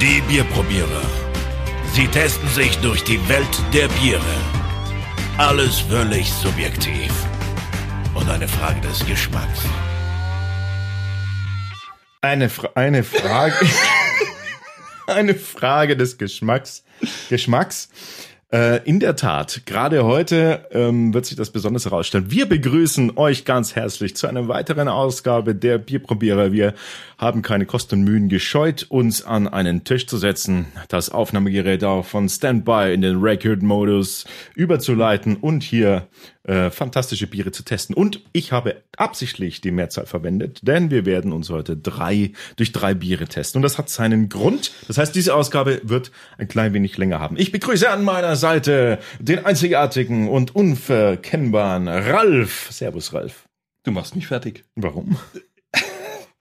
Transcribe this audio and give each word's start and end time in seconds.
Die 0.00 0.20
Bierprobierer. 0.22 1.02
Sie 1.92 2.08
testen 2.08 2.48
sich 2.48 2.76
durch 2.78 3.04
die 3.04 3.28
Welt 3.28 3.62
der 3.72 3.86
Biere. 3.86 4.20
Alles 5.38 5.78
völlig 5.78 6.32
subjektiv. 6.32 7.12
Und 8.12 8.28
eine 8.28 8.48
Frage 8.48 8.80
des 8.80 9.06
Geschmacks. 9.06 9.60
Eine, 12.20 12.48
Fra 12.50 12.70
eine 12.74 13.04
Frage. 13.04 13.54
eine 15.06 15.36
Frage 15.36 15.96
des 15.96 16.18
Geschmacks. 16.18 16.82
Geschmacks. 17.28 17.88
Äh, 18.54 18.84
in 18.84 19.00
der 19.00 19.16
Tat, 19.16 19.62
gerade 19.66 20.04
heute 20.04 20.68
ähm, 20.70 21.12
wird 21.12 21.26
sich 21.26 21.36
das 21.36 21.50
besonders 21.50 21.86
herausstellen. 21.86 22.26
Wir 22.28 22.48
begrüßen 22.48 23.16
euch 23.16 23.44
ganz 23.44 23.74
herzlich 23.74 24.14
zu 24.14 24.28
einer 24.28 24.46
weiteren 24.46 24.86
Ausgabe 24.86 25.56
der 25.56 25.78
Bierprobierer. 25.78 26.52
Wir 26.52 26.74
haben 27.18 27.42
keine 27.42 27.66
Kosten 27.66 27.96
und 27.96 28.04
Mühen 28.04 28.28
gescheut, 28.28 28.86
uns 28.90 29.24
an 29.24 29.48
einen 29.48 29.82
Tisch 29.82 30.06
zu 30.06 30.18
setzen, 30.18 30.66
das 30.86 31.10
Aufnahmegerät 31.10 31.82
auch 31.82 32.06
von 32.06 32.28
Standby 32.28 32.94
in 32.94 33.00
den 33.00 33.20
Record-Modus 33.20 34.24
überzuleiten 34.54 35.34
und 35.34 35.64
hier 35.64 36.06
äh, 36.44 36.70
fantastische 36.70 37.26
Biere 37.26 37.52
zu 37.52 37.64
testen. 37.64 37.94
Und 37.94 38.20
ich 38.32 38.52
habe 38.52 38.82
absichtlich 38.96 39.60
die 39.60 39.70
Mehrzahl 39.70 40.06
verwendet, 40.06 40.60
denn 40.62 40.90
wir 40.90 41.06
werden 41.06 41.32
uns 41.32 41.50
heute 41.50 41.76
drei 41.76 42.32
durch 42.56 42.72
drei 42.72 42.94
Biere 42.94 43.26
testen. 43.26 43.58
Und 43.58 43.62
das 43.62 43.78
hat 43.78 43.88
seinen 43.88 44.28
Grund. 44.28 44.72
Das 44.86 44.98
heißt, 44.98 45.14
diese 45.14 45.34
Ausgabe 45.34 45.80
wird 45.84 46.10
ein 46.38 46.48
klein 46.48 46.74
wenig 46.74 46.96
länger 46.98 47.18
haben. 47.18 47.36
Ich 47.38 47.52
begrüße 47.52 47.88
an 47.88 48.04
meiner 48.04 48.36
Seite 48.36 48.98
den 49.18 49.44
einzigartigen 49.44 50.28
und 50.28 50.54
unverkennbaren 50.54 51.88
Ralf. 51.88 52.68
Servus, 52.70 53.12
Ralf. 53.12 53.48
Du 53.84 53.90
machst 53.90 54.14
mich 54.16 54.26
fertig. 54.26 54.64
Warum? 54.74 55.16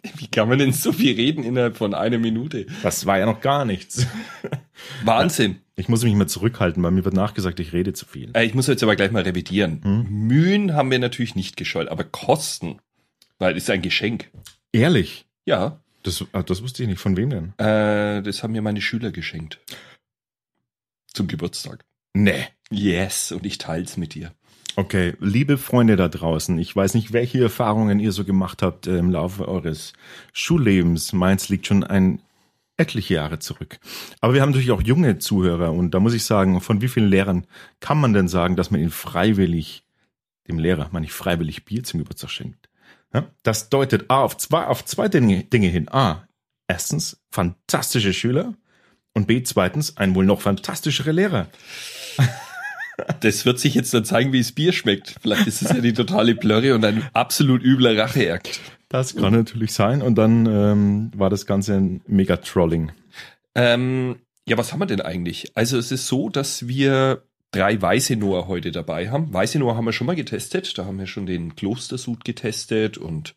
Wie 0.18 0.28
kann 0.28 0.50
man 0.50 0.60
denn 0.60 0.74
so 0.74 0.92
viel 0.92 1.16
reden 1.16 1.44
innerhalb 1.44 1.78
von 1.78 1.94
einer 1.94 2.18
Minute? 2.18 2.66
Das 2.84 3.06
war 3.06 3.20
ja 3.20 3.26
noch 3.26 3.42
gar 3.42 3.64
nichts. 3.66 4.06
Wahnsinn. 5.04 5.62
Ich 5.76 5.88
muss 5.90 6.04
mich 6.04 6.14
mal 6.14 6.28
zurückhalten, 6.28 6.84
weil 6.84 6.92
mir 6.92 7.06
wird 7.06 7.16
nachgesagt, 7.16 7.60
ich 7.60 7.74
rede 7.74 7.94
zu 7.94 8.06
viel. 8.06 8.30
Äh, 8.34 8.46
Ich 8.46 8.54
muss 8.54 8.68
jetzt 8.68 8.84
aber 8.84 8.96
gleich 8.96 9.12
mal 9.12 9.24
revidieren. 9.24 9.82
Mühen 10.10 10.74
haben 10.74 10.92
wir 10.92 11.00
natürlich 11.00 11.36
nicht 11.36 11.58
gescheut, 11.58 11.88
aber 11.88 12.04
Kosten, 12.04 12.80
weil 13.40 13.56
es 13.58 13.64
ist 13.64 13.70
ein 13.70 13.82
Geschenk. 13.82 14.30
Ehrlich? 14.72 15.26
Ja, 15.46 15.80
Das, 16.04 16.24
ah, 16.34 16.44
das 16.44 16.62
wusste 16.62 16.84
ich 16.84 16.90
nicht. 16.90 17.00
Von 17.00 17.16
wem 17.18 17.30
denn? 17.30 17.54
äh, 17.58 18.22
das 18.22 18.44
haben 18.44 18.52
mir 18.52 18.62
meine 18.62 18.82
Schüler 18.82 19.12
geschenkt. 19.12 19.60
Zum 21.14 21.28
Geburtstag. 21.28 21.86
Nee. 22.14 22.48
Yes, 22.70 23.32
und 23.32 23.46
ich 23.46 23.58
teils 23.58 23.98
mit 23.98 24.14
dir. 24.16 24.34
Okay, 24.76 25.14
liebe 25.20 25.60
Freunde 25.60 25.96
da 25.96 26.08
draußen, 26.08 26.58
ich 26.58 26.76
weiß 26.76 26.96
nicht, 26.96 27.14
welche 27.14 27.42
Erfahrungen 27.42 28.00
ihr 28.00 28.12
so 28.12 28.26
gemacht 28.26 28.64
habt 28.64 28.88
äh, 28.88 28.98
im 28.98 29.12
Laufe 29.12 29.48
eures 29.48 29.94
Schullebens. 30.32 31.14
Meins 31.14 31.50
liegt 31.50 31.68
schon 31.68 31.84
ein 31.84 32.22
etliche 32.76 33.14
Jahre 33.14 33.38
zurück. 33.38 33.80
Aber 34.20 34.34
wir 34.34 34.42
haben 34.42 34.50
natürlich 34.50 34.72
auch 34.72 34.82
junge 34.82 35.20
Zuhörer 35.20 35.74
und 35.74 35.92
da 35.92 36.00
muss 36.00 36.16
ich 36.16 36.26
sagen, 36.26 36.60
von 36.60 36.82
wie 36.82 36.88
vielen 36.88 37.10
Lehrern 37.10 37.46
kann 37.82 38.00
man 38.00 38.14
denn 38.14 38.28
sagen, 38.28 38.56
dass 38.56 38.72
man 38.72 38.80
ihnen 38.80 38.90
freiwillig, 38.90 39.84
dem 40.48 40.58
Lehrer, 40.58 40.90
man 40.92 41.04
nicht 41.04 41.14
freiwillig 41.14 41.66
Bier 41.66 41.84
zum 41.84 42.00
Geburtstag 42.00 42.32
schenkt? 42.32 42.70
Ja? 43.14 43.28
Das 43.44 43.70
deutet 43.70 44.10
A 44.10 44.24
auf 44.24 44.38
zwei, 44.38 44.66
auf 44.66 44.84
zwei 44.86 45.08
Dinge, 45.08 45.44
Dinge 45.44 45.68
hin. 45.68 45.88
A, 45.90 46.28
erstens 46.68 47.22
fantastische 47.30 48.14
Schüler 48.14 48.56
und 49.14 49.28
B, 49.28 49.44
zweitens 49.44 49.98
ein 49.98 50.16
wohl 50.16 50.26
noch 50.26 50.42
fantastischere 50.42 51.12
Lehrer. 51.12 51.48
Das 53.22 53.46
wird 53.46 53.60
sich 53.60 53.74
jetzt 53.74 53.94
dann 53.94 54.06
zeigen, 54.06 54.34
wie 54.34 54.40
es 54.40 54.52
Bier 54.52 54.72
schmeckt. 54.74 55.16
Vielleicht 55.22 55.48
ist 55.48 55.62
es 55.62 55.70
ja 55.70 55.82
die 55.82 55.94
totale 55.94 56.36
Plörre 56.36 56.76
und 56.76 56.86
ein 56.86 57.04
absolut 57.14 57.64
übler 57.64 57.98
Racheakt. 57.98 58.60
Das 58.90 59.16
kann 59.16 59.34
natürlich 59.34 59.74
sein. 59.74 60.02
Und 60.04 60.16
dann 60.16 60.46
ähm, 60.46 61.12
war 61.16 61.30
das 61.32 61.46
Ganze 61.48 61.74
ein 61.76 62.02
Mega-Trolling. 62.06 62.92
Ähm, 63.56 64.18
ja, 64.48 64.58
was 64.58 64.72
haben 64.72 64.80
wir 64.80 64.86
denn 64.86 65.02
eigentlich? 65.02 65.52
Also 65.56 65.78
es 65.78 65.92
ist 65.92 66.08
so, 66.08 66.30
dass 66.30 66.68
wir 66.68 67.24
drei 67.52 67.82
Weiße 67.82 68.16
Noah 68.16 68.48
heute 68.48 68.72
dabei 68.72 69.10
haben. 69.10 69.34
Weiße 69.34 69.58
Noah 69.58 69.76
haben 69.76 69.86
wir 69.86 69.94
schon 69.94 70.08
mal 70.08 70.16
getestet. 70.16 70.78
Da 70.78 70.86
haben 70.86 71.00
wir 71.00 71.08
schon 71.08 71.26
den 71.26 71.56
Klostersud 71.56 72.24
getestet 72.26 72.98
und 72.98 73.36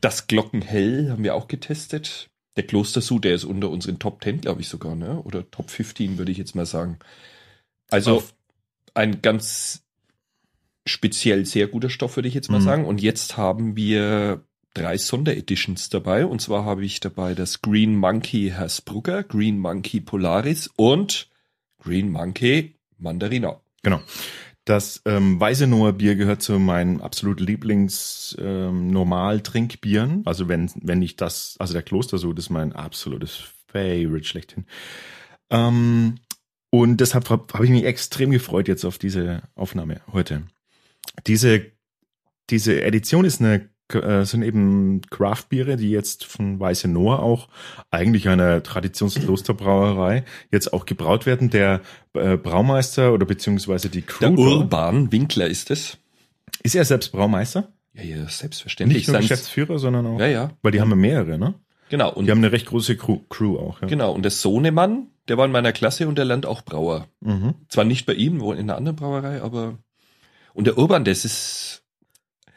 das 0.00 0.26
Glockenhell 0.26 1.10
haben 1.10 1.22
wir 1.24 1.34
auch 1.34 1.48
getestet. 1.48 2.30
Der 2.56 2.64
Klostersud, 2.64 3.24
der 3.24 3.34
ist 3.34 3.44
unter 3.44 3.70
unseren 3.70 3.98
Top 4.00 4.22
10, 4.24 4.40
glaube 4.40 4.60
ich 4.62 4.68
sogar, 4.68 4.96
ne? 4.96 5.20
Oder 5.22 5.48
Top 5.50 5.70
15, 5.70 6.18
würde 6.18 6.32
ich 6.32 6.38
jetzt 6.38 6.56
mal 6.56 6.66
sagen. 6.66 6.98
Also 7.90 8.16
Auf- 8.16 8.34
ein 8.98 9.22
ganz 9.22 9.84
speziell 10.86 11.46
sehr 11.46 11.68
guter 11.68 11.90
Stoff, 11.90 12.16
würde 12.16 12.28
ich 12.28 12.34
jetzt 12.34 12.50
mal 12.50 12.58
Mhm. 12.58 12.64
sagen. 12.64 12.84
Und 12.84 13.00
jetzt 13.00 13.36
haben 13.36 13.76
wir 13.76 14.44
drei 14.74 14.96
Sondereditions 14.96 15.88
dabei. 15.88 16.26
Und 16.26 16.40
zwar 16.40 16.64
habe 16.64 16.84
ich 16.84 17.00
dabei 17.00 17.34
das 17.34 17.62
Green 17.62 17.96
Monkey 17.96 18.50
Hersbrugger, 18.50 19.22
Green 19.22 19.58
Monkey 19.58 20.00
Polaris 20.00 20.68
und 20.76 21.28
Green 21.78 22.10
Monkey 22.10 22.74
Mandarina. 22.98 23.60
Genau. 23.82 24.00
Das 24.64 25.00
ähm, 25.06 25.40
Weiße 25.40 25.66
Noah 25.66 25.92
Bier 25.92 26.14
gehört 26.14 26.42
zu 26.42 26.58
meinen 26.58 27.00
absolut 27.00 27.40
Lieblings 27.40 28.36
ähm. 28.38 28.90
Also 30.26 30.48
wenn 30.48 30.70
wenn 30.74 31.00
ich 31.00 31.16
das, 31.16 31.56
also 31.58 31.72
der 31.72 31.82
Klostersud 31.82 32.38
ist 32.38 32.50
mein 32.50 32.72
absolutes 32.74 33.44
Favorite 33.68 34.24
schlechthin. 34.24 34.66
Ähm, 35.50 36.16
und 36.70 36.98
deshalb 36.98 37.30
habe 37.30 37.52
hab 37.52 37.62
ich 37.62 37.70
mich 37.70 37.84
extrem 37.84 38.30
gefreut 38.30 38.68
jetzt 38.68 38.84
auf 38.84 38.98
diese 38.98 39.42
Aufnahme 39.54 40.00
heute. 40.12 40.42
Diese 41.26 41.66
diese 42.50 42.82
Edition 42.82 43.24
ist 43.24 43.40
eine 43.40 43.68
äh, 43.94 44.24
sind 44.24 44.42
eben 44.42 45.00
Craft-Biere, 45.10 45.76
die 45.76 45.90
jetzt 45.90 46.26
von 46.26 46.60
Weiße 46.60 46.88
Noah 46.88 47.20
auch 47.20 47.48
eigentlich 47.90 48.28
einer 48.28 48.62
Traditionsklosterbrauerei 48.62 50.24
jetzt 50.50 50.72
auch 50.74 50.84
gebraut 50.84 51.24
werden. 51.24 51.48
Der 51.48 51.80
äh, 52.12 52.36
Braumeister 52.36 53.14
oder 53.14 53.24
beziehungsweise 53.24 53.88
die 53.88 54.02
Crew 54.02 54.20
Der 54.20 54.38
Urban 54.38 55.10
Winkler 55.10 55.46
ist 55.46 55.70
es. 55.70 55.96
ist 56.62 56.74
er 56.74 56.84
selbst 56.84 57.12
Braumeister? 57.12 57.72
Ja, 57.94 58.02
ja, 58.02 58.28
selbstverständlich. 58.28 58.98
Nicht 58.98 59.08
nur 59.08 59.20
Geschäftsführer, 59.20 59.78
sondern 59.78 60.06
auch, 60.06 60.20
ja, 60.20 60.26
ja. 60.26 60.50
weil 60.62 60.72
die 60.72 60.80
haben 60.80 60.90
ja 60.90 60.96
mehrere, 60.96 61.38
ne? 61.38 61.54
Genau. 61.88 62.12
Und, 62.12 62.26
Die 62.26 62.30
haben 62.30 62.38
eine 62.38 62.52
recht 62.52 62.66
große 62.66 62.96
Crew, 62.96 63.20
Crew 63.28 63.58
auch. 63.58 63.80
Ja. 63.80 63.88
genau. 63.88 64.12
Und 64.12 64.22
der 64.22 64.30
Sohnemann, 64.30 65.08
der 65.28 65.38
war 65.38 65.46
in 65.46 65.52
meiner 65.52 65.72
Klasse 65.72 66.08
und 66.08 66.16
der 66.16 66.24
lernt 66.24 66.46
auch 66.46 66.62
Brauer. 66.62 67.08
Mhm. 67.20 67.54
Zwar 67.68 67.84
nicht 67.84 68.06
bei 68.06 68.14
ihm, 68.14 68.40
wohl 68.40 68.56
in 68.56 68.62
einer 68.62 68.76
anderen 68.76 68.96
Brauerei, 68.96 69.42
aber. 69.42 69.78
Und 70.54 70.66
der 70.66 70.78
Urban, 70.78 71.04
das 71.04 71.24
ist. 71.24 71.82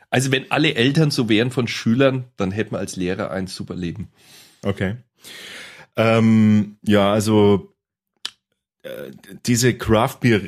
Also, 0.09 0.31
wenn 0.31 0.51
alle 0.51 0.75
Eltern 0.75 1.09
so 1.09 1.29
wären 1.29 1.51
von 1.51 1.67
Schülern, 1.67 2.25
dann 2.35 2.51
hätten 2.51 2.73
wir 2.73 2.79
als 2.79 2.97
Lehrer 2.97 3.31
ein 3.31 3.47
super 3.47 3.75
Leben. 3.75 4.09
Okay. 4.61 4.97
Ähm, 5.95 6.77
ja, 6.83 7.13
also 7.13 7.73
äh, 8.83 9.11
diese 9.45 9.77
Craft 9.77 10.17
Beer 10.19 10.41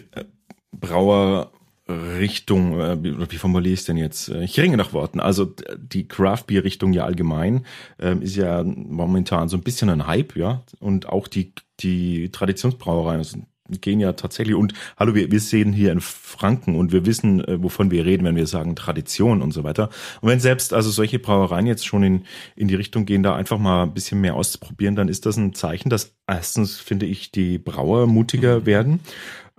Brauer 0.71 1.52
Richtung, 1.89 2.79
äh, 2.79 2.97
wie, 3.03 3.37
formuliere 3.37 3.73
ich 3.73 3.81
es 3.81 3.85
denn 3.85 3.97
jetzt? 3.97 4.29
Äh, 4.29 4.43
Ich 4.43 4.59
ringe 4.59 4.77
nach 4.77 4.93
Worten. 4.93 5.19
Also 5.19 5.53
die 5.77 6.07
Craft 6.07 6.43
Beer 6.47 6.63
Richtung 6.63 6.93
ja 6.93 7.03
allgemein 7.03 7.65
ähm, 7.99 8.21
ist 8.21 8.37
ja 8.37 8.63
momentan 8.63 9.49
so 9.49 9.57
ein 9.57 9.63
bisschen 9.63 9.89
ein 9.89 10.07
Hype, 10.07 10.35
ja. 10.37 10.63
Und 10.79 11.09
auch 11.09 11.27
die 11.27 11.53
die 11.79 12.29
Traditionsbrauereien 12.31 13.19
also, 13.19 13.39
gehen 13.81 13.99
ja 13.99 14.13
tatsächlich. 14.13 14.55
Und 14.55 14.73
hallo, 14.97 15.15
wir, 15.15 15.31
wir 15.31 15.39
sehen 15.41 15.73
hier 15.73 15.91
in 15.91 15.99
Franken 15.99 16.75
und 16.75 16.93
wir 16.93 17.05
wissen, 17.05 17.43
äh, 17.43 17.61
wovon 17.61 17.91
wir 17.91 18.05
reden, 18.05 18.23
wenn 18.23 18.37
wir 18.37 18.47
sagen 18.47 18.77
Tradition 18.77 19.41
und 19.41 19.51
so 19.51 19.65
weiter. 19.65 19.89
Und 20.21 20.29
wenn 20.29 20.39
selbst 20.39 20.73
also 20.73 20.89
solche 20.89 21.19
Brauereien 21.19 21.67
jetzt 21.67 21.85
schon 21.85 22.03
in 22.03 22.25
in 22.55 22.69
die 22.69 22.75
Richtung 22.75 23.05
gehen, 23.05 23.23
da 23.23 23.35
einfach 23.35 23.57
mal 23.59 23.83
ein 23.83 23.93
bisschen 23.93 24.21
mehr 24.21 24.35
auszuprobieren, 24.35 24.95
dann 24.95 25.09
ist 25.09 25.25
das 25.25 25.35
ein 25.35 25.53
Zeichen, 25.53 25.89
dass 25.89 26.15
erstens 26.27 26.77
finde 26.77 27.07
ich 27.07 27.31
die 27.31 27.57
Brauer 27.57 28.07
mutiger 28.07 28.65
werden 28.65 29.01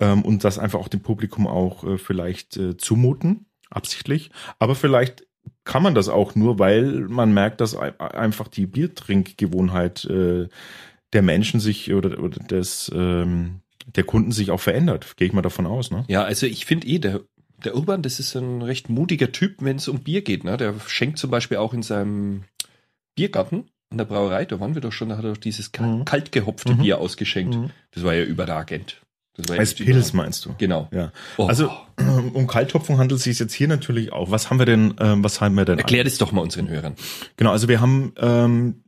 ähm, 0.01 0.23
und 0.23 0.45
das 0.45 0.59
einfach 0.59 0.79
auch 0.81 0.89
dem 0.89 1.01
Publikum 1.01 1.47
auch 1.47 1.85
äh, 1.85 1.99
vielleicht 1.99 2.57
äh, 2.57 2.77
zumuten, 2.77 3.47
absichtlich. 3.71 4.31
Aber 4.59 4.75
vielleicht 4.75 5.27
kann 5.65 5.83
man 5.83 5.95
das 5.95 6.09
auch 6.09 6.35
nur, 6.35 6.59
weil 6.59 7.01
man 7.09 7.33
merkt, 7.35 7.61
dass 7.61 7.77
ei- 7.77 7.99
einfach 8.01 8.49
die 8.49 8.67
Biertrinkgewohnheit 8.67 10.05
äh, 10.07 10.49
der 11.13 11.23
Menschen 11.23 11.61
sich 11.61 11.93
oder, 11.93 12.19
oder 12.23 12.39
des 12.45 12.91
ähm, 12.95 13.61
der 13.87 14.05
Kunden 14.05 14.33
sich 14.33 14.51
auch 14.51 14.61
verändert. 14.61 15.17
Gehe 15.17 15.27
ich 15.29 15.33
mal 15.35 15.43
davon 15.43 15.67
aus, 15.67 15.91
ne? 15.91 16.05
Ja, 16.09 16.25
also 16.25 16.47
ich 16.47 16.65
finde 16.65 16.87
eh, 16.87 16.99
der, 16.99 17.21
der 17.63 17.77
Urban, 17.77 18.03
das 18.03 18.19
ist 18.19 18.35
ein 18.35 18.63
recht 18.63 18.89
mutiger 18.89 19.31
Typ, 19.33 19.57
wenn 19.61 19.77
es 19.77 19.89
um 19.89 20.01
Bier 20.01 20.23
geht. 20.23 20.43
Ne? 20.45 20.57
Der 20.57 20.75
schenkt 20.87 21.19
zum 21.19 21.31
Beispiel 21.31 21.59
auch 21.59 21.75
in 21.75 21.83
seinem 21.83 22.45
Biergarten 23.15 23.65
an 23.91 23.99
der 23.99 24.07
Brauerei, 24.07 24.45
da 24.47 24.59
waren 24.59 24.75
wir 24.75 24.81
doch 24.81 24.91
schon, 24.93 25.11
da 25.11 25.17
hat 25.19 25.25
er 25.25 25.33
doch 25.35 25.41
dieses 25.41 25.71
Mhm. 25.79 26.05
kalt 26.05 26.33
gehopfte 26.33 26.73
Mhm. 26.75 26.79
Bier 26.79 26.99
ausgeschenkt. 26.99 27.57
Das 27.93 28.03
war 28.03 28.15
ja 28.15 28.25
überragend. 28.25 29.03
Das 29.37 29.51
Als 29.59 29.75
Pilz 29.75 30.13
meinst 30.13 30.45
du? 30.45 30.55
Genau. 30.59 30.89
Ja. 30.93 31.13
Oh. 31.37 31.47
Also 31.47 31.71
um 32.35 32.47
Kalthopfung 32.47 32.99
handelt 32.99 33.19
es 33.19 33.25
sich 33.25 33.39
jetzt 33.39 33.53
hier 33.53 33.69
natürlich 33.69 34.13
auch. 34.13 34.31
Was 34.31 34.51
haben 34.51 34.59
wir 34.59 34.67
denn? 34.67 34.95
Ähm, 35.01 35.25
was 35.25 35.41
haben 35.41 35.57
wir 35.57 35.65
denn? 35.65 35.79
Erklär 35.79 36.05
das 36.05 36.19
doch 36.19 36.33
mal 36.33 36.41
unseren 36.41 36.69
Hörern. 36.69 36.95
Genau, 37.37 37.51
also 37.51 37.69
wir 37.69 37.81
haben 37.81 38.13
ähm, 38.19 38.85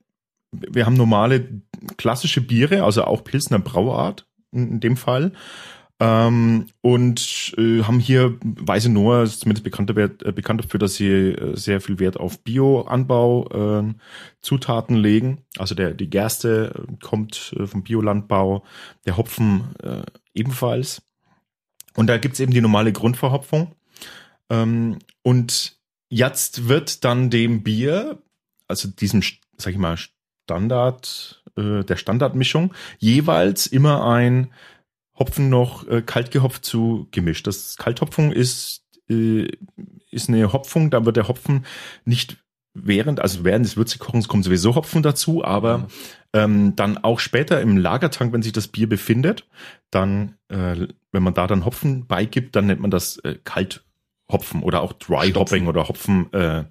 wir 0.52 0.86
haben 0.86 0.94
normale 0.94 1.48
klassische 1.96 2.40
Biere, 2.40 2.84
also 2.84 3.04
auch 3.04 3.24
Pilsner 3.24 3.58
Brauart 3.58 4.26
in, 4.52 4.72
in 4.72 4.80
dem 4.80 4.96
Fall. 4.96 5.32
Ähm, 5.98 6.66
und 6.82 7.54
äh, 7.56 7.82
haben 7.82 8.00
hier 8.00 8.36
Weiße 8.42 8.90
Noah 8.90 9.22
ist 9.22 9.40
zumindest 9.40 9.64
bekannter, 9.64 9.96
Wert, 9.96 10.22
äh, 10.24 10.32
bekannt 10.32 10.62
dafür, 10.62 10.78
dass 10.78 10.96
sie 10.96 11.08
äh, 11.08 11.56
sehr 11.56 11.80
viel 11.80 11.98
Wert 11.98 12.18
auf 12.18 12.38
Bioanbau 12.44 13.80
äh, 13.80 13.94
Zutaten 14.42 14.96
legen. 14.96 15.38
Also 15.56 15.74
der 15.74 15.94
die 15.94 16.10
Gerste 16.10 16.86
äh, 16.86 16.92
kommt 17.02 17.54
äh, 17.58 17.66
vom 17.66 17.82
Biolandbau, 17.82 18.62
der 19.06 19.16
Hopfen 19.16 19.74
äh, 19.82 20.02
ebenfalls. 20.36 21.02
Und 21.94 22.08
da 22.08 22.18
gibt's 22.18 22.40
eben 22.40 22.52
die 22.52 22.60
normale 22.60 22.92
Grundverhopfung. 22.92 23.74
Ähm, 24.50 24.98
und 25.22 25.78
jetzt 26.08 26.68
wird 26.68 27.04
dann 27.04 27.30
dem 27.30 27.62
Bier, 27.62 28.22
also 28.68 28.88
diesem, 28.88 29.22
sag 29.56 29.72
ich 29.72 29.78
mal, 29.78 29.96
Standard, 30.44 31.42
äh, 31.56 31.82
der 31.82 31.96
Standardmischung, 31.96 32.74
jeweils 32.98 33.66
immer 33.66 34.06
ein 34.06 34.52
Hopfen 35.18 35.48
noch 35.48 35.88
äh, 35.88 36.02
kalt 36.02 36.30
gehopft 36.30 36.64
zu 36.64 37.08
gemischt. 37.10 37.46
Das 37.46 37.76
Kalthopfung 37.76 38.32
ist, 38.32 38.84
äh, 39.08 39.48
ist 40.10 40.28
eine 40.28 40.52
Hopfung, 40.52 40.90
da 40.90 41.04
wird 41.04 41.16
der 41.16 41.28
Hopfen 41.28 41.64
nicht 42.04 42.36
während, 42.84 43.20
also 43.20 43.44
während 43.44 43.64
des 43.64 43.76
Würzekochens 43.76 44.28
kommt 44.28 44.44
sowieso 44.44 44.74
Hopfen 44.74 45.02
dazu, 45.02 45.44
aber 45.44 45.88
ähm, 46.32 46.76
dann 46.76 46.98
auch 46.98 47.20
später 47.20 47.60
im 47.60 47.76
Lagertank, 47.76 48.32
wenn 48.32 48.42
sich 48.42 48.52
das 48.52 48.68
Bier 48.68 48.88
befindet, 48.88 49.46
dann, 49.90 50.34
äh, 50.48 50.88
wenn 51.12 51.22
man 51.22 51.34
da 51.34 51.46
dann 51.46 51.64
Hopfen 51.64 52.06
beigibt, 52.06 52.56
dann 52.56 52.66
nennt 52.66 52.80
man 52.80 52.90
das 52.90 53.18
äh, 53.18 53.36
Kalthopfen 53.44 54.62
oder 54.62 54.82
auch 54.82 54.92
Dry 54.92 55.32
Hopping 55.32 55.66
oder 55.66 55.88
Hopfen, 55.88 56.32
äh, 56.32 56.64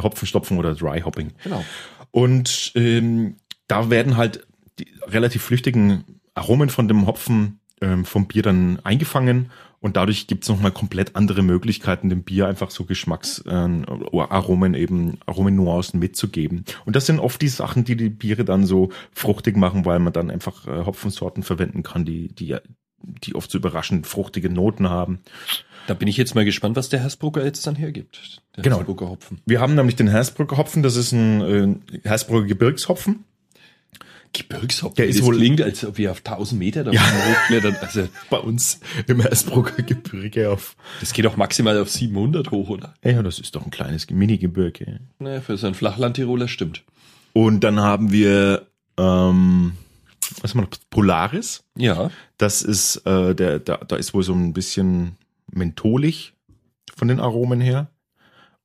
Hopfenstopfen 0.00 0.58
oder 0.58 0.74
Dry 0.74 1.00
Hopping. 1.00 1.32
Genau. 1.42 1.64
Und 2.10 2.72
ähm, 2.74 3.36
da 3.66 3.90
werden 3.90 4.16
halt 4.16 4.46
die 4.78 4.92
relativ 5.06 5.42
flüchtigen 5.42 6.20
Aromen 6.34 6.70
von 6.70 6.88
dem 6.88 7.06
Hopfen 7.06 7.57
ähm, 7.80 8.04
vom 8.04 8.26
Bier 8.26 8.42
dann 8.42 8.80
eingefangen 8.84 9.50
und 9.80 9.96
dadurch 9.96 10.26
gibt's 10.26 10.48
noch 10.48 10.60
mal 10.60 10.72
komplett 10.72 11.14
andere 11.14 11.42
Möglichkeiten, 11.42 12.08
dem 12.08 12.24
Bier 12.24 12.48
einfach 12.48 12.70
so 12.70 12.84
Geschmacksaromen 12.84 13.84
äh, 14.12 14.18
Aromen 14.18 14.74
eben, 14.74 15.18
Aromennuancen 15.26 16.00
mitzugeben. 16.00 16.64
Und 16.84 16.96
das 16.96 17.06
sind 17.06 17.20
oft 17.20 17.40
die 17.40 17.48
Sachen, 17.48 17.84
die 17.84 17.96
die 17.96 18.08
Biere 18.08 18.44
dann 18.44 18.66
so 18.66 18.90
fruchtig 19.12 19.56
machen, 19.56 19.84
weil 19.84 20.00
man 20.00 20.12
dann 20.12 20.30
einfach 20.30 20.66
äh, 20.66 20.84
Hopfensorten 20.84 21.44
verwenden 21.44 21.84
kann, 21.84 22.04
die, 22.04 22.28
die, 22.28 22.56
die 23.24 23.34
oft 23.36 23.50
so 23.50 23.58
überraschend 23.58 24.06
fruchtige 24.06 24.50
Noten 24.50 24.90
haben. 24.90 25.20
Da 25.86 25.94
bin 25.94 26.08
ich 26.08 26.16
jetzt 26.16 26.34
mal 26.34 26.44
gespannt, 26.44 26.76
was 26.76 26.88
der 26.88 27.00
Hersbrucker 27.00 27.44
jetzt 27.44 27.66
dann 27.66 27.76
hergibt. 27.76 28.42
Der 28.56 28.64
Genau. 28.64 28.78
Hersbrucker 28.78 29.08
Hopfen. 29.08 29.40
Wir 29.46 29.60
haben 29.60 29.76
nämlich 29.76 29.94
den 29.96 30.08
Hersbrucker 30.08 30.56
Hopfen, 30.56 30.82
das 30.82 30.96
ist 30.96 31.12
ein 31.12 31.82
äh, 31.92 32.00
Hersbrucker 32.02 32.46
Gebirgshopfen. 32.46 33.24
Gebirgshopfen. 34.32 34.96
Der 34.96 35.06
ist 35.08 35.22
wohl- 35.22 35.36
klingt, 35.36 35.60
als 35.62 35.84
ob 35.84 35.98
wir 35.98 36.10
auf 36.12 36.22
1000 36.22 36.58
Meter 36.58 36.84
da 36.84 36.92
Ja. 36.92 37.00
hochklettern. 37.02 37.76
Also, 37.80 38.08
Bei 38.30 38.38
uns 38.38 38.80
im 39.06 39.20
Hersbrucker 39.20 39.82
Gebirge 39.82 40.50
auf. 40.50 40.76
das 41.00 41.12
geht 41.12 41.24
doch 41.24 41.36
maximal 41.36 41.78
auf 41.80 41.90
700 41.90 42.50
hoch, 42.50 42.68
oder? 42.68 42.94
Ja, 43.04 43.22
das 43.22 43.38
ist 43.38 43.54
doch 43.56 43.64
ein 43.64 43.70
kleines 43.70 44.08
Mini-Gebirge. 44.10 45.00
Naja, 45.18 45.40
für 45.40 45.56
so 45.56 45.66
einen 45.66 45.74
Flachlandtiroler 45.74 46.48
stimmt. 46.48 46.84
Und 47.32 47.60
dann 47.64 47.80
haben 47.80 48.12
wir, 48.12 48.66
ähm, 48.98 49.72
was 50.42 50.54
noch? 50.54 50.68
Polaris. 50.90 51.64
Ja. 51.76 52.10
Das 52.36 52.62
ist, 52.62 52.96
äh, 53.06 53.34
der, 53.34 53.58
da, 53.60 53.76
da 53.78 53.96
ist 53.96 54.12
wohl 54.14 54.22
so 54.22 54.34
ein 54.34 54.52
bisschen 54.52 55.16
mentholig 55.50 56.34
von 56.96 57.08
den 57.08 57.20
Aromen 57.20 57.60
her. 57.60 57.90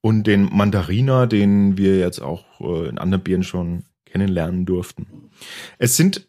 Und 0.00 0.26
den 0.26 0.44
Mandariner, 0.54 1.26
den 1.26 1.78
wir 1.78 1.98
jetzt 1.98 2.20
auch 2.20 2.44
äh, 2.60 2.88
in 2.88 2.98
anderen 2.98 3.24
Bieren 3.24 3.42
schon 3.42 3.84
kennenlernen 4.14 4.64
durften. 4.64 5.30
Es 5.78 5.96
sind 5.96 6.28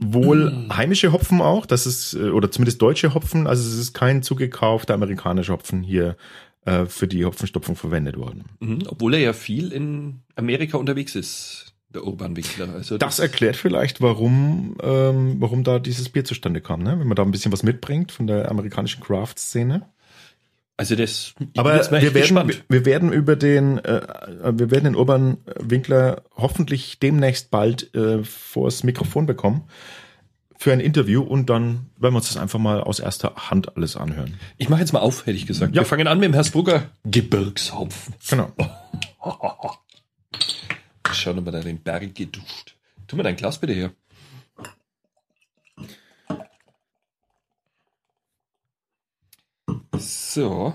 wohl 0.00 0.66
heimische 0.72 1.12
Hopfen 1.12 1.42
auch, 1.42 1.66
das 1.66 1.86
ist, 1.86 2.14
äh, 2.14 2.30
oder 2.30 2.50
zumindest 2.50 2.80
deutsche 2.80 3.12
Hopfen, 3.12 3.46
also 3.46 3.68
es 3.68 3.76
ist 3.76 3.92
kein 3.92 4.22
zugekaufter 4.22 4.94
amerikanischer 4.94 5.52
Hopfen 5.52 5.82
hier 5.82 6.16
äh, 6.64 6.86
für 6.86 7.06
die 7.06 7.26
Hopfenstopfung 7.26 7.76
verwendet 7.76 8.16
worden. 8.16 8.46
Mhm, 8.60 8.84
obwohl 8.86 9.12
er 9.12 9.20
ja 9.20 9.32
viel 9.34 9.72
in 9.72 10.20
Amerika 10.36 10.78
unterwegs 10.78 11.14
ist, 11.14 11.74
der 11.92 12.04
Urban 12.04 12.34
Winkler. 12.34 12.70
Also 12.74 12.96
Das 12.96 13.18
erklärt 13.18 13.56
vielleicht, 13.56 14.00
warum, 14.00 14.78
ähm, 14.82 15.36
warum 15.38 15.64
da 15.64 15.78
dieses 15.78 16.08
Bier 16.08 16.24
zustande 16.24 16.62
kam, 16.62 16.82
ne? 16.82 16.98
wenn 16.98 17.06
man 17.06 17.16
da 17.16 17.22
ein 17.22 17.30
bisschen 17.30 17.52
was 17.52 17.62
mitbringt 17.62 18.10
von 18.10 18.26
der 18.26 18.50
amerikanischen 18.50 19.02
Craft-Szene. 19.02 19.86
Also 20.78 20.94
das. 20.94 21.34
Aber 21.56 21.74
wir 21.74 21.90
werden, 21.90 22.14
gespannt. 22.14 22.64
wir 22.68 22.86
werden 22.86 23.12
über 23.12 23.34
den, 23.34 23.78
äh, 23.78 24.00
wir 24.52 24.70
werden 24.70 24.84
den 24.84 24.94
Urban 24.94 25.38
Winkler 25.58 26.22
hoffentlich 26.36 27.00
demnächst 27.00 27.50
bald 27.50 27.92
äh, 27.96 28.22
vors 28.22 28.84
Mikrofon 28.84 29.26
bekommen 29.26 29.64
für 30.56 30.72
ein 30.72 30.78
Interview 30.78 31.22
und 31.22 31.50
dann 31.50 31.90
werden 31.98 32.14
wir 32.14 32.18
uns 32.18 32.28
das 32.28 32.36
einfach 32.36 32.60
mal 32.60 32.80
aus 32.80 33.00
erster 33.00 33.34
Hand 33.50 33.76
alles 33.76 33.96
anhören. 33.96 34.34
Ich 34.56 34.68
mache 34.68 34.80
jetzt 34.80 34.92
mal 34.92 35.00
auf, 35.00 35.26
hätte 35.26 35.36
ich 35.36 35.46
gesagt. 35.46 35.74
Ja. 35.74 35.82
Wir 35.82 35.86
fangen 35.86 36.06
an 36.06 36.20
mit 36.20 36.26
dem 36.26 36.34
Hersbrucker 36.34 36.84
Gebirgshopfen. 37.04 38.14
Genau. 38.30 38.52
Schau 41.12 41.34
mal 41.34 41.50
da 41.50 41.58
den 41.58 41.80
Berg 41.80 42.14
geduscht. 42.14 42.76
Tu 43.08 43.16
mir 43.16 43.24
dein 43.24 43.34
Glas 43.34 43.58
bitte 43.58 43.72
her. 43.72 43.90
So. 50.30 50.74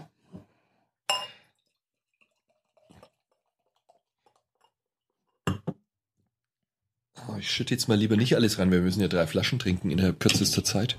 Oh, 7.28 7.38
Ich 7.38 7.52
schütte 7.52 7.76
jetzt 7.76 7.88
mal 7.88 7.96
lieber 7.96 8.18
nicht 8.18 8.36
alles 8.36 8.58
rein, 8.58 8.72
wir 8.72 8.82
müssen 8.82 9.00
ja 9.00 9.08
drei 9.08 9.28
Flaschen 9.28 9.60
trinken 9.60 9.92
innerhalb 9.92 10.20
kürzester 10.20 10.64
Zeit. 10.64 10.98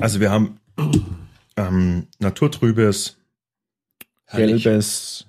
Also 0.00 0.18
wir 0.18 0.32
haben 0.32 0.58
ähm, 1.56 2.08
naturtrübes, 2.18 3.18
Herrlich. 4.26 4.64
gelbes, 4.64 5.26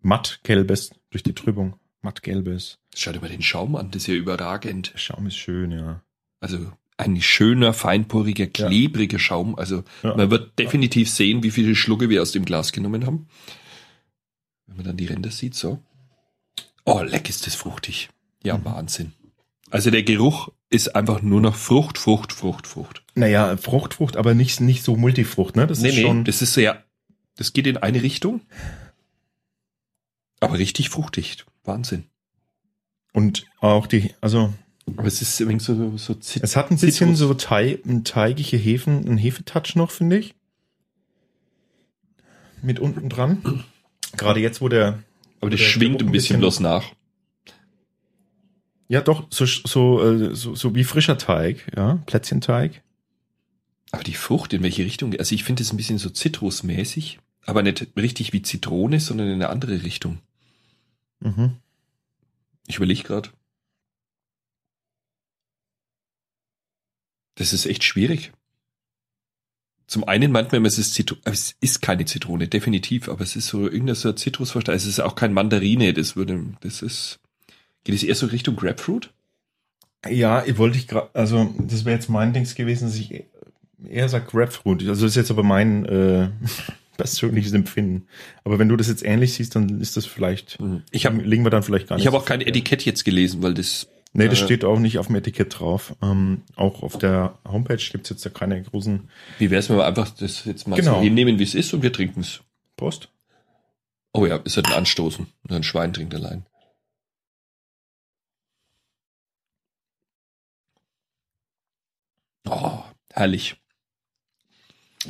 mattgelbes 0.00 0.90
durch 1.10 1.22
die 1.22 1.34
Trübung, 1.34 1.78
mattgelbes. 2.00 2.78
Schau 2.94 3.12
dir 3.12 3.20
mal 3.20 3.28
den 3.28 3.42
Schaum 3.42 3.76
an, 3.76 3.90
das 3.90 4.02
ist 4.02 4.06
ja 4.06 4.14
überragend. 4.14 4.94
Der 4.94 4.98
Schaum 4.98 5.26
ist 5.26 5.36
schön, 5.36 5.70
ja. 5.70 6.02
Also 6.40 6.72
ein 7.00 7.20
schöner, 7.20 7.72
feinporiger, 7.72 8.46
klebriger 8.46 9.18
Schaum. 9.18 9.54
Also 9.56 9.84
Ja. 10.02 10.14
man 10.16 10.30
wird 10.30 10.58
definitiv 10.58 11.10
sehen, 11.10 11.42
wie 11.42 11.50
viele 11.50 11.74
Schlucke 11.74 12.08
wir 12.08 12.22
aus 12.22 12.32
dem 12.32 12.44
Glas 12.44 12.72
genommen 12.72 13.06
haben. 13.06 13.26
Wenn 14.66 14.76
man 14.76 14.84
dann 14.86 14.96
die 14.96 15.06
Ränder 15.06 15.30
sieht, 15.30 15.54
so. 15.54 15.80
Oh, 16.84 17.02
leck 17.02 17.28
ist 17.28 17.46
das 17.46 17.54
fruchtig. 17.54 18.08
Ja, 18.42 18.56
Mhm. 18.58 18.64
Wahnsinn. 18.64 19.12
Also 19.70 19.90
der 19.90 20.02
Geruch 20.02 20.48
ist 20.68 20.94
einfach 20.96 21.22
nur 21.22 21.40
noch 21.40 21.54
Frucht, 21.56 21.98
Frucht, 21.98 22.32
Frucht, 22.32 22.66
Frucht. 22.66 23.02
Naja, 23.14 23.56
Frucht, 23.56 23.94
Frucht, 23.94 24.16
aber 24.16 24.34
nicht, 24.34 24.60
nicht 24.60 24.82
so 24.82 24.96
Multifrucht, 24.96 25.56
ne? 25.56 25.66
Das 25.66 25.82
ist 25.82 25.98
schon. 25.98 26.24
das 26.24 26.42
ist 26.42 26.54
sehr, 26.54 26.84
das 27.36 27.52
geht 27.52 27.66
in 27.66 27.76
eine 27.76 28.02
Richtung. 28.02 28.40
Aber 30.40 30.58
richtig 30.58 30.88
fruchtig. 30.88 31.44
Wahnsinn. 31.64 32.04
Und 33.12 33.44
auch 33.60 33.86
die, 33.86 34.14
also 34.20 34.52
Aber 34.86 35.06
es 35.06 35.22
ist 35.22 35.40
irgendwie 35.40 35.60
so, 35.60 35.96
so 35.96 36.14
Zit 36.14 36.42
es 36.42 36.56
hat 36.56 36.70
ein 36.70 36.78
bisschen 36.78 37.14
Zitrus. 37.14 37.18
so 37.18 37.34
Teig, 37.34 37.84
ein 37.86 38.04
teigige 38.04 38.56
Hefen, 38.56 39.06
einen 39.06 39.18
Hefetouch 39.18 39.76
noch, 39.76 39.90
finde 39.90 40.18
ich. 40.18 40.34
Mit 42.62 42.78
unten 42.78 43.08
dran. 43.08 43.64
Gerade 44.16 44.40
jetzt, 44.40 44.60
wo 44.60 44.68
der. 44.68 45.02
Aber 45.40 45.50
das 45.50 45.60
der 45.60 45.66
schwingt 45.66 46.02
ein 46.02 46.10
bisschen 46.10 46.40
bloß 46.40 46.60
nach. 46.60 46.92
Ja, 48.88 49.00
doch, 49.00 49.28
so, 49.30 49.46
so, 49.46 50.02
äh, 50.02 50.34
so, 50.34 50.54
so 50.56 50.74
wie 50.74 50.82
frischer 50.82 51.16
Teig, 51.16 51.70
ja, 51.76 52.02
Plätzchenteig. 52.06 52.82
Aber 53.92 54.02
die 54.02 54.14
Frucht, 54.14 54.52
in 54.52 54.62
welche 54.62 54.84
Richtung? 54.84 55.14
Also 55.16 55.34
ich 55.34 55.44
finde 55.44 55.62
es 55.62 55.72
ein 55.72 55.76
bisschen 55.76 55.98
so 55.98 56.10
zitrusmäßig, 56.10 57.20
aber 57.46 57.62
nicht 57.62 57.86
richtig 57.96 58.32
wie 58.32 58.42
Zitrone, 58.42 58.98
sondern 58.98 59.28
in 59.28 59.34
eine 59.34 59.48
andere 59.48 59.84
Richtung. 59.84 60.18
Mhm. 61.20 61.56
Ich 62.66 62.76
überlege 62.76 63.04
gerade. 63.04 63.30
Das 67.40 67.54
ist 67.54 67.64
echt 67.64 67.84
schwierig. 67.84 68.32
Zum 69.86 70.04
einen 70.04 70.30
meint 70.30 70.52
man 70.52 70.58
immer, 70.58 70.68
es 70.68 70.76
ist 70.76 70.92
Zitrone, 70.92 71.22
es 71.24 71.56
ist 71.62 71.80
keine 71.80 72.04
Zitrone, 72.04 72.48
definitiv, 72.48 73.08
aber 73.08 73.22
es 73.22 73.34
ist 73.34 73.46
so 73.46 73.62
irgendein 73.62 73.94
so 73.94 74.10
ein 74.10 74.16
Zitrusverstein. 74.18 74.76
Es 74.76 74.84
ist 74.84 75.00
auch 75.00 75.14
kein 75.14 75.32
Mandarine, 75.32 75.94
das 75.94 76.16
würde, 76.16 76.44
das 76.60 76.82
ist, 76.82 77.18
geht 77.82 77.94
es 77.94 78.02
eher 78.02 78.14
so 78.14 78.26
Richtung 78.26 78.56
Grapefruit? 78.56 79.10
Ja, 80.06 80.44
ich 80.44 80.58
wollte 80.58 80.76
ich 80.76 80.86
gerade, 80.86 81.08
also 81.14 81.54
das 81.58 81.86
wäre 81.86 81.96
jetzt 81.96 82.10
mein 82.10 82.34
Dings 82.34 82.54
gewesen, 82.54 82.88
dass 82.88 82.96
ich 82.96 83.24
eher 83.88 84.08
sag 84.10 84.28
Grapefruit. 84.28 84.82
Also 84.82 85.06
das 85.06 85.12
ist 85.12 85.16
jetzt 85.16 85.30
aber 85.30 85.42
mein 85.42 85.86
äh, 85.86 86.28
persönliches 86.98 87.54
Empfinden. 87.54 88.06
Aber 88.44 88.58
wenn 88.58 88.68
du 88.68 88.76
das 88.76 88.88
jetzt 88.88 89.02
ähnlich 89.02 89.32
siehst, 89.32 89.56
dann 89.56 89.80
ist 89.80 89.96
das 89.96 90.04
vielleicht, 90.04 90.58
Ich 90.90 91.06
habe 91.06 91.22
liegen 91.22 91.44
wir 91.44 91.50
dann 91.50 91.62
vielleicht 91.62 91.88
gar 91.88 91.96
nicht. 91.96 92.02
ich 92.02 92.06
habe 92.06 92.18
auch 92.18 92.26
kein. 92.26 92.42
Etikett 92.42 92.84
jetzt 92.84 93.06
gelesen, 93.06 93.42
weil 93.42 93.54
das 93.54 93.88
Nee, 94.12 94.28
das 94.28 94.40
äh, 94.40 94.44
steht 94.44 94.64
auch 94.64 94.78
nicht 94.78 94.98
auf 94.98 95.06
dem 95.06 95.16
Etikett 95.16 95.58
drauf. 95.60 95.94
Ähm, 96.02 96.42
auch 96.56 96.82
auf 96.82 96.98
der 96.98 97.38
Homepage 97.46 97.76
gibt's 97.76 98.08
jetzt 98.10 98.24
ja 98.24 98.30
keine 98.30 98.60
großen 98.62 99.08
Wie 99.38 99.50
wäre 99.50 99.60
es, 99.60 99.68
wenn 99.70 99.76
wir 99.76 99.86
einfach 99.86 100.10
das 100.10 100.44
jetzt 100.44 100.66
mal 100.66 100.76
Genau. 100.76 100.96
so 100.96 101.00
hinnehmen, 101.02 101.38
wie 101.38 101.44
es 101.44 101.54
ist 101.54 101.72
und 101.74 101.82
wir 101.82 101.92
trinken 101.92 102.20
es? 102.20 102.40
Post. 102.76 103.08
Oh 104.12 104.26
ja, 104.26 104.36
ist 104.38 104.56
halt 104.56 104.66
ein 104.66 104.72
Anstoßen. 104.72 105.26
Nur 105.48 105.56
ein 105.56 105.62
Schwein 105.62 105.92
trinkt 105.92 106.14
allein. 106.14 106.44
Oh, 112.48 112.82
herrlich. 113.12 113.56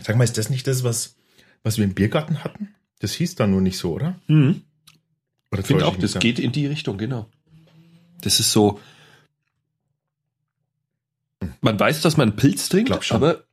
Sag 0.03 0.17
mal, 0.17 0.25
ist 0.25 0.39
das 0.39 0.51
nicht 0.51 0.67
das, 0.67 0.85
was, 0.85 1.17
was 1.63 1.79
wir 1.79 1.85
im 1.85 1.95
Biergarten 1.95 2.45
hatten? 2.45 2.75
Das 3.01 3.13
hieß 3.15 3.35
dann 3.35 3.51
nur 3.51 3.61
nicht 3.61 3.79
so, 3.79 3.93
oder? 3.95 4.21
Mhm. 4.27 4.63
Oder 5.51 5.61
Ich 5.63 5.67
finde 5.67 5.87
auch, 5.87 5.97
das 5.97 6.13
da? 6.13 6.19
geht 6.21 6.39
in 6.39 6.53
die 6.53 6.67
Richtung, 6.67 6.99
genau. 6.99 7.29
Das 8.21 8.41
ist 8.41 8.53
so. 8.53 8.81
Man 11.61 11.79
weiß, 11.79 12.03
dass 12.03 12.17
man 12.17 12.37
Pilz 12.37 12.69
trinkt, 12.69 12.91
aber 13.13 13.45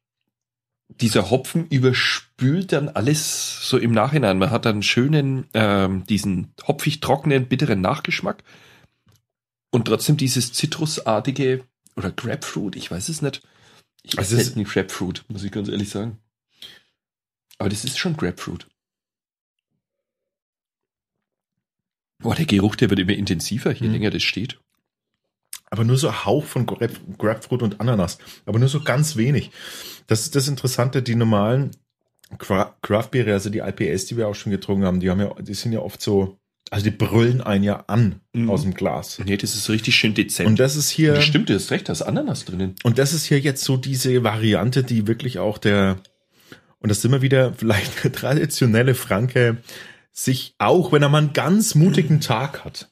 dieser 0.90 1.30
Hopfen 1.30 1.68
überspült 1.68 2.72
dann 2.72 2.90
alles 2.90 3.68
so 3.70 3.78
im 3.78 3.92
Nachhinein. 3.92 4.38
Man 4.40 4.50
hat 4.52 4.66
dann 4.66 4.84
schönen, 4.84 5.46
ähm, 5.54 6.06
diesen 6.06 6.54
hopfig 6.68 7.00
trockenen, 7.02 7.48
bitteren 7.48 7.82
Nachgeschmack 7.82 8.44
und 9.72 9.86
trotzdem 9.86 10.18
dieses 10.18 10.54
zitrusartige 10.54 11.64
oder 11.96 12.12
Grapefruit, 12.12 12.76
ich 12.76 12.90
weiß 12.90 13.10
es 13.10 13.22
nicht. 13.22 13.42
Ich 14.04 14.18
Also 14.18 14.36
esse 14.36 14.42
es- 14.42 14.48
selten 14.54 14.64
Grapefruit, 14.64 15.26
muss 15.28 15.44
ich 15.44 15.52
ganz 15.52 15.68
ehrlich 15.68 15.90
sagen. 15.90 16.20
Aber 17.58 17.70
das 17.70 17.84
ist 17.84 17.98
schon 17.98 18.16
Grapefruit. 18.16 18.68
Boah, 22.20 22.36
der 22.36 22.46
Geruch, 22.46 22.76
der 22.76 22.90
wird 22.90 23.00
immer 23.00 23.14
intensiver, 23.14 23.72
je 23.72 23.88
Mhm. 23.88 23.94
länger 23.94 24.10
das 24.12 24.24
steht. 24.24 24.60
aber 25.70 25.84
nur 25.84 25.98
so 25.98 26.24
Hauch 26.26 26.46
von 26.46 26.66
Grap 26.66 26.92
Grapefruit 27.18 27.62
und 27.62 27.82
Ananas, 27.82 28.20
aber 28.46 28.58
nur 28.58 28.70
so 28.70 28.80
ganz 28.82 29.18
wenig. 29.18 29.52
Das 30.08 30.22
ist 30.22 30.34
das 30.34 30.48
Interessante, 30.48 31.02
die 31.04 31.16
normalen 31.16 31.72
Cra 32.38 32.74
Craft 32.82 33.10
Beere, 33.12 33.34
also 33.34 33.50
die 33.50 33.60
IPAs, 33.60 34.06
die 34.06 34.16
wir 34.16 34.30
auch 34.30 34.34
schon 34.36 34.52
getrunken 34.54 34.86
haben, 34.86 35.02
die 35.02 35.10
haben 35.10 35.20
ja, 35.20 35.34
die 35.42 35.54
sind 35.54 35.74
ja 35.74 35.80
oft 35.80 36.02
so, 36.02 36.38
also 36.72 36.86
die 36.86 36.92
brüllen 36.96 37.42
einen 37.42 37.66
ja 37.66 37.84
an 37.88 38.22
Mhm. 38.34 38.50
aus 38.50 38.62
dem 38.62 38.76
Glas. 38.76 39.20
Nee, 39.26 39.36
das 39.36 39.56
ist 39.56 39.70
richtig 39.70 39.96
schön 39.98 40.14
dezent. 40.14 40.48
Und 40.48 40.58
das 40.60 40.78
ist 40.78 40.90
hier, 40.90 41.16
das 41.16 41.26
stimmt, 41.26 41.50
du 41.50 41.54
hast 41.56 41.70
recht, 41.72 41.90
da 41.90 41.94
ist 41.94 42.02
Ananas 42.02 42.46
drinnen. 42.46 42.76
und 42.84 42.98
das 42.98 43.12
ist 43.14 43.26
hier 43.26 43.40
jetzt 43.42 43.64
so 43.66 43.76
diese 43.76 44.24
Variante, 44.24 44.84
die 44.86 45.06
wirklich 45.06 45.38
auch 45.40 45.58
der, 45.58 45.98
und 46.80 46.88
das 46.90 47.00
ist 47.00 47.06
immer 47.06 47.22
wieder 47.22 47.52
vielleicht 47.58 48.06
der 48.06 48.14
traditionelle 48.14 48.96
Franke, 48.96 49.58
sich 50.18 50.56
auch, 50.58 50.92
wenn 50.92 51.04
er 51.04 51.10
mal 51.10 51.20
einen 51.20 51.34
ganz 51.34 51.76
mutigen 51.76 52.20
Tag 52.22 52.66
hat, 52.66 52.90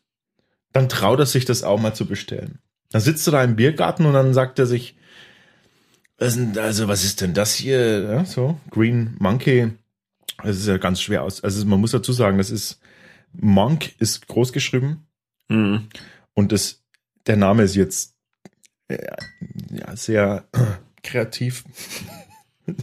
dann 0.74 0.90
traut 0.90 1.20
er 1.20 1.26
sich 1.26 1.44
das 1.46 1.64
auch 1.64 1.80
mal 1.80 1.96
zu 1.96 2.06
bestellen. 2.06 2.60
Dann 2.92 3.02
sitzt 3.02 3.28
er 3.28 3.32
da 3.32 3.44
im 3.44 3.56
Biergarten 3.56 4.06
und 4.06 4.14
dann 4.14 4.34
sagt 4.36 4.60
er 4.60 4.68
sich, 4.68 4.96
was 6.20 6.36
ist 6.36 6.38
denn, 6.56 6.58
also 6.60 6.88
was 6.88 7.04
ist 7.04 7.22
denn 7.22 7.34
das 7.34 7.56
hier? 7.56 8.04
Ja, 8.04 8.26
so, 8.26 8.60
Green 8.70 9.16
Monkey. 9.20 9.72
Das 10.44 10.58
ist 10.58 10.68
ja 10.68 10.78
ganz 10.78 11.02
schwer 11.02 11.24
aus. 11.24 11.44
Also 11.44 11.66
man 11.66 11.80
muss 11.82 11.92
dazu 11.92 12.14
sagen, 12.14 12.38
das 12.38 12.52
ist 12.52 12.80
Monk 13.34 14.00
ist 14.00 14.28
groß 14.28 14.54
geschrieben 14.54 15.08
Mhm. 15.50 15.90
und 16.34 16.52
das, 16.52 16.84
der 17.28 17.38
Name 17.38 17.64
ist 17.64 17.76
jetzt 17.76 18.16
äh, 18.88 18.98
ja, 19.72 19.96
sehr 19.96 20.48
äh, 20.54 20.60
kreativ. 21.02 21.64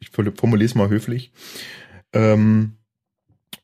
Ich 0.00 0.10
formuliere 0.10 0.64
es 0.66 0.74
mal 0.74 0.88
höflich. 0.88 1.32
Ähm, 2.12 2.76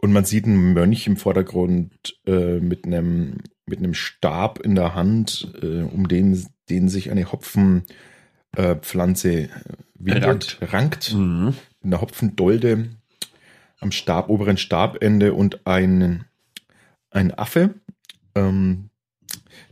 und 0.02 0.12
man 0.12 0.26
sieht 0.26 0.44
einen 0.44 0.74
Mönch 0.74 1.06
im 1.06 1.16
Vordergrund 1.16 1.90
äh, 2.26 2.58
mit 2.60 2.84
einem 2.84 3.38
mit 3.64 3.78
einem 3.78 3.94
Stab 3.94 4.58
in 4.60 4.74
der 4.74 4.94
Hand, 4.94 5.50
äh, 5.62 5.82
um 5.82 6.08
den, 6.08 6.44
den 6.68 6.88
sich 6.88 7.10
eine 7.10 7.30
Hopfenpflanze 7.32 9.32
äh, 9.44 9.48
windet, 9.94 10.58
rankt 10.60 11.14
Mhm. 11.14 11.54
mit 11.80 11.92
einer 11.94 12.00
Hopfendolde 12.00 12.88
am 13.80 13.92
Stab, 13.92 14.28
oberen 14.28 14.56
Stabende 14.56 15.34
und 15.34 15.66
ein, 15.66 16.24
ein 17.10 17.36
Affe. 17.38 17.74
Ähm, 18.34 18.90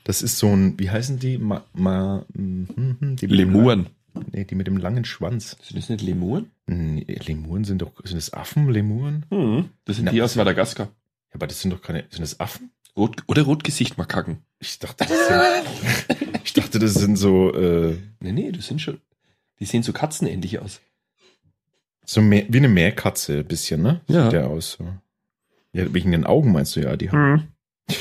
das 0.05 0.23
ist 0.23 0.39
so 0.39 0.49
ein, 0.55 0.79
wie 0.79 0.91
heißen 0.91 1.19
die? 1.19 1.39
Ma, 1.39 1.65
ma, 1.75 2.25
hm, 2.35 2.69
hm, 2.75 3.17
die 3.17 3.27
mit 3.27 3.31
dem 3.31 3.31
Lemuren. 3.31 3.83
lang- 3.85 3.91
Nee, 4.33 4.45
die 4.45 4.57
mit 4.57 4.67
dem 4.67 4.77
langen 4.77 5.05
Schwanz. 5.05 5.57
Sind 5.63 5.79
das 5.79 5.89
nicht 5.89 6.03
Lemuren? 6.03 6.51
Nee, 6.73 7.05
Lemuren 7.27 7.65
sind 7.65 7.83
doch, 7.83 7.93
sind 8.05 8.17
das 8.17 8.33
Affen, 8.33 8.71
Lemuren? 8.71 9.27
Mhm. 9.31 9.71
Das 9.85 9.97
sind 9.97 10.05
Na, 10.05 10.13
die 10.13 10.23
aus 10.23 10.37
Madagaskar. 10.37 10.87
Ja, 10.87 10.93
aber 11.35 11.47
das 11.49 11.61
sind 11.61 11.71
doch 11.73 11.83
keine, 11.83 12.05
sind 12.11 12.21
das 12.21 12.39
Affen? 12.39 12.71
Rot 12.97 13.23
oder 13.27 13.43
Rotgesicht-Makaken. 13.43 14.39
Ich 14.61 14.79
dachte, 14.79 15.05
das 15.05 15.29
sind, 15.29 16.39
ich 16.45 16.53
dachte, 16.53 16.79
das 16.79 16.95
sind 16.95 17.17
so, 17.17 17.53
äh, 17.55 17.97
Nee, 18.21 18.33
nee, 18.33 18.53
das 18.53 18.67
sind 18.69 18.81
schon. 18.81 19.01
Die 19.59 19.65
sehen 19.65 19.83
so 19.83 19.93
katzenähnlich 19.93 20.59
aus. 20.61 20.81
so 22.05 22.21
mehr, 22.21 22.45
wie 22.49 22.59
eine 22.59 22.69
Meerkatze, 22.69 23.39
ein 23.39 23.47
bisschen, 23.47 23.83
ne? 23.83 24.01
Ja. 24.07 24.25
Sieht 24.25 24.33
der 24.33 24.47
aus, 24.49 24.73
so. 24.79 24.89
Ja, 25.73 25.93
wegen 25.93 26.13
den 26.13 26.25
Augen 26.25 26.53
meinst 26.53 26.77
du 26.77 26.81
ja, 26.81 26.97
die 26.97 27.11
haben. 27.11 27.33
Mhm. 27.33 27.95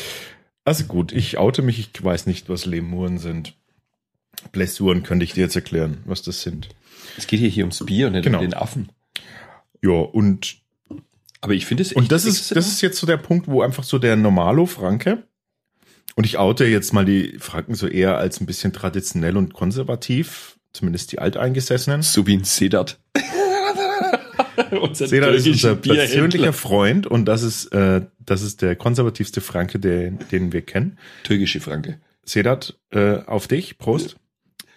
Also 0.63 0.83
gut, 0.85 1.11
ich 1.11 1.37
oute 1.39 1.61
mich, 1.63 1.79
ich 1.79 2.03
weiß 2.03 2.27
nicht, 2.27 2.49
was 2.49 2.65
Lemuren 2.67 3.17
sind. 3.17 3.55
Blessuren 4.51 5.01
könnte 5.03 5.25
ich 5.25 5.33
dir 5.33 5.41
jetzt 5.41 5.55
erklären, 5.55 5.97
was 6.05 6.21
das 6.21 6.41
sind. 6.43 6.69
Es 7.17 7.27
geht 7.27 7.39
hier, 7.39 7.49
hier 7.49 7.63
ums 7.63 7.85
Bier 7.85 8.07
und 8.07 8.13
nicht 8.13 8.23
Genau. 8.23 8.39
um 8.39 8.43
den 8.45 8.53
Affen. 8.53 8.89
Ja, 9.81 9.91
und, 9.91 10.57
Aber 11.41 11.53
ich 11.53 11.65
finde 11.65 11.83
es 11.83 11.93
und 11.93 12.11
das 12.11 12.25
ist, 12.25 12.55
das 12.55 12.67
ist 12.67 12.81
jetzt 12.81 12.97
so 12.99 13.07
der 13.07 13.17
Punkt, 13.17 13.47
wo 13.47 13.61
einfach 13.61 13.83
so 13.83 13.97
der 13.97 14.15
Normalo-Franke, 14.15 15.23
und 16.15 16.25
ich 16.25 16.37
oute 16.37 16.65
jetzt 16.65 16.91
mal 16.93 17.05
die 17.05 17.37
Franken 17.39 17.75
so 17.75 17.87
eher 17.87 18.17
als 18.17 18.41
ein 18.41 18.45
bisschen 18.45 18.73
traditionell 18.73 19.37
und 19.37 19.53
konservativ, 19.53 20.57
zumindest 20.73 21.13
die 21.13 21.19
Alteingesessenen. 21.19 22.01
so 22.01 22.27
wie 22.27 22.35
ein 22.35 22.43
Sedat. 22.43 22.99
unser 24.81 25.07
Sedat 25.07 25.33
ist 25.35 25.47
unser 25.47 25.75
persönlicher 25.75 26.51
Freund 26.51 27.07
und 27.07 27.23
das 27.25 27.43
ist, 27.43 27.67
äh, 27.67 28.01
das 28.19 28.41
ist 28.41 28.61
der 28.61 28.75
konservativste 28.75 29.39
Franke, 29.39 29.79
den, 29.79 30.19
den 30.31 30.51
wir 30.51 30.61
kennen. 30.61 30.97
Türkische 31.23 31.61
Franke. 31.61 31.99
Sedat, 32.25 32.77
äh, 32.91 33.19
auf 33.25 33.47
dich, 33.47 33.77
Prost. 33.77 34.17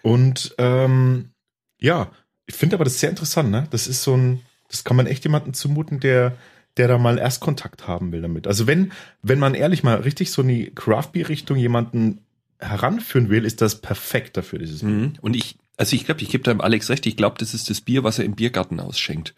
Und 0.01 0.55
ähm, 0.57 1.31
ja, 1.79 2.11
ich 2.45 2.55
finde 2.55 2.75
aber 2.75 2.83
das 2.83 2.99
sehr 2.99 3.09
interessant, 3.09 3.51
ne? 3.51 3.67
Das 3.71 3.87
ist 3.87 4.03
so 4.03 4.15
ein, 4.15 4.41
das 4.69 4.83
kann 4.83 4.97
man 4.97 5.07
echt 5.07 5.23
jemandem 5.23 5.53
zumuten, 5.53 5.99
der, 5.99 6.35
der 6.77 6.87
da 6.87 6.97
mal 6.97 7.17
Erstkontakt 7.17 7.87
haben 7.87 8.11
will 8.11 8.21
damit. 8.21 8.47
Also 8.47 8.67
wenn, 8.67 8.91
wenn 9.21 9.39
man 9.39 9.55
ehrlich 9.55 9.83
mal 9.83 9.95
richtig 9.95 10.31
so 10.31 10.41
in 10.41 10.47
die 10.49 10.71
Craft 10.73 11.11
Beer 11.13 11.29
Richtung 11.29 11.57
jemanden 11.57 12.19
heranführen 12.59 13.29
will, 13.29 13.45
ist 13.45 13.61
das 13.61 13.81
perfekt 13.81 14.37
dafür, 14.37 14.59
dieses 14.59 14.81
Bier. 14.81 14.89
Mhm. 14.89 15.13
Und 15.21 15.35
ich, 15.35 15.57
also 15.77 15.95
ich 15.95 16.05
glaube, 16.05 16.21
ich 16.21 16.29
gebe 16.29 16.43
da 16.43 16.51
dem 16.53 16.61
Alex 16.61 16.89
recht, 16.89 17.05
ich 17.05 17.17
glaube, 17.17 17.37
das 17.39 17.53
ist 17.53 17.69
das 17.69 17.81
Bier, 17.81 18.03
was 18.03 18.19
er 18.19 18.25
im 18.25 18.35
Biergarten 18.35 18.79
ausschenkt. 18.79 19.33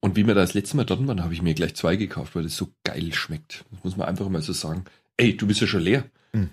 Und 0.00 0.16
wie 0.16 0.26
wir 0.26 0.34
da 0.34 0.40
das 0.40 0.54
letzte 0.54 0.76
Mal 0.76 0.84
dort 0.84 1.06
waren, 1.06 1.22
habe 1.22 1.34
ich 1.34 1.42
mir 1.42 1.54
gleich 1.54 1.74
zwei 1.74 1.96
gekauft, 1.96 2.34
weil 2.34 2.42
das 2.42 2.56
so 2.56 2.72
geil 2.84 3.12
schmeckt. 3.12 3.64
Das 3.70 3.84
muss 3.84 3.96
man 3.96 4.08
einfach 4.08 4.28
mal 4.28 4.42
so 4.42 4.52
sagen. 4.52 4.84
Ey, 5.18 5.36
du 5.36 5.46
bist 5.46 5.60
ja 5.60 5.66
schon 5.66 5.82
leer. 5.82 6.04
Mhm. 6.32 6.50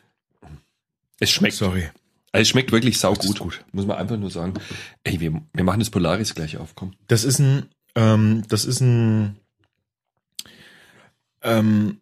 Es 1.19 1.31
schmeckt. 1.31 1.55
Sorry. 1.55 1.89
Also 2.31 2.41
es 2.41 2.49
schmeckt 2.49 2.71
wirklich 2.71 2.99
saugut. 2.99 3.25
ist 3.25 3.39
gut. 3.39 3.65
Muss 3.71 3.85
man 3.85 3.97
einfach 3.97 4.17
nur 4.17 4.29
sagen. 4.29 4.53
Ey, 5.03 5.19
wir, 5.19 5.41
wir 5.53 5.63
machen 5.63 5.79
das 5.79 5.89
Polaris 5.89 6.35
gleich 6.35 6.57
auf, 6.57 6.75
komm. 6.75 6.93
Das 7.07 7.23
ist 7.23 7.39
ein, 7.39 7.67
ähm, 7.95 8.43
das 8.47 8.65
ist 8.65 8.81
ein, 8.81 9.37
ähm, 11.41 11.99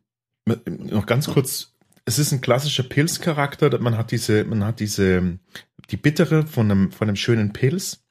noch 0.67 1.05
ganz 1.05 1.27
kurz, 1.27 1.73
es 2.05 2.19
ist 2.19 2.31
ein 2.31 2.41
klassischer 2.41 2.83
Pilzcharakter. 2.83 3.77
Man 3.79 3.97
hat 3.97 4.11
diese, 4.11 4.43
man 4.43 4.63
hat 4.63 4.79
diese, 4.79 5.39
die 5.89 5.97
bittere 5.97 6.45
von 6.45 6.69
einem, 6.69 6.91
von 6.91 7.07
einem 7.07 7.15
schönen 7.15 7.53
Pilz. 7.53 8.01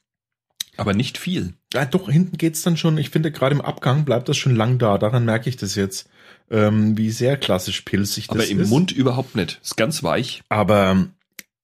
Aber 0.76 0.92
nicht 0.92 1.18
viel. 1.18 1.54
Ja, 1.73 1.85
doch, 1.85 2.11
hinten 2.11 2.37
geht's 2.37 2.62
dann 2.62 2.76
schon. 2.76 2.99
Ich 2.99 3.11
finde, 3.11 3.30
gerade 3.30 3.54
im 3.54 3.61
Abgang 3.61 4.04
bleibt 4.04 4.28
das 4.28 4.37
schon 4.37 4.56
lang 4.56 4.78
da. 4.78 4.99
Daran 4.99 5.25
merke 5.25 5.49
ich 5.49 5.56
das 5.56 5.76
jetzt, 5.76 6.09
ähm, 6.50 6.97
wie 6.99 7.11
sehr 7.11 7.37
klassisch 7.37 7.83
pilzig 7.83 8.26
das 8.26 8.37
Aber 8.37 8.47
im 8.47 8.61
ist. 8.61 8.71
Mund 8.71 8.90
überhaupt 8.90 9.37
nicht. 9.37 9.61
Ist 9.62 9.76
ganz 9.76 10.02
weich. 10.02 10.42
Aber, 10.49 11.06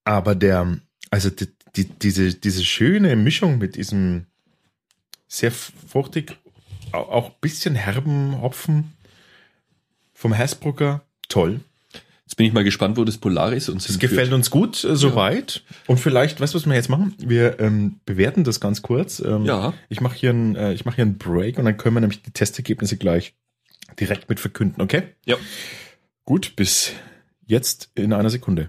aber 0.04 0.34
der, 0.34 0.78
also 1.10 1.30
die, 1.30 1.48
die, 1.76 1.84
diese, 1.84 2.34
diese 2.34 2.64
schöne 2.64 3.16
Mischung 3.16 3.58
mit 3.58 3.76
diesem 3.76 4.26
sehr 5.28 5.52
fruchtig, 5.52 6.36
au- 6.92 6.98
auch 6.98 7.30
bisschen 7.40 7.74
herben 7.74 8.40
Hopfen 8.40 8.92
vom 10.14 10.36
Hasbrucker, 10.36 11.02
toll. 11.28 11.60
Jetzt 12.26 12.36
bin 12.36 12.46
ich 12.46 12.52
mal 12.52 12.62
gespannt, 12.64 12.96
wo 12.96 13.02
das 13.04 13.18
Polaris 13.18 13.68
uns 13.68 13.86
Das 13.88 13.98
gefällt 13.98 14.32
uns 14.32 14.50
gut 14.50 14.84
äh, 14.84 14.94
soweit. 14.94 15.64
Und 15.88 15.98
vielleicht, 15.98 16.40
weißt 16.40 16.54
du, 16.54 16.58
was 16.58 16.66
wir 16.66 16.74
jetzt 16.74 16.88
machen? 16.88 17.14
Wir 17.18 17.58
ähm, 17.58 17.98
bewerten 18.06 18.44
das 18.44 18.60
ganz 18.60 18.82
kurz. 18.82 19.18
Ähm, 19.20 19.44
Ja. 19.44 19.74
Ich 19.88 20.00
mache 20.00 20.14
hier, 20.16 20.30
ein, 20.30 20.54
äh, 20.54 20.72
ich 20.72 20.84
mach 20.84 20.94
hier 20.94 21.02
einen 21.02 21.18
Break 21.18 21.58
und 21.58 21.64
dann 21.64 21.76
können 21.76 21.96
wir 21.96 22.00
nämlich 22.00 22.22
die 22.22 22.30
Testergebnisse 22.30 22.96
gleich 22.98 23.34
direkt 23.98 24.28
mit 24.28 24.38
verkünden, 24.38 24.80
okay? 24.80 25.02
Ja. 25.26 25.36
Gut, 26.24 26.54
bis 26.54 26.92
jetzt 27.46 27.90
in 27.96 28.12
einer 28.12 28.30
Sekunde. 28.30 28.68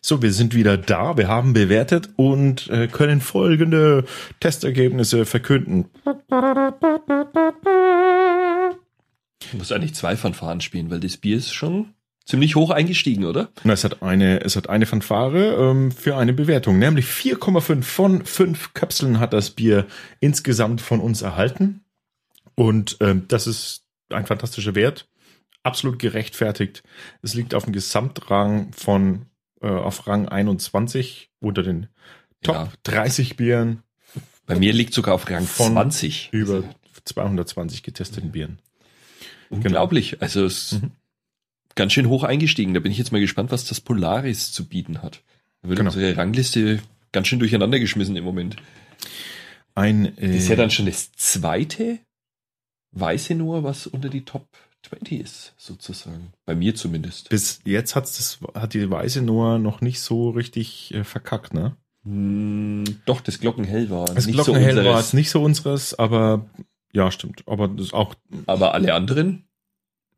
So, 0.00 0.22
wir 0.22 0.32
sind 0.32 0.54
wieder 0.54 0.76
da. 0.76 1.16
Wir 1.16 1.28
haben 1.28 1.52
bewertet 1.52 2.10
und 2.16 2.68
äh, 2.68 2.88
können 2.88 3.20
folgende 3.20 4.04
Testergebnisse 4.40 5.26
verkünden. 5.26 5.86
Ich 9.42 9.54
muss 9.54 9.72
eigentlich 9.72 9.94
zwei 9.94 10.16
Fanfaren 10.16 10.60
spielen, 10.60 10.90
weil 10.90 11.00
das 11.00 11.16
Bier 11.16 11.36
ist 11.36 11.52
schon 11.52 11.94
ziemlich 12.28 12.56
hoch 12.56 12.70
eingestiegen, 12.70 13.24
oder? 13.24 13.48
Na, 13.64 13.72
es 13.72 13.84
hat 13.84 14.02
eine, 14.02 14.42
es 14.42 14.54
hat 14.56 14.68
eine 14.68 14.86
Fanfare 14.86 15.54
ähm, 15.54 15.90
für 15.90 16.16
eine 16.16 16.34
Bewertung, 16.34 16.78
nämlich 16.78 17.06
4,5 17.06 17.82
von 17.82 18.24
5 18.24 18.74
Kapseln 18.74 19.18
hat 19.18 19.32
das 19.32 19.50
Bier 19.50 19.86
insgesamt 20.20 20.82
von 20.82 21.00
uns 21.00 21.22
erhalten. 21.22 21.84
Und 22.54 22.98
ähm, 23.00 23.24
das 23.28 23.46
ist 23.46 23.84
ein 24.10 24.26
fantastischer 24.26 24.74
Wert, 24.74 25.08
absolut 25.62 25.98
gerechtfertigt. 25.98 26.82
Es 27.22 27.34
liegt 27.34 27.54
auf 27.54 27.64
dem 27.64 27.72
Gesamtrang 27.72 28.72
von 28.72 29.26
äh, 29.62 29.66
auf 29.68 30.06
Rang 30.06 30.28
21 30.28 31.30
unter 31.40 31.62
den 31.62 31.88
Top 32.42 32.54
Ja. 32.56 32.72
30 32.84 33.36
Bieren 33.36 33.82
Bei 34.46 34.56
mir 34.58 34.72
liegt 34.72 34.94
sogar 34.94 35.14
auf 35.14 35.28
Rang 35.30 35.44
Von 35.44 35.72
20. 35.72 36.30
über 36.32 36.64
220 37.04 37.82
getesteten 37.82 38.32
Bieren. 38.32 38.58
Unglaublich. 39.50 40.20
Also 40.22 40.44
es 40.44 40.72
ist 40.72 40.82
Mhm. 40.82 40.90
ganz 41.74 41.92
schön 41.92 42.08
hoch 42.08 42.22
eingestiegen. 42.24 42.74
Da 42.74 42.80
bin 42.80 42.92
ich 42.92 42.98
jetzt 42.98 43.12
mal 43.12 43.20
gespannt, 43.20 43.50
was 43.50 43.64
das 43.64 43.80
Polaris 43.80 44.52
zu 44.52 44.66
bieten 44.68 45.02
hat. 45.02 45.22
Da 45.62 45.68
wird 45.68 45.78
Genau. 45.78 45.90
unsere 45.90 46.16
Rangliste 46.16 46.80
ganz 47.12 47.28
schön 47.28 47.38
durcheinander 47.38 47.78
geschmissen 47.78 48.16
im 48.16 48.24
Moment. 48.24 48.56
Ein, 49.74 50.16
äh, 50.18 50.26
Das 50.28 50.36
ist 50.36 50.48
ja 50.48 50.56
dann 50.56 50.70
schon 50.70 50.86
das 50.86 51.12
zweite 51.12 51.98
Weiße 52.92 53.34
nur, 53.34 53.62
was 53.64 53.86
unter 53.86 54.08
die 54.08 54.24
Top 54.24 54.46
20 54.82 55.20
ist, 55.20 55.54
sozusagen. 55.56 56.32
Bei 56.46 56.54
mir 56.54 56.74
zumindest. 56.74 57.28
bis 57.30 57.60
jetzt 57.64 57.96
hat's 57.96 58.16
das, 58.16 58.38
hat 58.54 58.74
die 58.74 58.90
Weiße 58.90 59.22
Noah 59.22 59.58
noch 59.58 59.80
nicht 59.80 60.00
so 60.00 60.30
richtig 60.30 60.94
äh, 60.94 61.04
verkackt, 61.04 61.52
ne? 61.52 61.76
Hm, 62.04 62.84
doch, 63.04 63.20
das 63.20 63.40
Glockenhell 63.40 63.90
war 63.90 64.06
Das 64.06 64.26
nicht 64.26 64.34
Glockenhell 64.34 64.76
so 64.76 64.84
war 64.84 65.00
es 65.00 65.12
nicht 65.12 65.30
so 65.30 65.42
unseres, 65.42 65.98
aber 65.98 66.46
ja, 66.92 67.10
stimmt. 67.10 67.42
Aber 67.46 67.68
das 67.68 67.92
auch, 67.92 68.14
Aber 68.46 68.74
alle 68.74 68.94
anderen? 68.94 69.44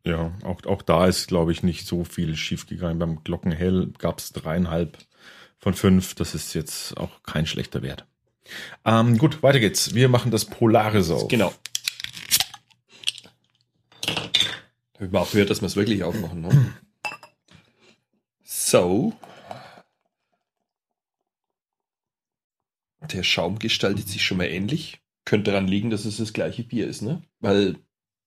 ja, 0.04 0.32
auch, 0.44 0.64
auch 0.66 0.82
da 0.82 1.06
ist, 1.06 1.26
glaube 1.28 1.52
ich, 1.52 1.62
nicht 1.62 1.86
so 1.86 2.04
viel 2.04 2.36
schiefgegangen. 2.36 2.98
Beim 2.98 3.24
Glockenhell 3.24 3.92
gab's 3.98 4.32
dreieinhalb 4.32 4.98
von 5.58 5.74
fünf. 5.74 6.14
Das 6.14 6.34
ist 6.34 6.54
jetzt 6.54 6.96
auch 6.96 7.22
kein 7.22 7.46
schlechter 7.46 7.82
Wert. 7.82 8.06
Ähm, 8.84 9.18
gut, 9.18 9.42
weiter 9.42 9.60
geht's. 9.60 9.94
Wir 9.94 10.08
machen 10.08 10.30
das 10.30 10.44
Polaris 10.44 11.10
auf. 11.10 11.28
Genau. 11.28 11.52
Hab 15.00 15.06
ich 15.06 15.12
mal 15.12 15.24
gehört, 15.24 15.48
dass 15.48 15.62
wir 15.62 15.66
es 15.66 15.76
wirklich 15.76 16.04
aufmachen. 16.04 16.42
Ne? 16.42 16.74
So. 18.44 19.14
Der 23.10 23.22
Schaum 23.22 23.58
gestaltet 23.58 24.08
sich 24.08 24.22
schon 24.22 24.36
mal 24.36 24.44
ähnlich. 24.44 25.00
Könnte 25.24 25.52
daran 25.52 25.66
liegen, 25.66 25.88
dass 25.88 26.04
es 26.04 26.18
das 26.18 26.34
gleiche 26.34 26.64
Bier 26.64 26.86
ist, 26.86 27.00
ne? 27.00 27.22
Weil, 27.38 27.76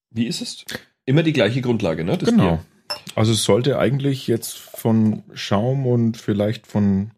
wie 0.10 0.26
ist 0.26 0.42
es? 0.42 0.66
Immer 1.06 1.22
die 1.22 1.34
gleiche 1.34 1.62
Grundlage, 1.62 2.04
ne? 2.04 2.18
Das 2.18 2.30
Genau. 2.30 2.58
Bier. 2.58 2.66
Also 3.14 3.34
es 3.34 3.44
sollte 3.44 3.78
eigentlich 3.78 4.26
jetzt 4.26 4.58
von 4.58 5.22
Schaum 5.36 5.86
und 5.86 6.18
vielleicht 6.18 6.66
von 6.66 7.12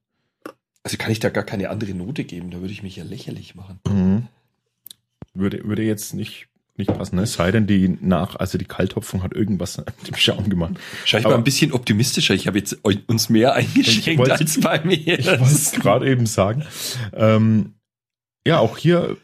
Also 0.83 0.97
kann 0.97 1.11
ich 1.11 1.21
da 1.21 1.29
gar 1.29 1.45
keine 1.45 1.69
andere 1.69 1.93
Note 1.93 2.25
geben, 2.25 2.51
da 2.51 2.59
würde 2.59 2.73
ich 2.73 2.83
mich 2.83 2.97
ja 2.97 3.05
lächerlich 3.05 3.55
machen. 3.55 3.79
Mhm. 3.87 4.27
Würde, 5.33 5.63
würde 5.63 5.83
jetzt 5.83 6.13
nicht, 6.13 6.49
nicht 6.77 6.93
passen, 6.93 7.15
ne? 7.15 7.23
Es 7.23 7.33
sei 7.33 7.51
denn, 7.51 7.67
die 7.67 7.97
nach, 8.01 8.35
also 8.35 8.57
die 8.57 8.65
Kalthopfung 8.65 9.23
hat 9.23 9.33
irgendwas 9.33 9.77
mit 9.99 10.07
dem 10.07 10.15
Schaum 10.15 10.49
gemacht. 10.49 10.73
Schau 11.05 11.17
ich 11.17 11.23
mal 11.23 11.35
ein 11.35 11.43
bisschen 11.43 11.71
optimistischer. 11.71 12.33
Ich 12.33 12.47
habe 12.47 12.57
jetzt 12.57 12.77
uns 12.83 13.29
mehr 13.29 13.53
eingeschenkt 13.53 14.19
wollte- 14.19 14.33
als 14.33 14.59
bei 14.59 14.83
mir. 14.83 14.97
Ich 15.19 15.25
wollte 15.27 15.43
es 15.43 15.71
gerade 15.71 16.09
eben 16.09 16.25
sagen. 16.25 16.63
Ähm, 17.13 17.73
ja, 18.47 18.59
auch 18.59 18.77
hier, 18.77 19.17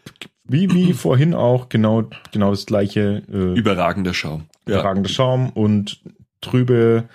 wie, 0.44 0.72
wie 0.72 0.94
vorhin 0.94 1.34
auch, 1.34 1.70
genau, 1.70 2.10
genau 2.32 2.52
das 2.52 2.66
gleiche, 2.66 3.24
äh, 3.32 3.58
Überragender 3.58 4.14
Schaum. 4.14 4.46
überragender 4.66 5.10
Schaum 5.10 5.50
und 5.50 6.02
trübe, 6.42 7.08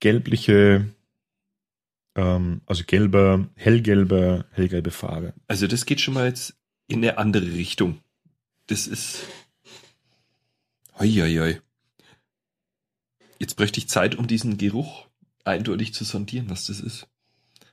gelbliche, 0.00 0.86
ähm, 2.16 2.60
also 2.66 2.84
gelbe, 2.86 3.48
hellgelbe, 3.56 4.44
hellgelbe 4.52 4.90
Farbe. 4.90 5.34
Also 5.48 5.66
das 5.66 5.84
geht 5.86 6.00
schon 6.00 6.14
mal 6.14 6.26
jetzt 6.26 6.54
in 6.88 6.98
eine 6.98 7.18
andere 7.18 7.46
Richtung. 7.52 7.98
Das 8.68 8.86
ist. 8.86 9.18
Hoi. 11.00 11.58
Jetzt 13.38 13.56
bräuchte 13.56 13.78
ich 13.78 13.88
Zeit, 13.88 14.16
um 14.16 14.26
diesen 14.26 14.58
Geruch 14.58 15.06
eindeutig 15.44 15.94
zu 15.94 16.04
sondieren, 16.04 16.50
was 16.50 16.66
das 16.66 16.80
ist. 16.80 17.08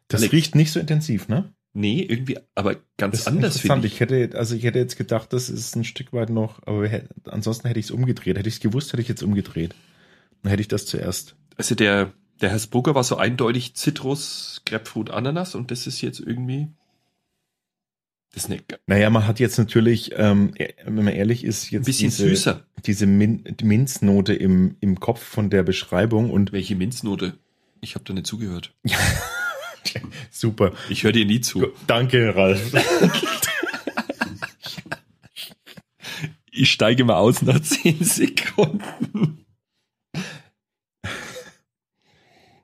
Das 0.08 0.22
Alex. 0.22 0.34
riecht 0.34 0.56
nicht 0.56 0.72
so 0.72 0.80
intensiv, 0.80 1.28
ne? 1.28 1.54
Nee, 1.74 2.02
irgendwie, 2.02 2.40
aber 2.56 2.78
ganz 2.96 3.18
Das 3.18 3.28
anders 3.28 3.60
finde 3.60 3.86
ich. 3.86 3.96
Ich 3.96 4.00
hätte, 4.00 4.32
also 4.36 4.56
ich 4.56 4.64
hätte 4.64 4.80
jetzt 4.80 4.98
gedacht, 4.98 5.34
das 5.34 5.50
ist 5.50 5.76
ein 5.76 5.84
Stück 5.84 6.14
weit 6.14 6.30
noch, 6.30 6.66
aber 6.66 6.84
wir 6.84 6.90
hätten, 6.90 7.30
ansonsten 7.30 7.68
hätte 7.68 7.80
ich 7.80 7.88
es 7.88 7.92
umgedreht. 7.92 8.38
Hätte 8.38 8.48
ich 8.48 8.56
es 8.56 8.62
gewusst, 8.62 8.94
hätte 8.94 9.02
ich 9.02 9.10
jetzt 9.10 9.22
umgedreht. 9.22 9.76
Dann 10.42 10.50
hätte 10.50 10.62
ich 10.62 10.70
das 10.70 10.86
zuerst. 10.86 11.36
Also 11.58 11.76
der, 11.76 12.14
der 12.40 12.50
Herr 12.52 12.60
Spucker 12.60 12.96
war 12.96 13.04
so 13.04 13.18
eindeutig 13.18 13.76
Zitrus, 13.76 14.62
Grapefruit, 14.66 15.12
Ananas 15.12 15.54
und 15.54 15.70
das 15.70 15.86
ist 15.86 16.02
jetzt 16.02 16.22
irgendwie. 16.22 16.70
Das 18.38 18.44
ist 18.44 18.52
ein 18.52 18.62
Naja, 18.86 19.10
man 19.10 19.26
hat 19.26 19.40
jetzt 19.40 19.58
natürlich, 19.58 20.12
ähm, 20.16 20.54
wenn 20.86 21.06
man 21.06 21.08
ehrlich 21.08 21.44
ist, 21.44 21.72
jetzt 21.72 21.86
bisschen 21.88 22.12
diese, 22.12 22.30
süßer. 22.30 22.64
diese 22.86 23.08
Min 23.08 23.44
Minznote 23.64 24.36
im, 24.36 24.76
im 24.80 25.00
Kopf 25.00 25.24
von 25.24 25.50
der 25.50 25.64
Beschreibung 25.64 26.30
und 26.30 26.52
Welche 26.52 26.76
Minznote? 26.76 27.40
Ich 27.82 27.96
habe 27.96 28.06
da 28.06 28.14
nicht 28.14 28.28
zugehört. 28.28 28.76
super. 30.30 30.74
Ich 30.88 31.04
höre 31.04 31.14
dir 31.14 31.26
nie 31.26 31.42
zu. 31.42 31.70
Danke, 31.88 32.36
Ralf. 32.36 32.74
Ich 36.52 36.72
steige 36.72 37.06
mal 37.06 37.16
aus 37.16 37.42
nach 37.42 37.60
10 37.60 38.04
Sekunden. 38.04 39.47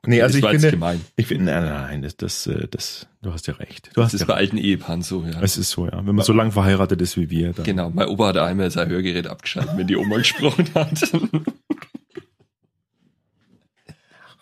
Nee, 0.06 0.22
also 0.22 0.38
das 0.40 0.46
ich 0.46 0.52
jetzt 0.52 0.60
finde, 0.62 0.70
gemein. 0.76 1.00
ich 1.16 1.26
finde, 1.26 1.44
nein, 1.46 1.64
nein, 1.64 2.02
das, 2.02 2.16
das, 2.16 2.46
äh, 2.46 2.66
das, 2.68 3.06
du 3.22 3.32
hast 3.32 3.46
ja 3.46 3.54
recht. 3.54 3.88
Du 3.88 3.92
Das 4.00 4.06
hast 4.06 4.14
ist 4.14 4.20
ja 4.20 4.26
bei 4.26 4.34
recht. 4.34 4.52
alten 4.52 4.58
Ehepaaren 4.58 5.02
so, 5.02 5.24
ja. 5.24 5.40
Es 5.42 5.56
ist 5.56 5.70
so, 5.70 5.86
ja. 5.86 6.04
Wenn 6.06 6.14
man 6.14 6.24
so 6.24 6.32
lange 6.32 6.52
verheiratet 6.52 7.00
ist 7.02 7.16
wie 7.16 7.30
wir, 7.30 7.52
dann. 7.52 7.64
Genau, 7.64 7.90
mein 7.90 8.08
Opa 8.08 8.28
hat 8.28 8.36
einmal 8.38 8.70
sein 8.70 8.88
Hörgerät 8.88 9.26
abgeschaltet, 9.26 9.76
wenn 9.76 9.86
die 9.86 9.96
Oma 9.96 10.16
gesprochen 10.18 10.68
hat. 10.74 10.90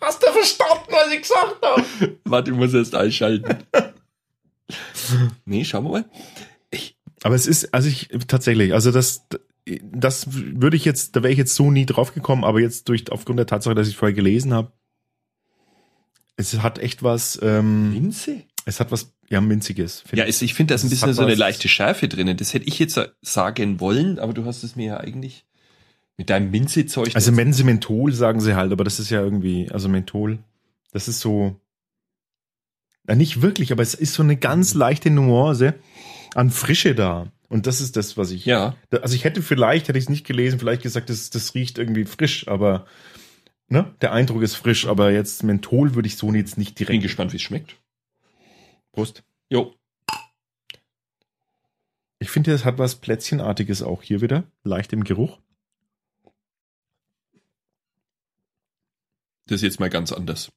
Hast 0.01 0.21
du 0.21 0.27
verstanden, 0.31 0.89
was 0.89 1.13
ich 1.13 1.21
gesagt 1.21 1.55
habe? 1.63 1.83
Warte, 2.25 2.51
ich 2.51 2.57
muss 2.57 2.73
erst 2.73 2.93
einschalten. 2.95 3.57
nee, 5.45 5.63
schauen 5.63 5.85
wir 5.85 5.91
mal. 5.91 6.05
Ich, 6.71 6.97
Aber 7.23 7.35
es 7.35 7.47
ist, 7.47 7.73
also 7.73 7.87
ich 7.87 8.09
tatsächlich, 8.27 8.73
also 8.73 8.91
das, 8.91 9.25
das 9.81 10.27
würde 10.33 10.75
ich 10.75 10.83
jetzt, 10.83 11.15
da 11.15 11.23
wäre 11.23 11.31
ich 11.31 11.37
jetzt 11.37 11.55
so 11.55 11.71
nie 11.71 11.85
drauf 11.85 12.13
gekommen, 12.13 12.43
aber 12.43 12.59
jetzt 12.59 12.89
durch 12.89 13.09
aufgrund 13.11 13.39
der 13.39 13.45
Tatsache, 13.47 13.75
dass 13.75 13.87
ich 13.87 13.95
vorher 13.95 14.13
gelesen 14.13 14.53
habe, 14.53 14.73
es 16.37 16.53
hat 16.61 16.79
echt 16.79 17.03
was, 17.03 17.39
ähm, 17.41 17.91
Minze? 17.93 18.41
es 18.65 18.79
hat 18.79 18.91
was, 18.91 19.13
ja, 19.29 19.41
minziges. 19.41 20.03
Ja, 20.13 20.23
ich. 20.23 20.29
es- 20.29 20.41
ich 20.41 20.53
finde, 20.53 20.71
da 20.71 20.75
ist 20.75 20.83
ein 20.83 20.89
bisschen 20.89 21.13
so 21.13 21.21
eine 21.23 21.35
leichte 21.35 21.67
Schärfe 21.67 22.07
drinnen. 22.07 22.37
Das 22.37 22.53
hätte 22.53 22.67
ich 22.67 22.79
jetzt 22.79 22.99
sagen 23.21 23.79
wollen, 23.79 24.19
aber 24.19 24.33
du 24.33 24.45
hast 24.45 24.63
es 24.63 24.75
mir 24.75 24.85
ja 24.87 24.97
eigentlich 24.97 25.45
mit 26.17 26.29
deinem 26.29 26.51
Minze-Zeug. 26.51 27.15
also 27.15 27.31
Mense 27.31 27.63
Menthol 27.63 28.13
sagen 28.13 28.39
sie 28.39 28.55
halt, 28.55 28.71
aber 28.71 28.83
das 28.83 28.99
ist 28.99 29.09
ja 29.09 29.21
irgendwie, 29.21 29.69
also 29.71 29.89
Menthol, 29.89 30.39
das 30.91 31.07
ist 31.07 31.19
so, 31.19 31.59
na, 33.05 33.15
nicht 33.15 33.41
wirklich, 33.41 33.71
aber 33.71 33.81
es 33.83 33.93
ist 33.95 34.13
so 34.13 34.23
eine 34.23 34.37
ganz 34.37 34.73
leichte 34.75 35.09
Nuance 35.09 35.73
an 36.35 36.49
Frische 36.51 36.95
da. 36.95 37.27
Und 37.49 37.67
das 37.67 37.81
ist 37.81 37.97
das, 37.97 38.17
was 38.17 38.31
ich, 38.31 38.45
ja, 38.45 38.75
Also 39.01 39.13
ich 39.15 39.23
hätte 39.25 39.41
vielleicht, 39.43 39.87
hätte 39.87 39.97
ich 39.99 40.05
es 40.05 40.09
nicht 40.09 40.25
gelesen, 40.25 40.57
vielleicht 40.59 40.81
gesagt, 40.81 41.09
das, 41.09 41.29
das 41.29 41.53
riecht 41.53 41.77
irgendwie 41.77 42.05
frisch, 42.05 42.47
aber 42.47 42.85
ne, 43.73 43.93
der 44.01 44.13
Eindruck 44.13 44.41
ist 44.43 44.55
frisch, 44.55 44.85
aber 44.87 45.11
jetzt 45.11 45.43
Menthol 45.43 45.95
würde 45.95 46.07
ich 46.07 46.15
so 46.15 46.31
jetzt 46.31 46.57
nicht 46.57 46.75
bin 46.77 46.85
direkt. 46.87 47.03
gespannt, 47.03 47.33
wie 47.33 47.37
es 47.37 47.41
schmeckt. 47.41 47.75
Prost. 48.93 49.23
Jo, 49.49 49.75
Ich 52.19 52.29
finde, 52.29 52.53
es 52.53 52.63
hat 52.63 52.77
was 52.77 52.95
Plätzchenartiges 53.01 53.81
auch 53.81 54.01
hier 54.01 54.21
wieder, 54.21 54.45
leicht 54.63 54.93
im 54.93 55.03
Geruch. 55.03 55.39
das 59.47 59.57
ist 59.57 59.63
jetzt 59.63 59.79
mal 59.79 59.89
ganz 59.89 60.11
anders. 60.13 60.51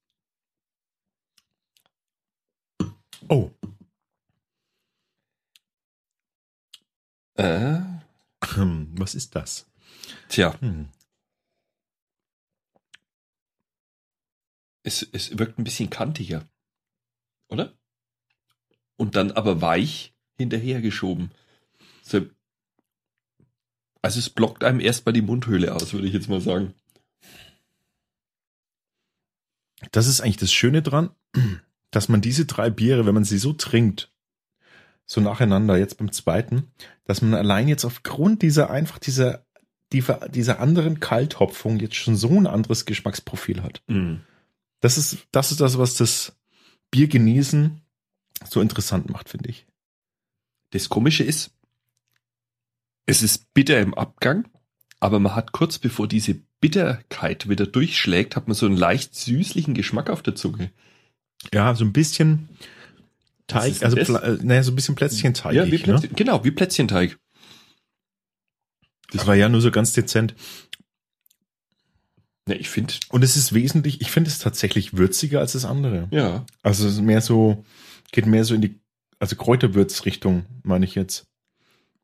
Oh, 3.28 3.50
Äh, 7.34 7.80
hm, 8.54 8.94
was 8.98 9.14
ist 9.14 9.34
das? 9.34 9.66
tja, 10.28 10.54
Hm. 10.60 10.88
Es, 14.86 15.06
es 15.12 15.36
wirkt 15.36 15.58
ein 15.58 15.64
bisschen 15.64 15.90
kantiger. 15.90 16.44
Oder? 17.48 17.72
Und 18.96 19.16
dann 19.16 19.32
aber 19.32 19.60
weich 19.60 20.14
hinterhergeschoben. 20.38 21.32
So, 22.02 22.26
also 24.00 24.20
es 24.20 24.30
blockt 24.30 24.62
einem 24.62 24.80
erstmal 24.80 25.12
die 25.12 25.22
Mundhöhle 25.22 25.74
aus, 25.74 25.92
würde 25.92 26.06
ich 26.06 26.12
jetzt 26.12 26.28
mal 26.28 26.40
sagen. 26.40 26.72
Das 29.90 30.06
ist 30.06 30.20
eigentlich 30.20 30.36
das 30.36 30.52
Schöne 30.52 30.82
dran, 30.82 31.10
dass 31.90 32.08
man 32.08 32.20
diese 32.20 32.46
drei 32.46 32.70
Biere, 32.70 33.06
wenn 33.06 33.14
man 33.14 33.24
sie 33.24 33.38
so 33.38 33.52
trinkt, 33.52 34.12
so 35.04 35.20
nacheinander, 35.20 35.76
jetzt 35.76 35.98
beim 35.98 36.12
zweiten, 36.12 36.70
dass 37.04 37.22
man 37.22 37.34
allein 37.34 37.68
jetzt 37.68 37.84
aufgrund 37.84 38.42
dieser 38.42 38.70
einfach 38.70 38.98
dieser, 38.98 39.44
dieser, 39.92 40.28
dieser 40.28 40.60
anderen 40.60 41.00
Kalthopfung 41.00 41.78
jetzt 41.78 41.96
schon 41.96 42.16
so 42.16 42.30
ein 42.30 42.46
anderes 42.46 42.86
Geschmacksprofil 42.86 43.62
hat. 43.62 43.82
Das 44.86 44.98
ist, 44.98 45.26
das 45.32 45.50
ist 45.50 45.60
das, 45.60 45.78
was 45.78 45.96
das 45.96 46.36
Bier 46.92 47.08
genießen 47.08 47.80
so 48.48 48.60
interessant 48.60 49.10
macht, 49.10 49.28
finde 49.28 49.48
ich. 49.48 49.66
Das 50.70 50.88
Komische 50.88 51.24
ist, 51.24 51.50
es 53.04 53.20
ist 53.20 53.52
bitter 53.52 53.80
im 53.80 53.94
Abgang, 53.94 54.46
aber 55.00 55.18
man 55.18 55.34
hat 55.34 55.50
kurz 55.50 55.80
bevor 55.80 56.06
diese 56.06 56.34
Bitterkeit 56.60 57.48
wieder 57.48 57.66
durchschlägt, 57.66 58.36
hat 58.36 58.46
man 58.46 58.54
so 58.54 58.66
einen 58.66 58.76
leicht 58.76 59.16
süßlichen 59.16 59.74
Geschmack 59.74 60.08
auf 60.08 60.22
der 60.22 60.36
Zunge. 60.36 60.70
Ja, 61.52 61.74
so 61.74 61.84
ein 61.84 61.92
bisschen, 61.92 62.48
Teig, 63.48 63.82
also 63.82 63.96
das? 63.96 64.08
Äh, 64.08 64.38
naja, 64.44 64.62
so 64.62 64.70
ein 64.70 64.76
bisschen 64.76 64.94
Plätzchenteig. 64.94 65.52
Ja, 65.52 65.66
wie 65.66 65.72
ne? 65.72 65.78
Plätzchen, 65.78 66.14
genau, 66.14 66.44
wie 66.44 66.52
Plätzchenteig. 66.52 67.18
Aber 69.18 69.34
ja, 69.34 69.48
nur 69.48 69.60
so 69.60 69.72
ganz 69.72 69.94
dezent. 69.94 70.36
Ne, 72.48 72.54
ich 72.54 72.68
finde, 72.68 72.94
Und 73.08 73.22
es 73.24 73.36
ist 73.36 73.54
wesentlich, 73.54 74.00
ich 74.00 74.10
finde 74.10 74.30
es 74.30 74.38
tatsächlich 74.38 74.96
würziger 74.96 75.40
als 75.40 75.52
das 75.52 75.64
andere. 75.64 76.08
ja. 76.12 76.44
Also 76.62 76.86
es 76.86 76.94
ist 76.94 77.00
mehr 77.00 77.20
so, 77.20 77.64
geht 78.12 78.26
mehr 78.26 78.44
so 78.44 78.54
in 78.54 78.60
die, 78.62 78.78
also 79.18 79.34
Kräuterwürzrichtung, 79.36 80.46
meine 80.62 80.84
ich 80.84 80.94
jetzt. 80.94 81.26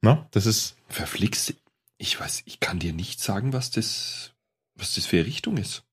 Na, 0.01 0.27
das 0.33 0.47
ist, 0.47 0.77
Verflixt. 0.89 1.55
Ich 1.97 2.19
weiß, 2.19 2.43
ich 2.47 2.59
kann 2.59 2.81
dir 2.81 2.93
nicht 2.93 3.21
sagen, 3.21 3.53
was 3.53 3.71
das, 3.71 4.33
was 4.75 4.95
das 4.95 5.07
für 5.07 5.19
eine 5.19 5.27
Richtung 5.27 5.57
ist. 5.59 5.85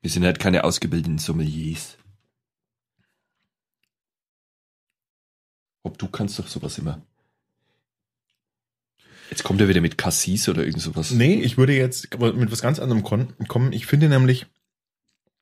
Wir 0.00 0.10
sind 0.10 0.24
halt 0.24 0.38
keine 0.38 0.64
ausgebildeten 0.64 1.18
Sommeliers. 1.18 1.98
Ob 5.82 5.98
du 5.98 6.08
kannst 6.08 6.38
doch 6.38 6.48
sowas 6.48 6.78
immer. 6.78 7.02
Jetzt 9.30 9.44
kommt 9.44 9.60
er 9.60 9.68
wieder 9.68 9.80
mit 9.80 9.96
Cassis 9.96 10.48
oder 10.48 10.64
irgend 10.64 10.82
sowas. 10.82 11.12
nee, 11.12 11.40
ich 11.40 11.56
würde 11.56 11.72
jetzt 11.76 12.08
mit 12.20 12.50
was 12.50 12.62
ganz 12.62 12.78
anderem 12.80 13.02
kommen. 13.04 13.72
Ich 13.72 13.86
finde 13.86 14.08
nämlich, 14.08 14.46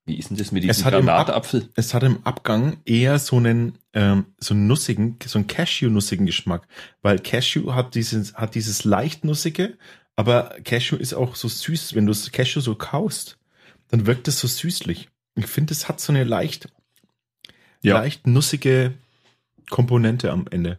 Wie 0.04 0.18
ist 0.18 0.28
denn 0.30 0.36
das 0.36 0.52
mit 0.52 0.64
Es 0.64 0.76
diesem 0.78 0.86
Ab- 0.88 0.92
Granatapfel? 0.94 1.68
es 1.74 1.94
hat 1.94 2.02
im 2.02 2.24
Abgang 2.26 2.78
eher 2.84 3.18
so 3.18 3.36
einen, 3.36 3.78
ähm, 3.94 4.26
so 4.38 4.52
einen 4.54 4.66
nussigen, 4.66 5.16
so 5.24 5.38
einen 5.38 5.46
Cashew-nussigen 5.46 6.26
Geschmack. 6.26 6.66
Weil 7.02 7.18
Cashew 7.18 7.72
hat 7.74 7.94
dieses, 7.94 8.34
hat 8.34 8.54
dieses 8.54 8.84
leicht 8.84 9.24
nussige, 9.24 9.76
aber 10.16 10.56
Cashew 10.64 10.96
ist 10.96 11.14
auch 11.14 11.34
so 11.36 11.48
süß. 11.48 11.94
Wenn 11.94 12.06
du 12.06 12.12
Cashew 12.32 12.60
so 12.60 12.74
kaust, 12.74 13.38
dann 13.88 14.06
wirkt 14.06 14.28
es 14.28 14.38
so 14.40 14.48
süßlich. 14.48 15.08
Ich 15.34 15.46
finde, 15.46 15.72
es 15.72 15.88
hat 15.88 16.00
so 16.00 16.12
eine 16.12 16.24
leicht, 16.24 16.68
Ja. 17.82 17.94
leicht 17.98 18.26
nussige 18.26 18.92
Komponente 19.70 20.30
am 20.30 20.46
Ende. 20.50 20.78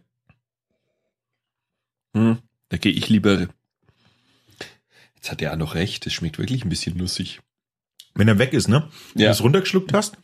Hm, 2.14 2.38
da 2.70 2.78
gehe 2.78 2.92
ich 2.92 3.08
lieber. 3.08 3.48
Jetzt 5.14 5.30
hat 5.30 5.42
er 5.42 5.52
auch 5.52 5.56
noch 5.58 5.74
recht, 5.74 6.06
es 6.06 6.14
schmeckt 6.14 6.38
wirklich 6.38 6.64
ein 6.64 6.70
bisschen 6.70 6.96
nussig. 6.96 7.40
Wenn 8.14 8.26
er 8.28 8.38
weg 8.38 8.54
ist, 8.54 8.68
ne? 8.68 8.88
Wenn 9.14 9.22
Ja. 9.22 9.28
du 9.28 9.32
es 9.32 9.42
runtergeschluckt 9.42 9.92
hast 9.92 10.16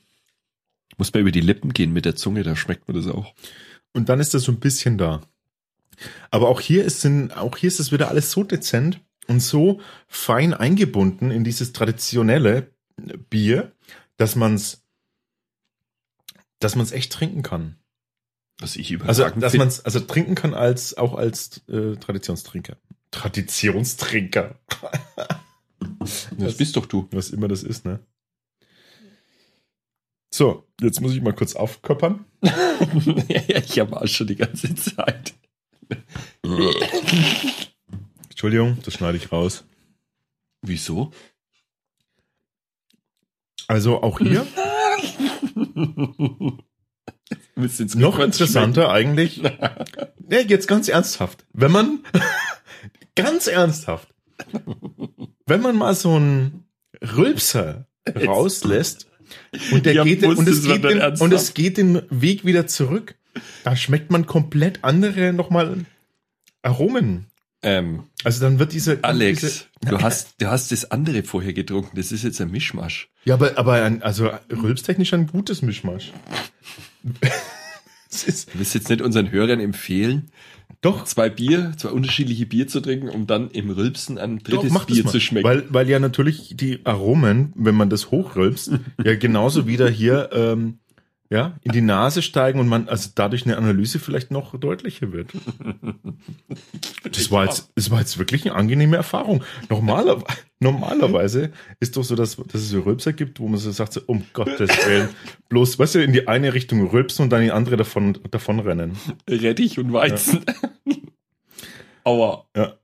Muss 0.96 1.12
man 1.12 1.20
über 1.20 1.30
die 1.32 1.40
Lippen 1.42 1.72
gehen 1.74 1.92
mit 1.92 2.04
der 2.06 2.16
Zunge, 2.16 2.42
da 2.42 2.56
schmeckt 2.56 2.88
man 2.88 2.96
das 2.96 3.06
auch. 3.06 3.34
und 3.92 4.08
dann 4.08 4.20
ist 4.20 4.32
das 4.34 4.42
so 4.44 4.52
ein 4.52 4.60
bisschen 4.60 4.96
da. 4.98 5.20
Aber 6.30 6.48
auch 6.48 6.60
hier 6.60 6.84
ist, 6.84 7.00
sind, 7.02 7.36
auch 7.36 7.56
hier 7.56 7.68
ist 7.68 7.80
es 7.80 7.92
wieder 7.92 8.08
alles 8.08 8.30
so 8.30 8.42
dezent 8.44 9.00
und 9.26 9.40
so 9.40 9.80
fein 10.08 10.52
eingebunden 10.54 11.30
in 11.30 11.44
dieses 11.44 11.72
traditionelle 11.72 12.74
Bier, 13.30 13.72
dass 14.18 14.36
man's, 14.36 14.82
dass 16.58 16.76
man's 16.76 16.92
echt 16.92 17.12
trinken 17.12 17.42
kann. 17.42 17.76
Was 18.60 18.76
ich 18.76 19.00
Also, 19.02 19.28
dass 19.30 19.52
find. 19.52 19.64
man's 19.64 19.84
also 19.84 20.00
trinken 20.00 20.34
kann 20.34 20.54
als, 20.54 20.96
auch 20.96 21.14
als 21.14 21.62
äh, 21.68 21.96
Traditionstrinker. 21.96 22.76
Traditionstrinker. 23.10 24.58
Das 26.38 26.56
bist 26.56 26.76
doch 26.76 26.86
du. 26.86 27.08
Was 27.12 27.30
immer 27.30 27.48
das 27.48 27.62
ist, 27.62 27.84
ne? 27.84 28.00
So, 30.32 30.66
jetzt 30.80 31.00
muss 31.00 31.12
ich 31.14 31.22
mal 31.22 31.34
kurz 31.34 31.54
aufköppern. 31.54 32.24
ja, 32.42 32.52
ja, 33.48 33.58
ich 33.58 33.78
habe 33.78 34.00
auch 34.00 34.06
schon 34.06 34.26
die 34.26 34.36
ganze 34.36 34.74
Zeit. 34.74 35.34
Entschuldigung, 38.28 38.78
das 38.82 38.94
schneide 38.94 39.16
ich 39.18 39.32
raus. 39.32 39.64
Wieso? 40.62 41.12
Also 43.68 44.02
auch 44.02 44.18
hier 44.18 44.46
noch 47.94 48.18
interessanter 48.18 48.90
eigentlich. 48.90 49.42
Ja, 50.28 50.40
jetzt 50.40 50.66
ganz 50.66 50.88
ernsthaft. 50.88 51.44
Wenn 51.52 51.70
man 51.70 52.00
ganz 53.14 53.46
ernsthaft, 53.46 54.12
wenn 55.46 55.60
man 55.60 55.76
mal 55.76 55.94
so 55.94 56.16
einen 56.16 56.64
Rülpser 57.00 57.86
rauslässt 58.12 59.06
und 59.70 59.86
der 59.86 59.98
hab 59.98 60.04
geht 60.04 60.24
und 60.24 60.48
es 60.48 60.64
geht 60.64 60.82
den, 60.82 60.98
ernsthaft. 60.98 61.22
und 61.22 61.32
es 61.32 61.54
geht 61.54 61.76
den 61.76 62.02
Weg 62.10 62.44
wieder 62.44 62.66
zurück, 62.66 63.14
da 63.62 63.76
schmeckt 63.76 64.10
man 64.10 64.26
komplett 64.26 64.82
andere 64.82 65.32
nochmal 65.32 65.86
Aromen. 66.62 67.26
Ähm, 67.66 68.04
Also 68.22 68.40
dann 68.40 68.60
wird 68.60 68.72
diese 68.72 69.02
Alex, 69.02 69.40
diese, 69.40 69.90
du 69.90 70.00
hast, 70.00 70.40
du 70.40 70.46
hast 70.46 70.70
das 70.70 70.90
andere 70.92 71.24
vorher 71.24 71.52
getrunken. 71.52 71.96
Das 71.96 72.12
ist 72.12 72.22
jetzt 72.22 72.40
ein 72.40 72.50
Mischmasch. 72.50 73.10
ja, 73.24 73.34
aber 73.34 73.58
aber 73.58 73.82
ein, 73.82 74.02
also 74.02 74.30
rülpstechnisch 74.50 75.12
ein 75.14 75.26
gutes 75.26 75.62
Mischmasch. 75.62 76.12
ist 78.08 78.54
Du 78.54 78.58
willst 78.60 78.74
jetzt 78.74 78.88
nicht 78.88 79.02
unseren 79.02 79.32
Hörern 79.32 79.58
empfehlen, 79.58 80.30
doch 80.80 81.04
zwei 81.04 81.28
Bier, 81.28 81.72
zwei 81.76 81.88
unterschiedliche 81.88 82.46
Bier 82.46 82.68
zu 82.68 82.80
trinken, 82.80 83.08
um 83.08 83.26
dann 83.26 83.50
im 83.50 83.70
Rülpsen 83.70 84.16
ein 84.16 84.38
Doch, 84.38 84.62
drittes 84.62 84.72
das 84.72 84.86
Bier 84.86 85.06
zu 85.06 85.20
schmecken. 85.20 85.46
Weil, 85.46 85.64
weil 85.68 85.88
ja 85.88 85.98
natürlich 85.98 86.54
die 86.56 86.86
Aromen, 86.86 87.52
wenn 87.56 87.74
man 87.74 87.90
das 87.90 88.12
hochrülpst, 88.12 88.72
ja 89.04 89.16
genauso 89.16 89.66
wieder 89.66 89.90
hier 89.90 90.30
ähm, 90.32 90.78
ja, 91.30 91.58
in 91.62 91.72
die 91.72 91.80
Nase 91.80 92.22
steigen 92.22 92.60
und 92.60 92.68
man 92.68 92.88
also 92.88 93.10
dadurch 93.14 93.44
eine 93.44 93.56
Analyse 93.56 93.98
vielleicht 93.98 94.30
noch 94.30 94.58
deutlicher 94.58 95.12
wird. 95.12 95.32
Das 97.04 97.30
war 97.30 97.44
jetzt, 97.44 97.70
das 97.74 97.90
war 97.90 98.00
jetzt 98.00 98.18
wirklich 98.18 98.44
eine 98.44 98.54
angenehme 98.54 98.96
Erfahrung. 98.96 99.42
Normaler, 99.70 100.22
normalerweise 100.60 101.52
ist 101.80 101.96
doch 101.96 102.02
so, 102.02 102.14
dass, 102.14 102.36
dass 102.36 102.60
es 102.60 102.70
so 102.70 102.80
Rülpser 102.80 103.12
gibt, 103.12 103.40
wo 103.40 103.48
man 103.48 103.58
so 103.58 103.70
sagt, 103.70 103.92
so, 103.92 104.00
um 104.06 104.24
Gottes 104.32 104.70
Willen, 104.86 105.08
bloß, 105.48 105.78
weißt 105.78 105.94
du, 105.94 106.02
in 106.02 106.12
die 106.12 106.28
eine 106.28 106.52
Richtung 106.52 106.86
rülpsen 106.88 107.24
und 107.24 107.30
dann 107.30 107.40
in 107.40 107.46
die 107.46 107.52
andere 107.52 107.76
davon, 107.76 108.18
davon 108.30 108.58
rennen. 108.60 108.96
Rettich 109.28 109.78
und 109.78 109.92
Weizen. 109.92 110.44
Aua. 112.04 112.46
Ja. 112.56 112.74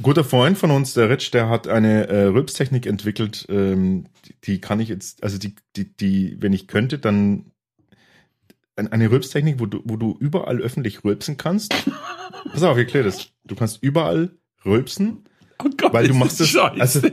Guter 0.00 0.24
Freund 0.24 0.56
von 0.58 0.70
uns, 0.70 0.94
der 0.94 1.10
Rich, 1.10 1.30
der 1.30 1.48
hat 1.48 1.68
eine 1.68 2.08
äh, 2.08 2.22
Rülpstechnik 2.24 2.86
entwickelt, 2.86 3.46
ähm, 3.48 4.06
die, 4.24 4.34
die 4.44 4.60
kann 4.60 4.80
ich 4.80 4.88
jetzt, 4.88 5.22
also 5.22 5.38
die, 5.38 5.54
die, 5.76 5.94
die, 5.96 6.36
wenn 6.40 6.52
ich 6.52 6.66
könnte, 6.66 6.98
dann 6.98 7.52
ein- 8.76 8.90
eine 8.90 9.10
Rülpstechnik, 9.10 9.60
wo 9.60 9.66
du, 9.66 9.80
wo 9.84 9.96
du 9.96 10.16
überall 10.18 10.58
öffentlich 10.60 11.04
rülpsen 11.04 11.36
kannst. 11.36 11.74
Pass 12.52 12.62
auf, 12.62 12.76
ich 12.76 12.84
erkläre 12.84 13.04
das. 13.04 13.28
Du 13.44 13.54
kannst 13.54 13.82
überall 13.82 14.30
rülpsen, 14.64 15.24
Oh 15.64 15.68
Gott, 15.76 15.92
Weil 15.92 16.08
du 16.08 16.14
machst 16.14 16.40
das 16.40 16.48
es- 16.48 16.52
scheiße. 16.54 16.80
also- 16.80 17.08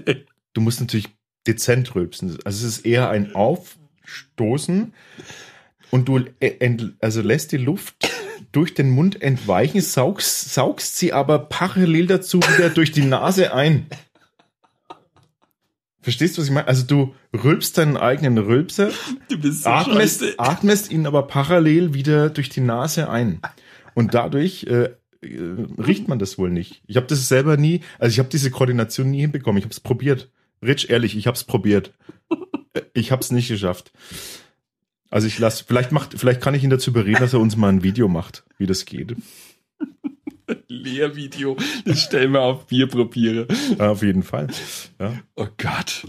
du 0.53 0.61
musst 0.61 0.79
natürlich 0.79 1.09
dezent 1.45 1.93
rülpsen. 1.93 2.37
Also 2.45 2.65
es 2.65 2.77
ist 2.77 2.85
eher 2.85 3.09
ein 3.09 3.35
Aufstoßen 3.35 4.93
und 5.91 6.07
du 6.07 6.19
äh, 6.39 6.77
also 6.99 7.21
lässt 7.21 7.51
die 7.51 7.57
Luft 7.57 8.09
durch 8.51 8.73
den 8.73 8.89
Mund 8.89 9.21
entweichen, 9.21 9.81
saugst, 9.81 10.53
saugst 10.53 10.97
sie 10.97 11.13
aber 11.13 11.39
parallel 11.39 12.07
dazu 12.07 12.39
wieder 12.39 12.69
durch 12.69 12.91
die 12.91 13.03
Nase 13.05 13.53
ein. 13.53 13.87
Verstehst 16.01 16.37
du, 16.37 16.41
was 16.41 16.47
ich 16.47 16.53
meine? 16.53 16.67
Also 16.67 16.85
du 16.85 17.13
rülpst 17.33 17.77
deinen 17.77 17.97
eigenen 17.97 18.37
Rülpser, 18.37 18.91
so 19.29 19.69
atmest, 19.69 20.21
scheiße. 20.21 20.35
atmest 20.39 20.91
ihn 20.91 21.05
aber 21.05 21.23
parallel 21.23 21.93
wieder 21.93 22.29
durch 22.29 22.49
die 22.49 22.61
Nase 22.61 23.09
ein. 23.09 23.41
Und 23.95 24.13
dadurch 24.13 24.63
äh, 24.63 24.91
äh, 25.21 25.67
riecht 25.77 26.07
man 26.07 26.17
das 26.17 26.37
wohl 26.37 26.49
nicht. 26.49 26.81
Ich 26.87 26.95
habe 26.95 27.07
das 27.07 27.27
selber 27.27 27.57
nie, 27.57 27.81
also 27.99 28.13
ich 28.13 28.19
habe 28.19 28.29
diese 28.29 28.49
Koordination 28.49 29.11
nie 29.11 29.19
hinbekommen. 29.21 29.57
Ich 29.59 29.65
habe 29.65 29.73
es 29.73 29.81
probiert. 29.81 30.29
Rich, 30.63 30.89
ehrlich, 30.89 31.17
ich 31.17 31.27
habe 31.27 31.35
es 31.35 31.43
probiert. 31.43 31.93
Äh, 32.73 32.81
Ich 32.93 33.11
habe 33.11 33.21
es 33.21 33.31
nicht 33.31 33.47
geschafft. 33.49 33.91
Also 35.09 35.27
ich 35.27 35.39
lasse, 35.39 35.63
vielleicht 35.67 35.91
macht, 35.91 36.19
vielleicht 36.19 36.41
kann 36.41 36.53
ich 36.53 36.63
ihn 36.63 36.69
dazu 36.69 36.93
bereden, 36.93 37.19
dass 37.19 37.33
er 37.33 37.39
uns 37.39 37.55
mal 37.55 37.69
ein 37.69 37.83
Video 37.83 38.07
macht, 38.07 38.43
wie 38.57 38.67
das 38.67 38.85
geht. 38.85 39.15
Lehrvideo. 40.67 41.57
Das 41.85 42.01
stellen 42.01 42.31
wir 42.31 42.41
auf 42.41 42.67
Bier 42.67 42.87
probiere. 42.87 43.47
Ja, 43.77 43.91
auf 43.91 44.03
jeden 44.03 44.23
Fall. 44.23 44.47
Ja. 44.99 45.13
Oh 45.35 45.47
Gott. 45.57 46.07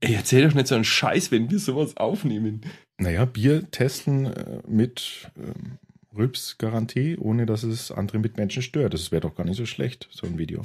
Ey, 0.00 0.14
erzähl 0.14 0.48
doch 0.48 0.54
nicht 0.54 0.66
so 0.66 0.74
einen 0.74 0.84
Scheiß, 0.84 1.30
wenn 1.30 1.50
wir 1.50 1.58
sowas 1.58 1.96
aufnehmen. 1.96 2.62
Naja, 2.98 3.24
Bier 3.24 3.70
testen 3.70 4.26
äh, 4.26 4.60
mit 4.66 5.30
ähm, 5.36 5.78
Rülpsgarantie, 6.16 7.16
ohne 7.18 7.46
dass 7.46 7.62
es 7.62 7.90
andere 7.90 8.18
Mitmenschen 8.18 8.62
stört. 8.62 8.94
Das 8.94 9.12
wäre 9.12 9.20
doch 9.20 9.34
gar 9.34 9.44
nicht 9.44 9.56
so 9.56 9.66
schlecht, 9.66 10.08
so 10.10 10.26
ein 10.26 10.38
Video. 10.38 10.62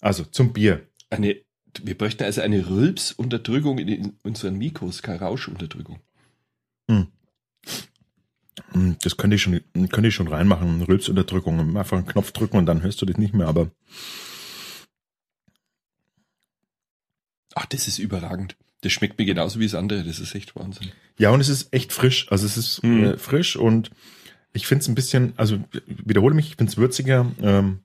Also 0.00 0.24
zum 0.24 0.52
Bier. 0.52 0.86
Eine, 1.10 1.36
wir 1.82 1.96
bräuchten 1.96 2.24
also 2.24 2.40
eine 2.40 2.68
Rülpsunterdrückung 2.68 3.78
in, 3.78 3.88
in 3.88 4.12
unseren 4.22 4.56
Mikros, 4.56 5.02
keine 5.02 5.20
Rauschunterdrückung. 5.20 6.00
Hm, 6.88 7.06
Das 9.02 9.16
könnte 9.16 9.36
ich 9.36 9.42
schon, 9.42 9.60
könnte 9.90 10.08
ich 10.08 10.14
schon 10.14 10.28
reinmachen. 10.28 10.82
Rülpsunterdrückung. 10.82 11.76
Einfach 11.76 11.96
einen 11.98 12.06
Knopf 12.06 12.32
drücken 12.32 12.56
und 12.58 12.66
dann 12.66 12.82
hörst 12.82 13.00
du 13.02 13.06
das 13.06 13.16
nicht 13.18 13.34
mehr. 13.34 13.46
Aber 13.48 13.70
Ach, 17.54 17.66
das 17.66 17.86
ist 17.86 17.98
überragend. 17.98 18.56
Das 18.80 18.92
schmeckt 18.92 19.18
mir 19.18 19.26
genauso 19.26 19.60
wie 19.60 19.64
das 19.66 19.74
andere. 19.74 20.02
Das 20.04 20.18
ist 20.20 20.34
echt 20.34 20.56
Wahnsinn. 20.56 20.90
ja, 21.18 21.30
und 21.30 21.40
es 21.40 21.48
ist 21.48 21.72
echt 21.72 21.92
frisch. 21.92 22.26
Also 22.32 22.46
es 22.46 22.56
ist 22.56 22.82
Hm. 22.82 23.04
äh, 23.04 23.18
frisch 23.18 23.56
und 23.56 23.90
ich 24.54 24.66
finde 24.66 24.82
es 24.82 24.88
ein 24.88 24.94
bisschen, 24.94 25.34
also 25.36 25.62
wiederhole 25.86 26.34
mich, 26.34 26.48
ich 26.48 26.56
finde 26.56 26.70
es 26.70 26.76
würziger. 26.78 27.30
Ähm, 27.40 27.80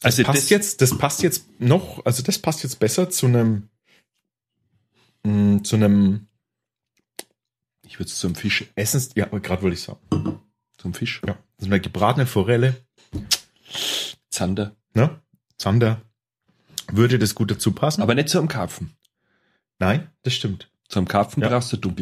das 0.00 0.18
Also 0.18 0.24
passt 0.24 0.38
das- 0.42 0.50
jetzt, 0.50 0.80
das 0.80 0.98
passt 0.98 1.22
jetzt 1.22 1.60
noch, 1.60 2.04
also 2.04 2.22
das 2.24 2.38
passt 2.40 2.64
jetzt 2.64 2.80
besser 2.80 3.08
zu 3.08 3.26
einem, 3.26 3.68
mh, 5.24 5.62
zu 5.62 5.76
einem 5.76 6.26
Ich 7.92 7.98
würde 7.98 8.08
es 8.08 8.18
zum 8.18 8.34
Fisch. 8.34 8.64
Essens, 8.74 9.10
ja, 9.16 9.26
gerade 9.26 9.60
wollte 9.62 9.74
ich 9.74 9.82
sagen. 9.82 10.40
Zum 10.78 10.94
Fisch. 10.94 11.20
Ja, 11.26 11.34
das 11.58 11.66
ist 11.66 11.70
eine 11.70 11.78
gebratene 11.78 12.24
Forelle, 12.24 12.74
Zander. 14.30 14.74
ne? 14.94 15.20
Zander. 15.58 16.00
Würde 16.90 17.18
das 17.18 17.34
gut 17.34 17.50
dazu 17.50 17.72
passen? 17.72 18.00
Aber 18.00 18.14
nicht 18.14 18.30
zu 18.30 18.38
einem 18.38 18.48
Karpfen. 18.48 18.94
nein, 19.78 20.08
das 20.22 20.32
stimmt. 20.32 20.70
Zu 20.88 21.00
einem 21.00 21.08
Karpfen 21.08 21.42
Ja. 21.42 21.50
brauchst 21.50 21.70
du. 21.74 21.94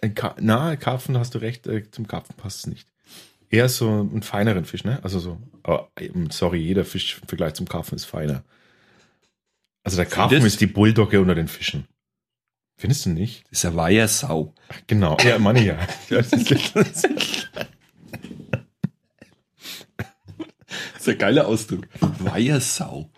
Ein 0.00 0.14
Ka 0.14 0.34
na, 0.40 0.74
Karpfen 0.76 1.18
hast 1.18 1.34
du 1.34 1.38
recht, 1.38 1.66
äh, 1.66 1.90
zum 1.90 2.08
Karpfen 2.08 2.34
passt 2.36 2.60
es 2.60 2.66
nicht. 2.68 2.88
Eher 3.50 3.68
so 3.68 3.90
einen 3.90 4.22
feineren 4.22 4.64
Fisch, 4.64 4.84
ne? 4.84 5.00
Also 5.04 5.18
so, 5.20 5.38
aber, 5.62 5.90
eben, 6.00 6.30
sorry, 6.30 6.60
jeder 6.60 6.86
Fisch 6.86 7.18
im 7.20 7.28
Vergleich 7.28 7.52
zum 7.52 7.68
Karpfen 7.68 7.96
ist 7.96 8.06
feiner. 8.06 8.42
Also 9.84 9.98
der 9.98 10.06
Karpfen 10.06 10.46
ist 10.46 10.62
die 10.62 10.66
Bulldogge 10.66 11.20
unter 11.20 11.34
den 11.34 11.48
Fischen. 11.48 11.86
Findest 12.76 13.06
du 13.06 13.10
nicht? 13.10 13.44
Das 13.50 13.60
ist 13.60 13.64
eine 13.66 13.76
Weihersau. 13.76 14.54
Genau, 14.86 15.16
ja, 15.24 15.38
meine 15.38 15.64
ja. 15.64 15.78
Das 16.10 16.32
ist 20.98 21.08
ein 21.08 21.18
geiler 21.18 21.46
Ausdruck. 21.46 21.86
Weihersau. 22.18 23.10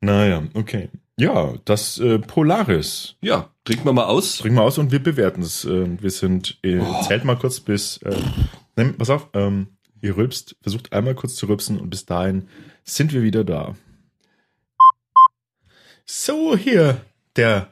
naja, 0.00 0.42
okay. 0.54 0.88
Ja, 1.16 1.54
das 1.64 1.98
äh, 1.98 2.18
Polaris. 2.18 3.14
Ja, 3.20 3.50
trinken 3.64 3.84
wir 3.84 3.92
mal 3.92 4.06
aus. 4.06 4.38
Trinken 4.38 4.58
wir 4.58 4.62
aus 4.64 4.78
und 4.78 4.90
wir 4.90 5.00
bewerten 5.02 5.42
es. 5.42 5.64
Äh, 5.64 6.02
wir 6.02 6.10
sind, 6.10 6.58
äh, 6.64 6.78
Oh. 6.80 7.02
zählt 7.06 7.24
mal 7.24 7.36
kurz 7.38 7.60
bis, 7.60 7.98
äh, 7.98 8.16
nimm, 8.76 8.96
pass 8.96 9.10
auf, 9.10 9.28
ähm, 9.34 9.68
ihr 10.00 10.16
rülpst, 10.16 10.56
versucht 10.62 10.92
einmal 10.92 11.14
kurz 11.14 11.36
zu 11.36 11.46
rülpsen 11.46 11.78
und 11.78 11.88
bis 11.90 12.04
dahin 12.06 12.48
sind 12.82 13.12
wir 13.12 13.22
wieder 13.22 13.44
da. 13.44 13.76
So, 16.04 16.56
hier 16.56 17.00
der 17.36 17.68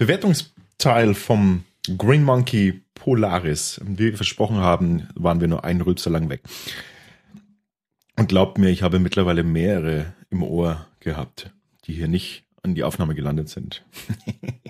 Bewertungsteil 0.00 1.12
vom 1.14 1.64
Green 1.98 2.24
Monkey 2.24 2.80
Polaris. 2.94 3.82
Wie 3.84 3.98
wir 3.98 4.16
versprochen 4.16 4.56
haben, 4.56 5.08
waren 5.14 5.42
wir 5.42 5.46
nur 5.48 5.62
einen 5.64 5.82
Rülpser 5.82 6.08
lang 6.08 6.30
weg. 6.30 6.40
Und 8.16 8.30
glaubt 8.30 8.56
mir, 8.56 8.70
ich 8.70 8.80
habe 8.82 8.98
mittlerweile 8.98 9.42
mehrere 9.44 10.14
im 10.30 10.42
Ohr 10.42 10.86
gehabt, 11.00 11.50
die 11.84 11.92
hier 11.92 12.08
nicht 12.08 12.44
an 12.62 12.74
die 12.74 12.82
Aufnahme 12.82 13.14
gelandet 13.14 13.48
sind. 13.50 13.84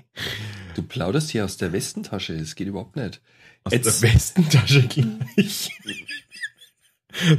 Du 0.75 0.83
plauderst 0.83 1.29
hier 1.31 1.43
aus 1.43 1.57
der 1.57 1.73
Westentasche. 1.73 2.37
Das 2.37 2.55
geht 2.55 2.67
überhaupt 2.67 2.95
nicht. 2.95 3.21
Aus 3.65 3.73
Jetzt- 3.73 4.01
der 4.03 4.13
Westentasche 4.13 4.87
gleich. 4.87 5.69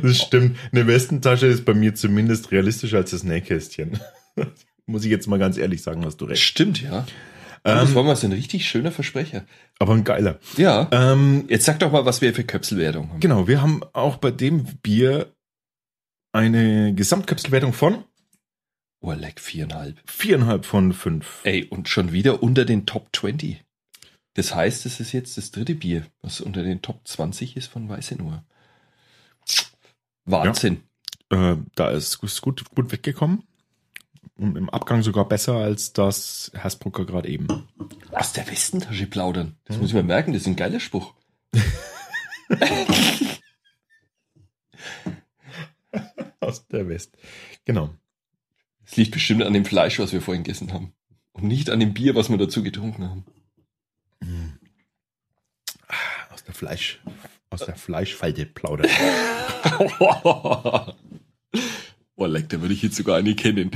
Das 0.02 0.18
stimmt. 0.18 0.58
Eine 0.70 0.86
Westentasche 0.86 1.46
ist 1.46 1.64
bei 1.64 1.72
mir 1.72 1.94
zumindest 1.94 2.50
realistischer 2.50 2.98
als 2.98 3.12
das 3.12 3.22
Nähkästchen. 3.24 3.98
Muss 4.86 5.04
ich 5.04 5.10
jetzt 5.10 5.28
mal 5.28 5.38
ganz 5.38 5.56
ehrlich 5.56 5.80
sagen, 5.82 6.04
hast 6.04 6.18
du 6.18 6.26
recht. 6.26 6.42
Stimmt, 6.42 6.82
ja. 6.82 7.06
Das 7.62 7.90
Ähm, 7.90 7.94
war 7.94 8.02
mal 8.02 8.16
so 8.16 8.26
ein 8.26 8.32
richtig 8.32 8.66
schöner 8.68 8.90
Versprecher. 8.92 9.44
aber 9.78 9.94
ein 9.94 10.04
geiler. 10.04 10.38
Ja. 10.56 10.88
Ähm, 10.92 11.44
Jetzt 11.48 11.64
sag 11.64 11.78
doch 11.78 11.92
mal, 11.92 12.04
was 12.04 12.20
wir 12.20 12.34
für 12.34 12.44
Köpselwertung 12.44 13.08
haben. 13.10 13.20
genau, 13.20 13.46
wir 13.48 13.62
haben 13.62 13.82
auch 13.92 14.16
bei 14.16 14.30
dem 14.30 14.64
Bier 14.82 15.32
eine 16.32 16.94
Gesamtköpselwertung 16.94 17.72
von 17.72 18.04
Oh, 19.04 19.12
leck, 19.12 19.40
viereinhalb. 19.40 19.98
viereinhalb 20.08 20.64
von 20.64 20.92
fünf. 20.92 21.40
Ey, 21.42 21.64
und 21.64 21.88
schon 21.88 22.12
wieder 22.12 22.42
unter 22.42 22.64
den 22.64 22.86
Top 22.86 23.08
20. 23.14 23.62
Das 24.34 24.54
heißt, 24.54 24.86
es 24.86 25.00
ist 25.00 25.10
jetzt 25.12 25.36
das 25.36 25.50
dritte 25.50 25.74
Bier, 25.74 26.06
was 26.22 26.40
unter 26.40 26.62
den 26.62 26.82
Top 26.82 27.00
20 27.06 27.56
ist 27.56 27.66
von 27.66 27.88
Weiße 27.88 28.14
Nur. 28.14 28.44
Wahnsinn. 30.24 30.82
Äh, 31.30 31.56
da 31.74 31.90
ist 31.90 32.18
es 32.22 32.40
gut, 32.40 32.64
gut 32.74 32.92
weggekommen. 32.92 33.42
Und 34.36 34.56
im 34.56 34.70
Abgang 34.70 35.02
sogar 35.02 35.28
besser 35.28 35.56
als 35.56 35.92
das 35.92 36.50
Hersbrucker 36.54 37.04
gerade 37.04 37.28
eben. 37.28 37.68
Aus 38.12 38.32
der 38.32 38.50
Westentasche 38.50 39.06
plaudern. 39.06 39.56
Das 39.64 39.78
muss 39.78 39.88
ich 39.88 39.94
mir 39.94 40.02
merken, 40.02 40.32
das 40.32 40.42
ist 40.42 40.48
ein 40.48 40.56
geiler 40.56 40.80
Spruch. 40.80 41.14
Aus 46.40 46.66
der 46.66 46.88
West. 46.88 47.16
Genau. 47.64 47.90
Es 48.84 48.96
liegt 48.96 49.12
bestimmt 49.12 49.42
an 49.42 49.52
dem 49.52 49.64
Fleisch, 49.64 49.98
was 49.98 50.12
wir 50.12 50.20
vorhin 50.20 50.42
gegessen 50.42 50.72
haben. 50.72 50.92
Und 51.32 51.44
nicht 51.44 51.70
an 51.70 51.80
dem 51.80 51.94
Bier, 51.94 52.14
was 52.14 52.30
wir 52.30 52.38
dazu 52.38 52.62
getrunken 52.62 53.08
haben. 53.08 53.24
Aus 56.32 56.44
der 56.44 56.54
Fleisch, 56.54 57.00
aus 57.50 57.64
der 57.64 57.76
Fleischfalte 57.76 58.46
plaudern. 58.46 58.90
oh, 62.16 62.26
leck, 62.26 62.48
da 62.48 62.60
würde 62.60 62.74
ich 62.74 62.82
jetzt 62.82 62.96
sogar 62.96 63.16
eine 63.16 63.34
kennen. 63.34 63.70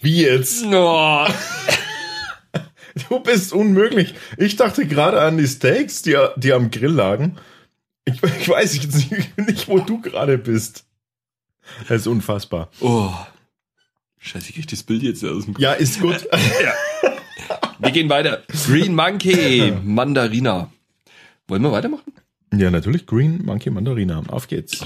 Wie 0.00 0.22
jetzt? 0.22 0.64
Oh. 0.66 1.26
Du 3.08 3.18
bist 3.18 3.52
unmöglich. 3.52 4.14
Ich 4.38 4.54
dachte 4.54 4.86
gerade 4.86 5.20
an 5.20 5.36
die 5.36 5.48
Steaks, 5.48 6.02
die, 6.02 6.16
die 6.36 6.52
am 6.52 6.70
Grill 6.70 6.92
lagen. 6.92 7.36
Ich, 8.04 8.22
ich 8.22 8.48
weiß 8.48 8.76
jetzt 8.76 9.10
nicht, 9.10 9.36
nicht, 9.36 9.66
wo 9.66 9.80
du 9.80 10.00
gerade 10.00 10.38
bist. 10.38 10.84
Das 11.88 12.02
ist 12.02 12.06
unfassbar. 12.06 12.70
oh. 12.80 13.12
Scheiße, 14.18 14.50
ich 14.50 14.54
krieg 14.54 14.68
das 14.68 14.82
Bild 14.82 15.02
jetzt 15.02 15.24
aus 15.24 15.44
dem 15.44 15.54
Kopf. 15.54 15.62
Ja, 15.62 15.72
ist 15.72 16.00
gut. 16.00 16.26
Wir 17.78 17.90
gehen 17.90 18.08
weiter. 18.08 18.42
Green 18.66 18.94
Monkey, 18.94 19.72
Mandarina. 19.82 20.70
Wollen 21.46 21.62
wir 21.62 21.72
weitermachen? 21.72 22.12
Ja, 22.54 22.70
natürlich 22.70 23.04
Green 23.04 23.44
Monkey 23.44 23.68
Mandarina. 23.68 24.22
Auf 24.28 24.48
geht's. 24.48 24.80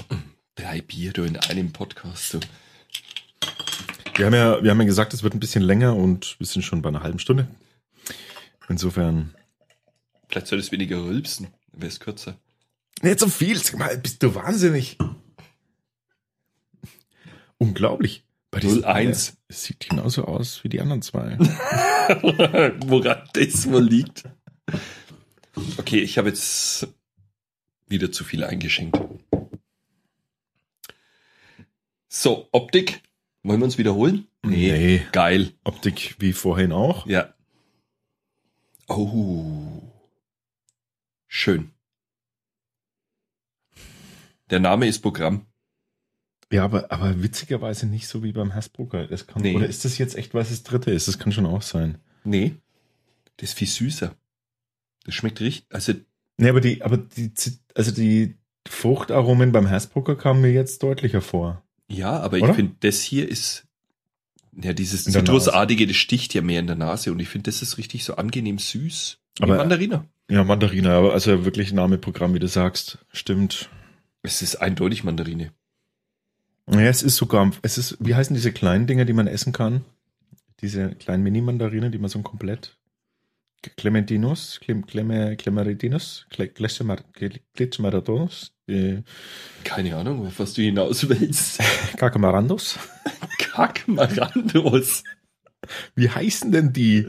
Drei 0.59 0.81
Bier 0.81 1.13
du 1.13 1.23
in 1.23 1.37
einem 1.37 1.73
Podcast. 1.73 2.35
Du. 2.35 2.41
Wir 4.17 4.27
haben 4.27 4.35
ja, 4.35 4.61
wir 4.61 4.73
haben 4.73 4.81
ja 4.81 4.87
gesagt, 4.87 5.15
es 5.15 5.23
wird 5.23 5.33
ein 5.33 5.39
bisschen 5.39 5.63
länger 5.63 5.95
und 5.95 6.35
wir 6.41 6.47
sind 6.49 6.63
schon 6.63 6.83
bei 6.83 6.89
einer 6.89 7.05
halben 7.05 7.21
Stunde. 7.21 7.47
Insofern. 8.69 9.37
Vielleicht 10.29 10.49
soll 10.49 10.59
es 10.59 10.73
weniger 10.73 10.97
rülpsen, 11.05 11.47
wäre 11.73 11.87
es 11.87 12.01
kürzer. 12.01 12.37
Nicht 13.03 13.21
so 13.21 13.29
viel. 13.29 13.57
Sag 13.63 13.79
mal, 13.79 13.97
bist 13.99 14.21
du 14.21 14.35
wahnsinnig? 14.35 14.99
Unglaublich. 17.59 18.25
Bei 18.51 18.59
diesem 18.59 18.83
0-1. 18.83 18.95
Bier, 19.05 19.13
Es 19.47 19.63
sieht 19.63 19.89
genauso 19.89 20.25
aus 20.25 20.65
wie 20.65 20.69
die 20.69 20.81
anderen 20.81 21.03
zwei. 21.03 21.39
Woran 22.87 23.29
das 23.33 23.71
wohl 23.71 23.85
liegt. 23.85 24.25
Okay, 25.77 26.01
ich 26.01 26.19
habe 26.19 26.31
jetzt 26.31 26.89
wieder 27.87 28.11
zu 28.11 28.25
viel 28.25 28.43
eingeschenkt. 28.43 28.99
So, 32.09 32.49
Optik. 32.53 33.03
Wollen 33.43 33.61
wir 33.61 33.65
uns 33.65 33.79
wiederholen? 33.79 34.27
Nee. 34.45 35.03
Geil. 35.13 35.53
Optik 35.65 36.17
wie 36.19 36.33
vorhin 36.33 36.73
auch. 36.73 37.07
Ja. 37.07 37.35
Oh. 38.89 39.83
Schön. 41.27 41.71
Der 44.51 44.61
Name 44.61 44.89
ist 44.89 45.01
Programm. 45.01 45.47
Ja, 46.51 46.65
aber, 46.65 46.91
aber 46.91 47.23
witzigerweise 47.23 47.87
nicht 47.87 48.09
so 48.09 48.23
wie 48.23 48.33
beim 48.33 48.55
Hasbrucker. 48.55 49.07
Das 49.07 49.27
kann, 49.27 49.43
Nee. 49.43 49.55
Oder 49.55 49.67
ist 49.67 49.85
das 49.85 49.99
jetzt 49.99 50.17
echt, 50.17 50.33
was 50.33 50.49
das 50.49 50.63
dritte 50.63 50.91
ist? 50.91 51.07
Das 51.07 51.19
kann 51.19 51.33
schon 51.33 51.45
auch 51.45 51.61
sein. 51.61 51.99
Nee. 52.25 52.55
Das 53.37 53.51
ist 53.51 53.59
viel 53.59 53.69
süßer. 53.69 54.15
Das 55.05 55.15
schmeckt 55.15 55.41
richtig. 55.41 55.67
Also, 55.71 55.93
Nee, 56.39 56.49
aber 56.49 56.61
die, 56.61 56.83
aber 56.83 56.97
die, 56.97 57.33
also 57.75 57.91
die 57.91 58.39
Fruchtaromen 58.67 59.53
beim 59.53 59.69
Hasbrucker 59.69 60.15
kamen 60.17 60.41
mir 60.41 60.53
jetzt 60.53 60.83
deutlicher 60.83 61.21
vor. 61.21 61.65
Ja, 61.89 62.19
aber 62.21 62.39
Oder? 62.39 62.51
ich 62.51 62.57
finde, 62.57 62.77
das 62.81 63.03
hier 63.03 63.29
ist. 63.29 63.65
Ja, 64.61 64.73
dieses 64.73 65.05
Zitrusartige, 65.05 65.87
das 65.87 65.95
sticht 65.97 66.35
ja 66.35 66.43
mehr 66.43 66.59
in 66.59 66.67
der 66.67 66.75
Nase 66.75 67.13
und 67.13 67.21
ich 67.21 67.29
finde, 67.29 67.49
das 67.49 67.63
ist 67.63 67.79
richtig 67.79 68.03
so 68.05 68.17
angenehm 68.17 68.59
süß. 68.59 69.19
Aber- 69.41 69.57
Mandariner. 69.57 70.05
Ja, 70.31 70.45
Mandarina, 70.45 70.99
aber 70.99 71.15
also 71.15 71.47
wirklich 71.47 71.73
Name 71.73 71.97
Programm, 71.97 72.35
wie 72.35 72.39
du 72.39 72.49
sagst. 72.49 72.99
Stimmt. 73.13 73.71
Es 74.23 74.43
ist 74.43 74.57
eindeutig 74.57 75.05
Mandarine. 75.05 75.53
Ja, 76.71 76.81
es 76.81 77.03
ist 77.03 77.17
sogar, 77.17 77.51
es 77.63 77.79
ist, 77.79 77.97
wie 78.01 78.15
heißen 78.15 78.35
diese 78.35 78.53
kleinen 78.53 78.87
Dinger, 78.87 79.07
die 79.07 79.15
man 79.15 79.27
essen 79.27 79.55
kann? 79.55 79.85
Diese 80.61 80.91
kleinen 80.97 81.23
Mini-Mandarinen, 81.23 81.93
die 81.93 81.99
man 81.99 82.11
so 82.11 82.21
komplett. 82.21 82.77
Clementinos, 83.77 84.61
Clem, 84.61 84.87
Cleme, 84.87 85.37
Clemeritinus, 85.37 86.27
Glitschmaradonos, 86.29 88.53
äh, 88.69 89.03
Keine 89.65 89.97
Ahnung, 89.97 90.27
auf 90.27 90.39
was 90.39 90.55
du 90.55 90.63
hinaus 90.63 91.09
willst. 91.09 91.61
Kakamarandos. 91.97 92.79
Kackmarandos. 93.39 95.03
Wie 95.95 96.09
heißen 96.09 96.53
denn 96.53 96.73
die? 96.73 97.07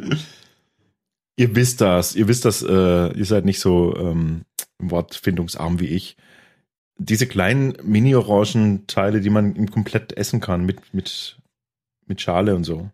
Ihr 1.35 1.55
wisst 1.55 1.81
das, 1.81 2.15
ihr 2.15 2.27
wisst 2.27 2.45
das, 2.45 2.61
äh, 2.61 3.17
ihr 3.17 3.25
seid 3.25 3.45
nicht 3.45 3.59
so 3.59 3.95
ähm, 3.95 4.45
wortfindungsarm 4.79 5.79
wie 5.79 5.87
ich. 5.87 6.17
Diese 6.97 7.27
kleinen 7.27 7.77
Mini-Orangen-Teile, 7.83 9.21
die 9.21 9.29
man 9.29 9.55
im 9.55 9.71
komplett 9.71 10.17
essen 10.17 10.41
kann, 10.41 10.65
mit, 10.65 10.93
mit, 10.93 11.37
mit 12.07 12.19
Schale 12.19 12.55
und 12.55 12.65
so. 12.65 12.89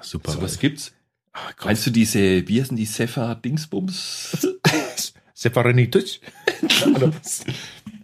Super. 0.00 0.32
So 0.32 0.42
was 0.42 0.58
gibt's? 0.58 0.92
Ah, 1.32 1.50
Gott. 1.56 1.66
Meinst 1.66 1.86
du 1.86 1.90
diese, 1.90 2.46
wie 2.48 2.60
heißen 2.60 2.76
die 2.76 2.86
Sefa 2.86 3.34
Dingsbums? 3.34 4.46
Separenitis? 5.34 6.20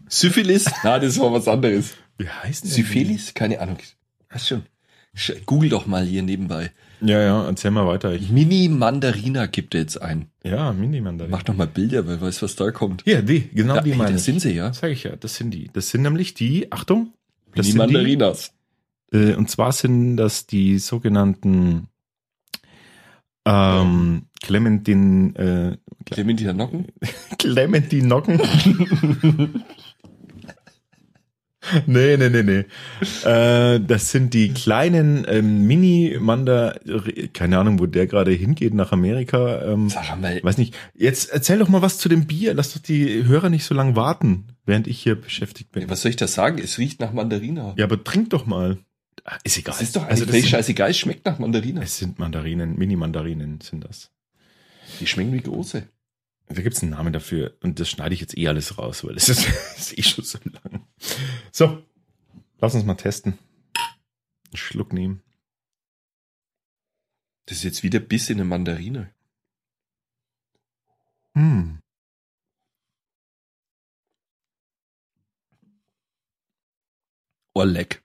Syphilis? 0.09 0.65
Na, 0.85 0.99
das 0.99 1.19
war 1.19 1.33
was 1.33 1.49
anderes. 1.49 1.95
Wie 2.19 2.29
heißen 2.29 2.69
denn 2.69 2.75
Syphilis? 2.77 3.35
Keine 3.35 3.61
Ahnung. 3.61 3.79
Hast 4.31 4.49
schon. 4.49 4.63
Sch- 5.17 5.37
Google 5.47 5.71
doch 5.71 5.87
mal 5.87 6.05
hier 6.05 6.23
nebenbei. 6.23 6.73
Ja, 7.01 7.21
ja, 7.23 7.47
erzähl 7.47 7.71
mal 7.71 7.87
weiter. 7.87 8.13
Ich, 8.13 8.31
Mini 8.31 8.69
Mandarina 8.69 9.47
gibt 9.47 9.75
er 9.75 9.81
jetzt 9.81 10.01
ein. 10.01 10.29
ja, 10.45 10.73
Mini-Mandarin. 10.73 11.31
Mach 11.31 11.43
doch 11.43 11.55
mal 11.55 11.67
Bilder, 11.67 12.07
wer 12.07 12.21
weiß, 12.21 12.43
was 12.43 12.55
da 12.57 12.71
kommt. 12.71 13.03
Hier, 13.05 13.23
die, 13.23 13.49
genau 13.49 13.77
Ja, 13.77 13.81
die 13.83 13.91
ey, 13.93 13.97
meine 13.97 14.13
das 14.15 14.25
sind 14.25 14.41
sie, 14.41 14.53
ja. 14.53 14.73
Sag 14.73 14.91
ich 14.91 15.05
ja, 15.05 15.17
das 15.17 15.35
sind 15.37 15.51
die. 15.53 15.69
Das 15.73 15.89
sind 15.91 16.03
nämlich 16.03 16.35
die, 16.35 16.71
Achtung, 16.73 17.13
das 17.55 17.67
Mini 17.67 17.79
sind 17.79 17.89
die, 17.91 17.95
Mandarinas. 17.95 18.53
äh, 19.13 19.35
und 19.35 19.51
zwar 19.51 19.73
sind 19.73 20.17
das 20.17 20.47
die 20.47 20.79
sogenannten 20.79 21.89
ähm, 23.47 24.27
Clementin, 24.47 25.35
äh, 25.35 25.77
Clementina 26.05 26.53
Nocken? 26.53 26.87
Clementin 27.39 28.07
Nocken. 28.07 28.41
nee, 31.87 32.17
nee, 32.17 32.29
nee, 32.29 32.45
nee. 32.45 32.65
Äh, 33.29 33.81
das 33.81 34.13
sind 34.13 34.35
die 34.35 34.51
kleinen 34.55 35.27
ähm, 35.29 35.67
Mini-Manda, 35.67 36.77
keine 37.33 37.59
Ahnung, 37.59 37.81
wo 37.81 37.87
der 37.87 38.07
gerade 38.07 38.31
hingeht, 38.31 38.73
nach 38.73 38.93
Amerika. 38.93 39.63
Ähm, 39.65 39.89
Sag 39.89 40.21
mal, 40.21 40.41
weiß 40.41 40.59
nicht. 40.59 40.77
Jetzt 40.95 41.31
erzähl 41.33 41.59
doch 41.59 41.69
mal 41.69 41.83
was 41.83 41.99
zu 41.99 42.09
dem 42.09 42.29
Bier. 42.29 42.55
Lass 42.55 42.73
doch 42.73 42.81
die 42.81 43.25
Hörer 43.25 43.51
nicht 43.51 43.65
so 43.65 43.75
lange 43.75 43.97
warten, 43.97 44.47
während 44.65 44.87
ich 44.87 45.01
hier 45.01 45.21
beschäftigt 45.21 45.73
bin. 45.73 45.91
was 45.91 46.03
soll 46.03 46.11
ich 46.11 46.17
da 46.17 46.29
sagen? 46.29 46.61
Es 46.63 46.79
riecht 46.79 47.01
nach 47.01 47.13
Mandarina. 47.13 47.75
Ja, 47.77 47.87
aber 47.87 48.05
trink 48.05 48.31
doch 48.31 48.47
mal. 48.47 48.79
Ist 49.43 49.59
egal. 49.59 49.73
Das 49.73 49.83
ist 49.83 49.97
doch 49.97 50.07
also 50.07 50.23
eigentlich 50.23 50.43
sind, 50.43 50.51
scheißegal. 50.51 50.91
Es 50.91 50.99
schmeckt 50.99 51.27
nach 51.27 51.41
Mandarina. 51.41 51.83
es 51.83 51.99
sind 51.99 52.21
Mandarinen, 52.21 52.77
Mini-Mandarinen 52.79 53.61
sind 53.61 53.85
das. 53.85 54.13
Die 55.01 55.07
schmecken 55.07 55.33
wie 55.33 55.43
große. 55.43 55.89
Da 56.49 56.63
gibt's 56.63 56.83
einen 56.83 56.93
Namen 56.93 57.13
dafür 57.13 57.57
und 57.63 57.81
das 57.81 57.91
schneide 57.91 58.15
ich 58.15 58.21
jetzt 58.21 58.37
eh 58.39 58.49
alles 58.49 58.79
raus, 58.79 59.05
weil 59.05 59.15
das 59.15 59.29
ist, 59.29 59.47
das 59.77 59.93
ist 59.93 59.99
eh 59.99 60.03
schon 60.03 60.25
so 60.25 60.39
lang. 60.45 60.87
So, 61.51 61.85
lass 62.59 62.75
uns 62.75 62.85
mal 62.85 62.95
testen. 62.95 63.39
Einen 64.49 64.57
Schluck 64.57 64.93
nehmen. 64.93 65.23
Das 67.47 67.59
ist 67.59 67.65
jetzt 67.65 67.83
wieder 67.83 68.01
Biss 68.01 68.31
in 68.31 68.39
eine 68.39 68.45
Mandarine. 68.45 69.13
Hm. 71.35 71.81
Oh, 77.55 77.63
leck. 77.63 78.03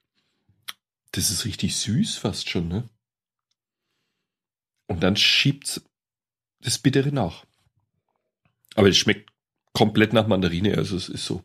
Das 1.12 1.30
ist 1.30 1.46
richtig 1.46 1.76
süß 1.76 2.17
fast 2.17 2.50
schon, 2.50 2.67
ne? 2.67 2.89
Und 4.88 5.04
dann 5.04 5.15
schiebt's 5.15 5.82
das 6.62 6.80
Bittere 6.80 7.12
nach. 7.12 7.45
Aber 8.76 8.88
es 8.89 8.97
schmeckt 8.97 9.32
komplett 9.74 10.13
nach 10.13 10.28
Mandarine, 10.28 10.78
also 10.78 10.95
es 10.95 11.10
ist 11.10 11.26
so. 11.26 11.43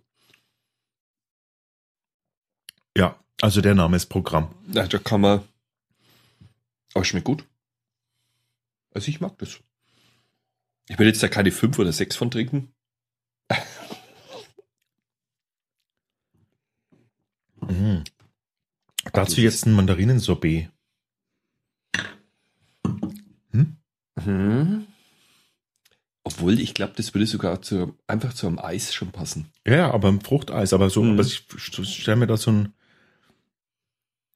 Ja, 2.96 3.18
also 3.40 3.61
der 3.61 3.74
Name 3.74 3.96
ist 3.96 4.07
Programm. 4.07 4.55
Ja, 4.72 4.87
da 4.87 4.98
kann 4.98 5.20
man. 5.20 5.40
Aber 6.94 7.02
es 7.02 7.09
schmeckt 7.09 7.26
gut. 7.26 7.44
Also 8.94 9.09
ich 9.09 9.20
mag 9.20 9.37
das. 9.38 9.61
Ich 10.88 10.98
will 10.98 11.07
jetzt 11.07 11.22
da 11.22 11.29
keine 11.29 11.50
fünf 11.50 11.79
oder 11.79 11.92
sechs 11.92 12.16
von 12.16 12.31
trinken. 12.31 12.72
Mhm. 17.68 18.05
Dazu 19.12 19.40
jetzt 19.40 19.66
ein 19.66 19.72
Mandarinensorbet. 19.72 20.70
Hm? 23.50 23.76
Mhm. 24.24 24.87
Obwohl, 26.37 26.61
ich 26.61 26.75
glaube, 26.75 26.92
das 26.96 27.14
würde 27.14 27.27
sogar 27.27 27.62
zu, 27.62 27.96
einfach 28.07 28.35
zu 28.35 28.46
einem 28.46 28.59
Eis 28.59 28.92
schon 28.94 29.11
passen. 29.11 29.51
Ja, 29.66 29.90
aber 29.90 30.09
ein 30.09 30.20
Fruchteis, 30.20 30.72
aber 30.72 30.90
so, 30.90 31.03
Mhm. 31.03 31.12
aber 31.12 31.22
ich 31.27 31.44
stelle 31.59 32.16
mir 32.16 32.27
da 32.27 32.37
so 32.37 32.53
ein. 32.53 32.72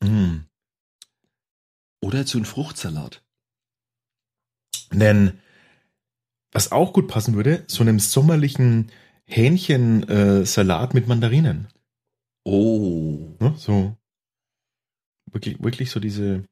Mm. 0.02 0.46
Oder 2.00 2.24
zu 2.24 2.38
einem 2.38 2.46
Fruchtsalat. 2.46 3.22
Denn 4.92 5.38
was 6.52 6.72
auch 6.72 6.92
gut 6.94 7.06
passen 7.06 7.34
würde, 7.34 7.64
so 7.68 7.82
einem 7.82 8.00
sommerlichen 8.00 8.90
Hähnchensalat 9.26 10.94
mit 10.94 11.06
Mandarinen. 11.06 11.68
Oh. 12.44 13.36
Ne? 13.38 13.54
So 13.58 13.94
wirklich, 15.32 15.62
wirklich 15.62 15.90
so 15.90 16.00
diese, 16.00 16.44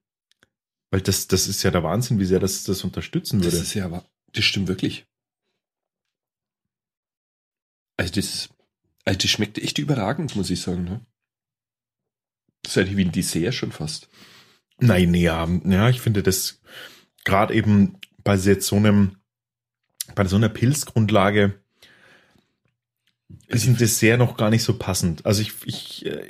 weil 0.92 1.00
das, 1.00 1.26
das 1.26 1.48
ist 1.48 1.62
ja 1.62 1.70
der 1.70 1.82
Wahnsinn, 1.82 2.20
wie 2.20 2.24
sehr 2.26 2.38
das 2.38 2.62
das 2.64 2.84
unterstützen 2.84 3.40
Das 3.40 3.52
würde. 3.52 3.62
ist 3.64 3.74
ja, 3.74 4.04
das 4.32 4.44
stimmt 4.44 4.68
wirklich. 4.68 5.06
Also 7.98 8.14
das, 8.14 8.48
also 9.04 9.18
das 9.18 9.30
schmeckt 9.30 9.58
echt 9.58 9.78
überragend, 9.78 10.34
muss 10.34 10.48
ich 10.48 10.62
sagen. 10.62 10.84
Ne? 10.84 11.04
Das 12.62 12.72
ist 12.72 12.78
eigentlich 12.78 12.96
wie 12.96 13.04
ein 13.04 13.12
Dessert 13.12 13.54
schon 13.54 13.72
fast. 13.72 14.08
Nein, 14.78 15.12
ja, 15.12 15.46
ja, 15.64 15.90
ich 15.90 16.00
finde 16.00 16.22
das 16.22 16.60
gerade 17.24 17.52
eben 17.52 17.98
bei 18.22 18.36
so 18.36 18.76
einem, 18.76 19.16
bei 20.14 20.24
so 20.24 20.36
einer 20.36 20.48
Pilzgrundlage 20.48 21.60
ist 23.48 23.66
ein 23.66 23.76
Dessert 23.76 24.18
noch 24.18 24.36
gar 24.36 24.50
nicht 24.50 24.62
so 24.62 24.78
passend. 24.78 25.26
Also 25.26 25.42
ich, 25.42 25.54
ich, 25.64 26.06
äh, 26.06 26.22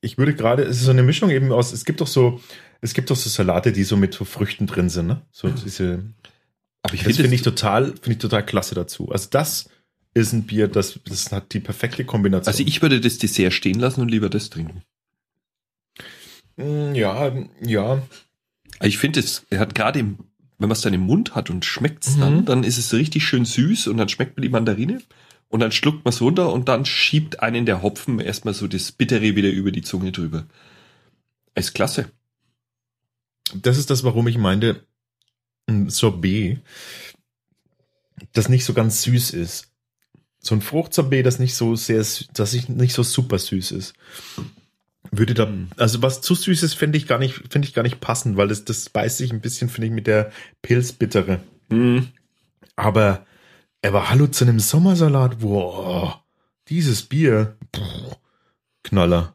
ich 0.00 0.18
würde 0.18 0.34
gerade, 0.34 0.64
es 0.64 0.76
ist 0.78 0.84
so 0.84 0.90
eine 0.90 1.02
Mischung 1.02 1.30
eben 1.30 1.50
aus, 1.52 1.72
es 1.72 1.84
gibt 1.84 2.00
doch 2.00 2.06
so, 2.06 2.40
es 2.80 2.92
gibt 2.92 3.10
doch 3.10 3.16
so 3.16 3.30
Salate, 3.30 3.72
die 3.72 3.84
so 3.84 3.96
mit 3.96 4.12
so 4.12 4.24
Früchten 4.24 4.66
drin 4.66 4.88
sind, 4.88 5.06
ne? 5.06 5.22
So 5.32 5.48
diese, 5.48 6.04
Aber 6.82 6.94
ich 6.94 7.00
das 7.00 7.06
finde 7.06 7.22
finde 7.22 7.34
ich 7.34 7.42
total, 7.42 7.86
finde 7.86 8.12
ich 8.12 8.18
total 8.18 8.44
klasse 8.44 8.74
dazu. 8.74 9.10
Also 9.10 9.28
das 9.30 9.70
ist 10.14 10.32
ein 10.32 10.44
Bier, 10.44 10.68
das, 10.68 10.98
das 11.06 11.30
hat 11.32 11.52
die 11.52 11.60
perfekte 11.60 12.04
Kombination. 12.04 12.48
also 12.52 12.64
ich 12.64 12.82
würde 12.82 13.00
das 13.00 13.18
Dessert 13.18 13.52
stehen 13.52 13.78
lassen 13.78 14.00
und 14.00 14.08
lieber 14.10 14.28
das 14.28 14.50
trinken. 14.50 14.82
Mm, 16.56 16.94
ja, 16.94 17.32
ja, 17.62 18.02
Also 18.80 18.88
ich 18.88 18.98
finde, 18.98 19.20
es 19.20 19.46
er 19.50 19.60
hat 19.60 19.74
gerade, 19.74 20.00
im- 20.00 20.18
wenn 20.58 20.68
man 20.68 20.72
es 20.72 20.80
dann 20.80 20.94
im 20.94 21.02
Mund 21.02 21.34
hat 21.36 21.50
und 21.50 21.64
schmeckt 21.64 22.04
es 22.06 22.16
Mhm. 22.16 22.20
dann, 22.20 22.44
dann 22.44 22.64
ist 22.64 22.78
es 22.78 22.92
richtig 22.92 23.24
schön 23.24 23.44
süß 23.44 23.86
und 23.88 23.96
dann 23.96 24.08
schmeckt 24.08 24.36
man 24.36 24.42
die 24.42 24.48
Mandarine 24.48 25.00
und 25.48 25.60
dann 25.60 25.70
schluckt 25.72 26.04
man 26.04 26.12
es 26.12 26.20
runter 26.20 26.52
und 26.52 26.68
dann 26.68 26.84
schiebt 26.84 27.40
einen 27.40 27.64
der 27.64 27.82
Hopfen 27.82 28.18
erstmal 28.18 28.54
so 28.54 28.66
das 28.66 28.90
Bittere 28.92 29.36
wieder 29.36 29.50
über 29.50 29.70
die 29.70 29.82
Zunge 29.82 30.10
drüber. 30.12 30.46
Ist 31.54 31.74
klasse. 31.74 32.10
das 33.54 33.78
ist 33.78 33.90
das, 33.90 34.04
warum 34.04 34.26
ich 34.28 34.36
meinte, 34.38 34.84
ein 35.68 35.90
Sorbet, 35.90 36.60
das 38.32 38.48
nicht 38.48 38.64
so 38.64 38.74
ganz 38.74 39.02
süß 39.02 39.30
ist. 39.30 39.70
So 40.40 40.54
ein 40.54 40.60
Fruchtsorbet, 40.60 41.26
das 41.26 41.38
nicht 41.38 41.54
so 41.54 41.74
sehr, 41.76 42.04
das 42.34 42.54
ich- 42.54 42.68
nicht 42.68 42.94
so 42.94 43.02
super 43.02 43.38
süß 43.38 43.72
ist. 43.72 43.94
Würde 45.10 45.34
da, 45.34 45.48
also 45.76 46.02
was 46.02 46.20
zu 46.20 46.34
süß 46.34 46.62
ist, 46.62 46.74
finde 46.74 46.98
ich 46.98 47.06
gar 47.06 47.18
nicht, 47.18 47.34
finde 47.50 47.66
ich 47.66 47.74
gar 47.74 47.82
nicht 47.82 48.00
passend, 48.00 48.36
weil 48.36 48.48
das, 48.48 48.64
das 48.64 48.88
beißt 48.90 49.16
sich 49.18 49.32
ein 49.32 49.40
bisschen, 49.40 49.68
finde 49.68 49.86
ich, 49.88 49.92
mit 49.92 50.06
der 50.06 50.30
Pilzbittere. 50.62 51.40
Mhm. 51.70 52.08
Aber, 52.76 53.26
aber 53.84 54.10
hallo 54.10 54.26
zu 54.26 54.44
einem 54.44 54.60
Sommersalat, 54.60 55.42
wow, 55.42 56.18
dieses 56.68 57.02
Bier, 57.02 57.56
puh, 57.72 58.12
Knaller. 58.84 59.34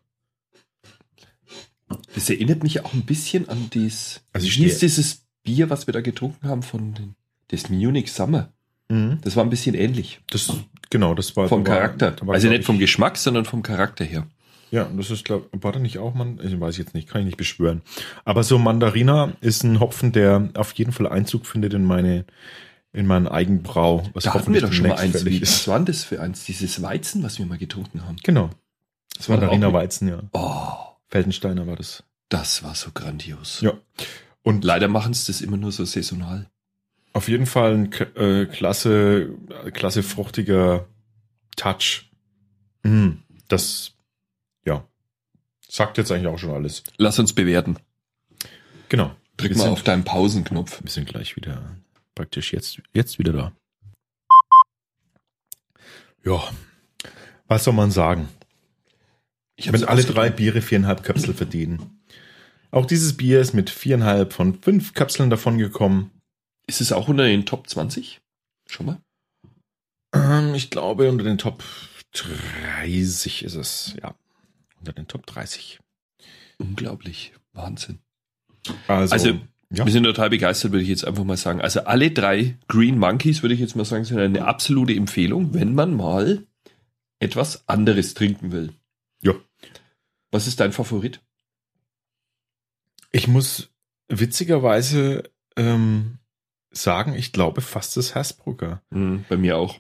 Das 2.15 2.29
erinnert 2.29 2.63
mich 2.63 2.83
auch 2.85 2.93
ein 2.93 3.05
bisschen 3.05 3.49
an 3.49 3.69
dies. 3.73 4.21
Also 4.31 4.47
ich 4.47 4.53
hieß 4.55 4.79
dieses 4.79 5.25
Bier, 5.43 5.69
was 5.69 5.87
wir 5.87 5.91
da 5.93 6.01
getrunken 6.01 6.47
haben 6.47 6.63
von 6.63 6.93
den, 6.93 7.15
das 7.49 7.69
Munich 7.69 8.11
Summer? 8.11 8.51
Mhm. 8.89 9.19
Das 9.21 9.35
war 9.35 9.43
ein 9.43 9.49
bisschen 9.49 9.75
ähnlich. 9.75 10.21
Das, 10.29 10.51
genau, 10.93 11.13
das 11.13 11.36
war 11.36 11.49
Vom 11.49 11.67
war- 11.67 11.75
Charakter. 11.75 12.15
war, 12.21 12.36
also 12.36 12.47
nicht 12.47 12.63
vom 12.63 12.79
Geschmack, 12.79 13.17
sondern 13.17 13.43
vom 13.43 13.62
Charakter 13.63 14.06
her. 14.06 14.25
Ja, 14.71 14.86
das 14.95 15.12
ist, 15.12 15.25
glaube 15.25 15.49
war 15.51 15.71
da 15.73 15.79
nicht 15.79 15.97
auch 15.99 16.13
man, 16.15 16.39
ich 16.41 16.58
weiß 16.60 16.77
jetzt 16.77 16.95
nicht, 16.95 17.08
kann 17.10 17.19
ich 17.21 17.25
nicht 17.25 17.38
beschwören. 17.38 17.82
Aber 18.25 18.43
so 18.43 18.58
Mandarina 18.58 19.34
ist 19.41 19.63
ein 19.63 19.79
Hopfen, 19.79 20.12
der 20.13 20.49
auf 20.56 20.71
jeden 20.73 20.91
Fall 20.93 21.08
Einzug 21.08 21.45
findet 21.45 21.73
in 21.75 21.84
meine, 21.84 22.25
in 22.91 23.06
meinen 23.06 23.27
Eigenbrau. 23.27 24.03
Was 24.13 24.23
Da 24.23 24.34
hatten 24.34 24.53
wir 24.53 24.62
doch 24.62 24.71
schon 24.73 24.88
mal 24.88 24.95
eins. 24.97 25.25
Wie, 25.25 25.41
was 25.41 25.67
war 25.67 25.79
das 25.82 26.03
für 26.06 26.21
eins? 26.21 26.45
Dieses 26.45 26.82
Weizen, 26.82 27.21
was 27.21 27.38
wir 27.38 27.45
mal 27.45 27.58
getrunken 27.60 28.06
haben. 28.08 28.15
Genau. 28.23 28.49
Das 29.17 29.29
war 29.29 29.38
Mandarina 29.38 29.71
Weizen, 29.73 30.08
ja. 30.08 30.19
Oh, 30.32 30.71
Feldensteiner 31.10 31.67
war 31.67 31.75
das. 31.75 32.03
das 32.29 32.63
war 32.63 32.73
so 32.73 32.89
grandios. 32.93 33.62
Ja. 33.62 33.73
Und 34.41 34.63
Leider 34.63 34.88
machen 34.88 35.13
sie 35.13 35.27
das 35.32 35.41
immer 35.41 35.58
nur 35.58 35.71
so 35.71 35.86
saisonal. 35.86 36.47
Auf 37.13 37.28
jeden 37.28 37.45
Fall 37.45 37.73
ein 37.76 37.93
äh, 38.15 38.45
klasse, 38.45 39.30
klasse 39.73 40.04
fruchtiger 40.04 40.87
Touch. 41.56 42.10
Mm, 42.83 43.12
das, 43.48 43.94
ja, 44.65 44.85
sagt 45.67 45.98
jetzt 45.98 46.12
eigentlich 46.12 46.27
auch 46.27 46.40
schon 46.40 46.52
alles. 46.52 46.83
Lass 46.98 47.19
uns 47.19 47.33
bewerten. 47.33 47.77
Genau. 48.90 49.15
Drück 49.37 49.52
Wir 49.52 49.58
mal 49.58 49.63
sind- 49.65 49.73
auf 49.73 49.83
deinen 49.83 50.04
Pausenknopf. 50.04 50.81
Wir 50.83 50.90
sind 50.92 51.08
gleich 51.08 51.35
wieder, 51.35 51.75
praktisch 52.15 52.54
jetzt, 52.54 52.81
jetzt 52.94 53.19
wieder 53.19 53.33
da. 53.33 53.52
Ja, 56.23 56.42
was 57.48 57.63
soll 57.65 57.73
man 57.73 57.92
sagen? 57.92 58.29
Ich 59.56 59.67
hab's 59.67 59.81
Wenn 59.81 59.87
alle 59.87 60.04
drei 60.04 60.29
Biere 60.29 60.62
viereinhalb 60.62 61.04
Kapseln 61.04 61.35
verdienen. 61.35 62.00
Auch 62.71 62.85
dieses 62.85 63.15
Bier 63.17 63.40
ist 63.40 63.54
mit 63.54 63.69
viereinhalb 63.69 64.33
von 64.33 64.56
fünf 64.62 64.94
Kapseln 64.94 65.29
davon 65.29 65.58
gekommen. 65.60 66.10
Ist 66.67 66.81
es 66.81 66.91
auch 66.91 67.07
unter 67.07 67.25
den 67.25 67.45
Top 67.45 67.69
20? 67.69 68.21
Schon 68.67 68.85
mal? 68.85 69.01
Ähm, 70.13 70.55
ich 70.55 70.69
glaube, 70.69 71.09
unter 71.09 71.23
den 71.23 71.37
Top 71.37 71.63
30 72.13 73.43
ist 73.43 73.55
es, 73.55 73.95
ja. 74.01 74.15
Unter 74.79 74.93
den 74.93 75.07
Top 75.07 75.25
30. 75.25 75.79
Unglaublich. 76.57 77.33
Wahnsinn. 77.53 77.99
Also, 78.87 79.13
Also, 79.13 79.39
ja. 79.71 79.85
Wir 79.85 79.91
sind 79.91 80.03
total 80.03 80.29
begeistert, 80.29 80.71
würde 80.71 80.83
ich 80.83 80.89
jetzt 80.89 81.05
einfach 81.05 81.23
mal 81.23 81.35
sagen. 81.35 81.59
Also 81.59 81.81
alle 81.85 82.11
drei 82.11 82.57
Green 82.67 82.99
Monkeys, 82.99 83.41
würde 83.41 83.55
ich 83.55 83.59
jetzt 83.59 83.75
mal 83.75 83.85
sagen, 83.85 84.05
sind 84.05 84.19
eine 84.19 84.45
absolute 84.45 84.93
Empfehlung, 84.93 85.55
wenn 85.55 85.73
man 85.73 85.95
mal 85.95 86.45
etwas 87.17 87.67
anderes 87.67 88.13
trinken 88.13 88.51
will. 88.51 88.73
Ja. 89.23 89.33
Was 90.29 90.45
ist 90.45 90.59
dein 90.59 90.73
Favorit? 90.73 91.21
ich 93.13 93.27
muss 93.27 93.69
witzigerweise 94.09 95.23
ähm, 95.55 96.17
sagen, 96.74 97.13
ich 97.13 97.32
glaube 97.32 97.62
fast 97.62 97.98
das 97.98 98.15
Hasbrucker. 98.15 98.82
Hm, 98.92 99.26
bei 99.30 99.38
mir 99.38 99.58
auch. 99.58 99.80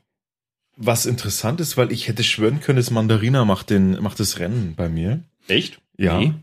Was 0.75 1.05
interessant 1.05 1.61
ist, 1.61 1.77
weil 1.77 1.91
ich 1.91 2.07
hätte 2.07 2.23
schwören 2.23 2.59
können, 2.59 2.77
das 2.77 2.91
Mandarina 2.91 3.45
macht, 3.45 3.69
den, 3.69 4.01
macht 4.01 4.19
das 4.19 4.39
Rennen 4.39 4.73
bei 4.75 4.89
mir. 4.89 5.23
Echt? 5.47 5.79
Ja. 5.97 6.17
Nee. 6.17 6.33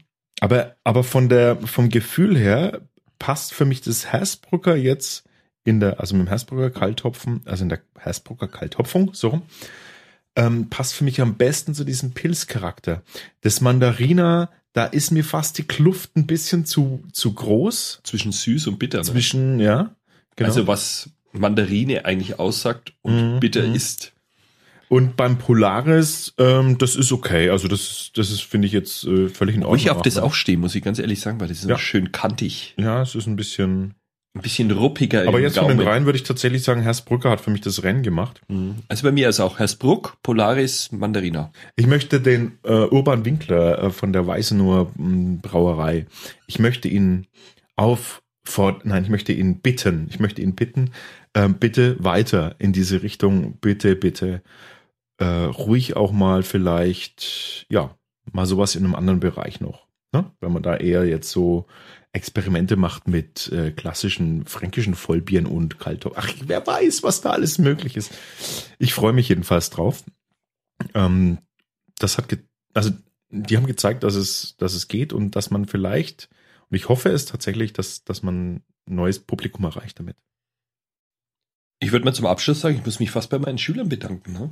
Aber, 0.41 0.77
aber 0.85 1.05
von 1.05 1.29
der, 1.29 1.57
vom 1.57 1.89
Gefühl 1.89 2.37
her 2.39 2.81
passt 3.19 3.53
für 3.53 3.65
mich 3.65 3.81
das 3.83 4.13
Hasbrucker 4.13 4.77
jetzt 4.77 5.25
in 5.65 5.81
der, 5.81 6.01
also 6.01 6.17
mit 6.17 6.27
dem 6.27 6.31
Hasbrucker 6.31 6.71
Kaltopfen, 6.71 7.43
also 7.45 7.65
in 7.65 7.69
der 7.69 7.81
Hasbrucker 7.99 8.49
Kaltopfung, 8.49 9.11
so 9.13 9.29
rum, 9.29 9.43
ähm, 10.37 10.71
passt 10.71 10.95
für 10.95 11.05
mich 11.05 11.21
am 11.21 11.37
besten 11.37 11.75
zu 11.75 11.85
diesem 11.85 12.13
Pilzcharakter. 12.13 13.03
Das 13.43 13.61
Mandarina, 13.61 14.51
da 14.73 14.87
ist 14.87 15.11
mir 15.11 15.25
fast 15.25 15.59
die 15.59 15.65
Kluft 15.65 16.17
ein 16.17 16.27
bisschen 16.27 16.65
zu, 16.65 17.03
zu 17.13 17.35
groß 17.35 18.01
Zwischen 18.05 18.33
süß 18.33 18.69
und 18.69 18.79
bitter. 18.79 18.99
Ne? 18.99 19.05
zwischen, 19.05 19.61
ja, 19.61 19.95
genau. 20.37 20.49
Also 20.49 20.67
was 20.67 21.11
Mandarine 21.33 22.05
eigentlich 22.05 22.39
aussagt 22.39 22.93
und 23.03 23.35
Mhm, 23.37 23.41
bitter 23.41 23.67
mhm. 23.67 23.75
ist. 23.75 24.13
und 24.89 25.17
beim 25.17 25.39
Polaris, 25.39 26.35
ähm, 26.39 26.77
das 26.79 26.97
ist 26.97 27.13
okay. 27.13 27.51
Also 27.51 27.69
das, 27.69 27.81
ist- 27.81 28.11
das 28.19 28.31
ist, 28.31 28.43
finde 28.43 28.67
ich 28.67 28.73
jetzt 28.73 29.05
äh, 29.05 29.29
völlig 29.29 29.55
in 29.57 29.63
Ordnung. 29.63 29.79
ich 29.79 29.91
auf 29.91 30.03
das 30.03 30.19
auch 30.19 30.35
stehe, 30.35 30.59
muss 30.59 30.75
ich 30.75 30.83
ganz 30.83 30.99
ehrlich 30.99 31.21
sagen, 31.21 31.41
weil 31.41 31.47
das 31.49 31.59
ist 31.61 31.69
Ja. 31.69 31.79
schön 31.79 32.11
kantig. 32.13 32.75
Ja, 32.79 33.03
es 33.03 33.15
ist 33.15 33.27
ein 33.27 33.37
bisschen. 33.37 33.95
Ein 34.33 34.43
bisschen 34.43 34.71
ruppiger 34.71 35.27
Aber 35.27 35.41
jetzt 35.41 35.59
von 35.59 35.67
den 35.67 35.77
Gaumen. 35.79 35.89
dreien 35.89 36.05
würde 36.07 36.17
ich 36.17 36.23
tatsächlich 36.23 36.63
sagen, 36.63 36.83
Hersbrücker 36.83 37.31
hat 37.31 37.41
für 37.41 37.51
mich 37.51 37.63
das 37.63 37.83
Rennen 37.83 38.05
gemacht. 38.05 38.41
Mhm. 38.47 38.77
Also 38.87 39.03
bei 39.03 39.11
mir 39.11 39.29
ist 39.29 39.41
auch 39.41 39.59
Hersbruck, 39.59 40.19
Polaris, 40.23 40.93
Mandarina. 40.93 41.51
Ich 41.75 41.89
möchte 41.89 42.21
den 42.21 42.53
äh, 42.63 42.71
Urban 42.73 43.25
Winkler 43.25 43.83
äh, 43.83 43.91
von 43.91 44.13
der 44.13 44.29
Weißenur 44.29 44.93
m, 44.97 45.41
Brauerei, 45.41 46.07
ich 46.47 46.61
möchte 46.61 46.87
ihn 46.87 47.27
auffordern, 48.47 48.83
nein, 48.85 49.05
ich 49.05 49.11
möchte 49.11 49.33
ihn 49.33 49.61
bitten, 49.61 50.07
ich 50.11 50.19
möchte 50.19 50.43
ihn 50.43 50.55
bitten, 50.55 50.91
ähm, 51.35 51.55
bitte 51.55 52.03
weiter 52.03 52.57
in 52.59 52.73
diese 52.73 53.03
Richtung, 53.03 53.59
bitte, 53.59 53.97
bitte, 53.97 54.43
äh, 55.19 55.25
ruhig 55.25 55.97
auch 55.97 56.13
mal 56.13 56.43
vielleicht, 56.43 57.67
ja, 57.69 57.97
mal 58.33 58.47
sowas 58.47 58.75
in 58.75 58.85
einem 58.85 58.95
anderen 58.95 59.21
Bereich 59.21 59.61
noch. 59.61 59.87
Ne? 60.13 60.31
Wenn 60.41 60.53
man 60.53 60.63
da 60.63 60.77
eher 60.77 61.05
jetzt 61.05 61.31
so 61.31 61.67
Experimente 62.13 62.75
macht 62.75 63.07
mit 63.07 63.53
äh, 63.53 63.71
klassischen 63.71 64.45
fränkischen 64.45 64.97
Vollbieren 64.97 65.47
und 65.47 65.79
Kaltop. 65.79 66.15
Ach, 66.17 66.29
wer 66.45 66.67
weiß, 66.67 67.05
was 67.05 67.21
da 67.21 67.31
alles 67.31 67.59
möglich 67.59 67.97
ist. 67.97 68.11
Ich 68.81 68.95
freue 68.95 69.13
mich 69.13 69.29
jedenfalls 69.29 69.71
drauf. 69.71 70.03
Ähm, 70.95 71.39
das 72.01 72.19
hat, 72.19 72.37
also 72.75 72.91
die 73.31 73.57
haben 73.57 73.67
gezeigt, 73.67 74.03
dass 74.03 74.17
es, 74.17 74.57
dass 74.57 74.75
es 74.75 74.89
geht 74.89 75.13
und 75.13 75.37
dass 75.37 75.51
man 75.51 75.67
vielleicht, 75.67 76.29
und 76.71 76.77
ich 76.77 76.89
hoffe 76.89 77.09
es 77.11 77.27
tatsächlich, 77.27 77.73
dass, 77.73 78.05
dass 78.05 78.23
man 78.23 78.55
ein 78.57 78.65
neues 78.87 79.19
Publikum 79.19 79.65
erreicht 79.65 79.99
damit. 79.99 80.17
Ich 81.83 81.93
würde 81.93 82.05
mal 82.05 82.13
zum 82.13 82.27
Abschluss 82.27 82.61
sagen, 82.61 82.77
ich 82.77 82.85
muss 82.85 83.01
mich 83.01 83.11
fast 83.11 83.31
bei 83.31 83.39
meinen 83.39 83.59
Schülern 83.59 83.89
bedanken. 83.89 84.33
Ne? 84.33 84.51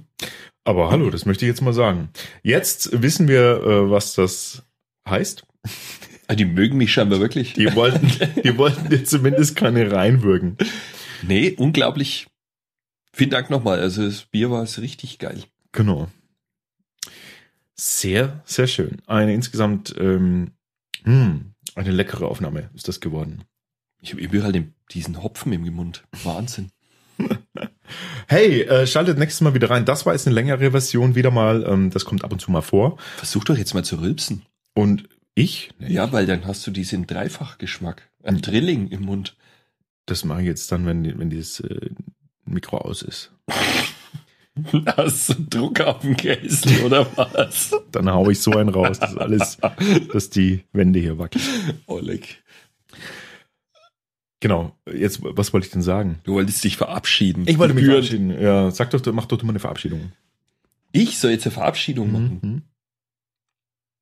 Aber 0.64 0.90
hallo, 0.90 1.10
das 1.10 1.26
möchte 1.26 1.44
ich 1.44 1.50
jetzt 1.50 1.60
mal 1.60 1.74
sagen. 1.74 2.08
Jetzt 2.42 3.02
wissen 3.02 3.28
wir, 3.28 3.62
äh, 3.62 3.90
was 3.90 4.14
das 4.14 4.64
heißt. 5.08 5.46
Ah, 6.26 6.34
Die 6.34 6.46
mögen 6.46 6.78
mich 6.78 6.92
scheinbar 6.92 7.20
wirklich. 7.20 7.52
Die 7.52 7.74
wollten, 7.74 8.10
die 8.42 8.56
wollten 8.56 8.88
dir 8.88 9.04
zumindest 9.04 9.56
keine 9.56 9.92
reinwürgen. 9.92 10.56
Nee, 11.22 11.54
unglaublich. 11.56 12.26
Vielen 13.12 13.30
Dank 13.30 13.50
nochmal. 13.50 13.80
Also 13.80 14.04
das 14.04 14.24
Bier 14.24 14.50
war 14.50 14.62
es 14.62 14.80
richtig 14.80 15.18
geil. 15.18 15.44
Genau. 15.72 16.08
Sehr, 17.74 18.42
sehr 18.44 18.66
schön. 18.66 19.02
Eine 19.06 19.34
insgesamt 19.34 19.94
ähm, 19.98 20.52
hm, 21.04 21.54
eine 21.78 21.92
leckere 21.92 22.26
Aufnahme 22.26 22.70
ist 22.74 22.88
das 22.88 23.00
geworden. 23.00 23.44
Ich 24.00 24.12
habe 24.12 24.22
überall 24.22 24.52
den, 24.52 24.74
diesen 24.92 25.22
Hopfen 25.22 25.52
im 25.52 25.62
Mund. 25.72 26.04
Wahnsinn. 26.24 26.70
Hey, 28.26 28.62
äh, 28.62 28.86
schaltet 28.86 29.18
nächstes 29.18 29.40
Mal 29.40 29.54
wieder 29.54 29.70
rein. 29.70 29.86
Das 29.86 30.04
war 30.04 30.12
jetzt 30.12 30.26
eine 30.26 30.34
längere 30.34 30.72
Version 30.72 31.14
wieder 31.14 31.30
mal. 31.30 31.64
Ähm, 31.66 31.88
das 31.88 32.04
kommt 32.04 32.24
ab 32.24 32.32
und 32.32 32.40
zu 32.40 32.50
mal 32.50 32.60
vor. 32.60 32.98
Versuch 33.16 33.44
doch 33.44 33.56
jetzt 33.56 33.72
mal 33.72 33.84
zu 33.84 33.96
rülpsen. 33.96 34.42
Und 34.74 35.08
ich, 35.34 35.70
nee, 35.78 35.92
Ja, 35.92 36.12
weil 36.12 36.26
dann 36.26 36.44
hast 36.46 36.66
du 36.66 36.70
diesen 36.70 37.06
Dreifachgeschmack. 37.06 38.10
Ein 38.22 38.42
Drilling 38.42 38.88
im 38.88 39.02
Mund. 39.02 39.36
das 40.04 40.24
mache 40.24 40.42
ich 40.42 40.46
jetzt 40.46 40.70
dann, 40.70 40.84
wenn, 40.84 41.18
wenn 41.18 41.30
dieses 41.30 41.60
äh, 41.60 41.90
Mikro 42.44 42.78
aus 42.78 43.02
ist. 43.02 43.32
Hast 44.96 45.28
du 45.30 45.34
Druck 45.48 45.80
auf 45.80 46.00
dem 46.00 46.16
Käse 46.16 46.84
oder 46.84 47.06
was? 47.16 47.74
Dann 47.92 48.10
hau 48.10 48.28
ich 48.30 48.40
so 48.40 48.52
einen 48.52 48.68
raus, 48.70 48.98
dass 48.98 49.16
alles, 49.16 49.58
dass 50.12 50.30
die 50.30 50.64
Wände 50.72 50.98
hier 50.98 51.18
wackeln. 51.18 51.44
Oleg. 51.86 52.42
Genau. 54.40 54.76
Jetzt, 54.92 55.20
was 55.22 55.52
wollte 55.52 55.66
ich 55.66 55.72
denn 55.72 55.82
sagen? 55.82 56.20
Du 56.24 56.34
wolltest 56.34 56.62
dich 56.62 56.76
verabschieden. 56.76 57.44
Ich 57.46 57.58
wollte 57.58 57.74
mich 57.74 57.84
Gebührend. 57.84 58.06
verabschieden. 58.06 58.42
Ja, 58.42 58.70
sag 58.70 58.90
doch, 58.90 59.04
mach 59.12 59.26
doch 59.26 59.38
du 59.38 59.46
mal 59.46 59.52
eine 59.52 59.58
Verabschiedung. 59.58 60.12
Ich 60.92 61.18
soll 61.18 61.32
jetzt 61.32 61.46
eine 61.46 61.52
Verabschiedung 61.52 62.12
machen. 62.12 62.38
Mhm. 62.42 62.62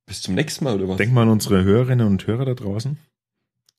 Bis 0.07 0.23
zum 0.23 0.35
nächsten 0.35 0.65
Mal 0.65 0.77
oder 0.77 0.89
was? 0.89 0.99
Denk 0.99 1.13
mal 1.13 1.23
an 1.23 1.31
unsere 1.31 1.65
Hörerinnen 1.65 2.07
und 2.07 2.27
Hörer 2.27 2.45
da 2.45 2.55
draußen. 2.55 2.97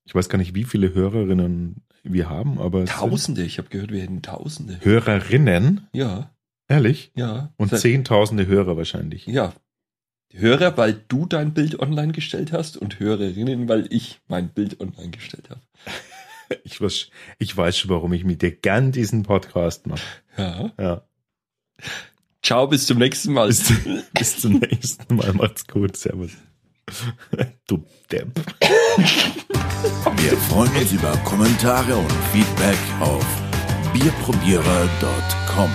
Ich 0.06 0.16
weiß 0.16 0.30
gar 0.30 0.38
nicht, 0.38 0.56
wie 0.56 0.64
viele 0.64 0.94
Hörerinnen 0.94 1.84
wir 2.04 2.30
haben, 2.30 2.60
aber 2.60 2.86
Tausende. 2.86 3.44
Ich 3.44 3.58
habe 3.58 3.70
gehört, 3.70 3.92
wir 3.92 4.02
hätten 4.02 4.22
Tausende. 4.22 4.80
Hörerinnen, 4.82 5.88
Ja, 5.94 6.32
ehrlich? 6.68 7.12
ja. 7.16 7.54
Und 7.58 7.70
Seit- 7.70 7.82
zehntausende 7.82 8.48
Hörer 8.48 8.78
wahrscheinlich. 8.78 9.26
Ja. 9.28 9.54
Hörer, 10.34 10.76
weil 10.78 10.94
du 11.08 11.26
dein 11.26 11.54
Bild 11.54 11.80
online 11.80 12.12
gestellt 12.12 12.52
hast 12.52 12.76
und 12.78 13.00
Hörerinnen, 13.00 13.70
weil 13.70 13.88
ich 13.92 14.20
mein 14.28 14.50
Bild 14.50 14.80
online 14.80 15.10
gestellt 15.12 15.50
habe. 15.50 15.62
Ich 16.64 16.80
weiß, 16.80 17.10
ich 17.40 17.58
weiß 17.58 17.78
schon, 17.78 17.90
warum 17.92 18.14
ich 18.14 18.24
mit 18.24 18.42
dir 18.42 18.52
gern 18.52 18.94
diesen 18.94 19.24
Podcast 19.24 19.86
mache. 19.86 20.00
Ja. 20.38 20.72
Ja. 20.80 21.02
Ciao, 22.42 22.68
bis 22.68 22.86
zum 22.88 23.00
nächsten 23.00 23.34
Mal. 23.34 23.48
Bis, 23.48 23.70
bis 24.14 24.40
zum 24.40 24.54
nächsten 24.60 25.14
Mal. 25.18 25.34
Macht's 25.34 25.68
gut. 25.68 25.98
Servus. 25.98 26.32
Du 27.68 27.84
Depp. 28.10 28.30
Wir 30.16 30.38
freuen 30.48 30.74
uns 30.78 30.94
über 30.94 31.12
Kommentare 31.26 31.98
und 31.98 32.12
Feedback 32.32 32.78
auf 33.02 33.26
bierprobierer.com. 33.92 35.70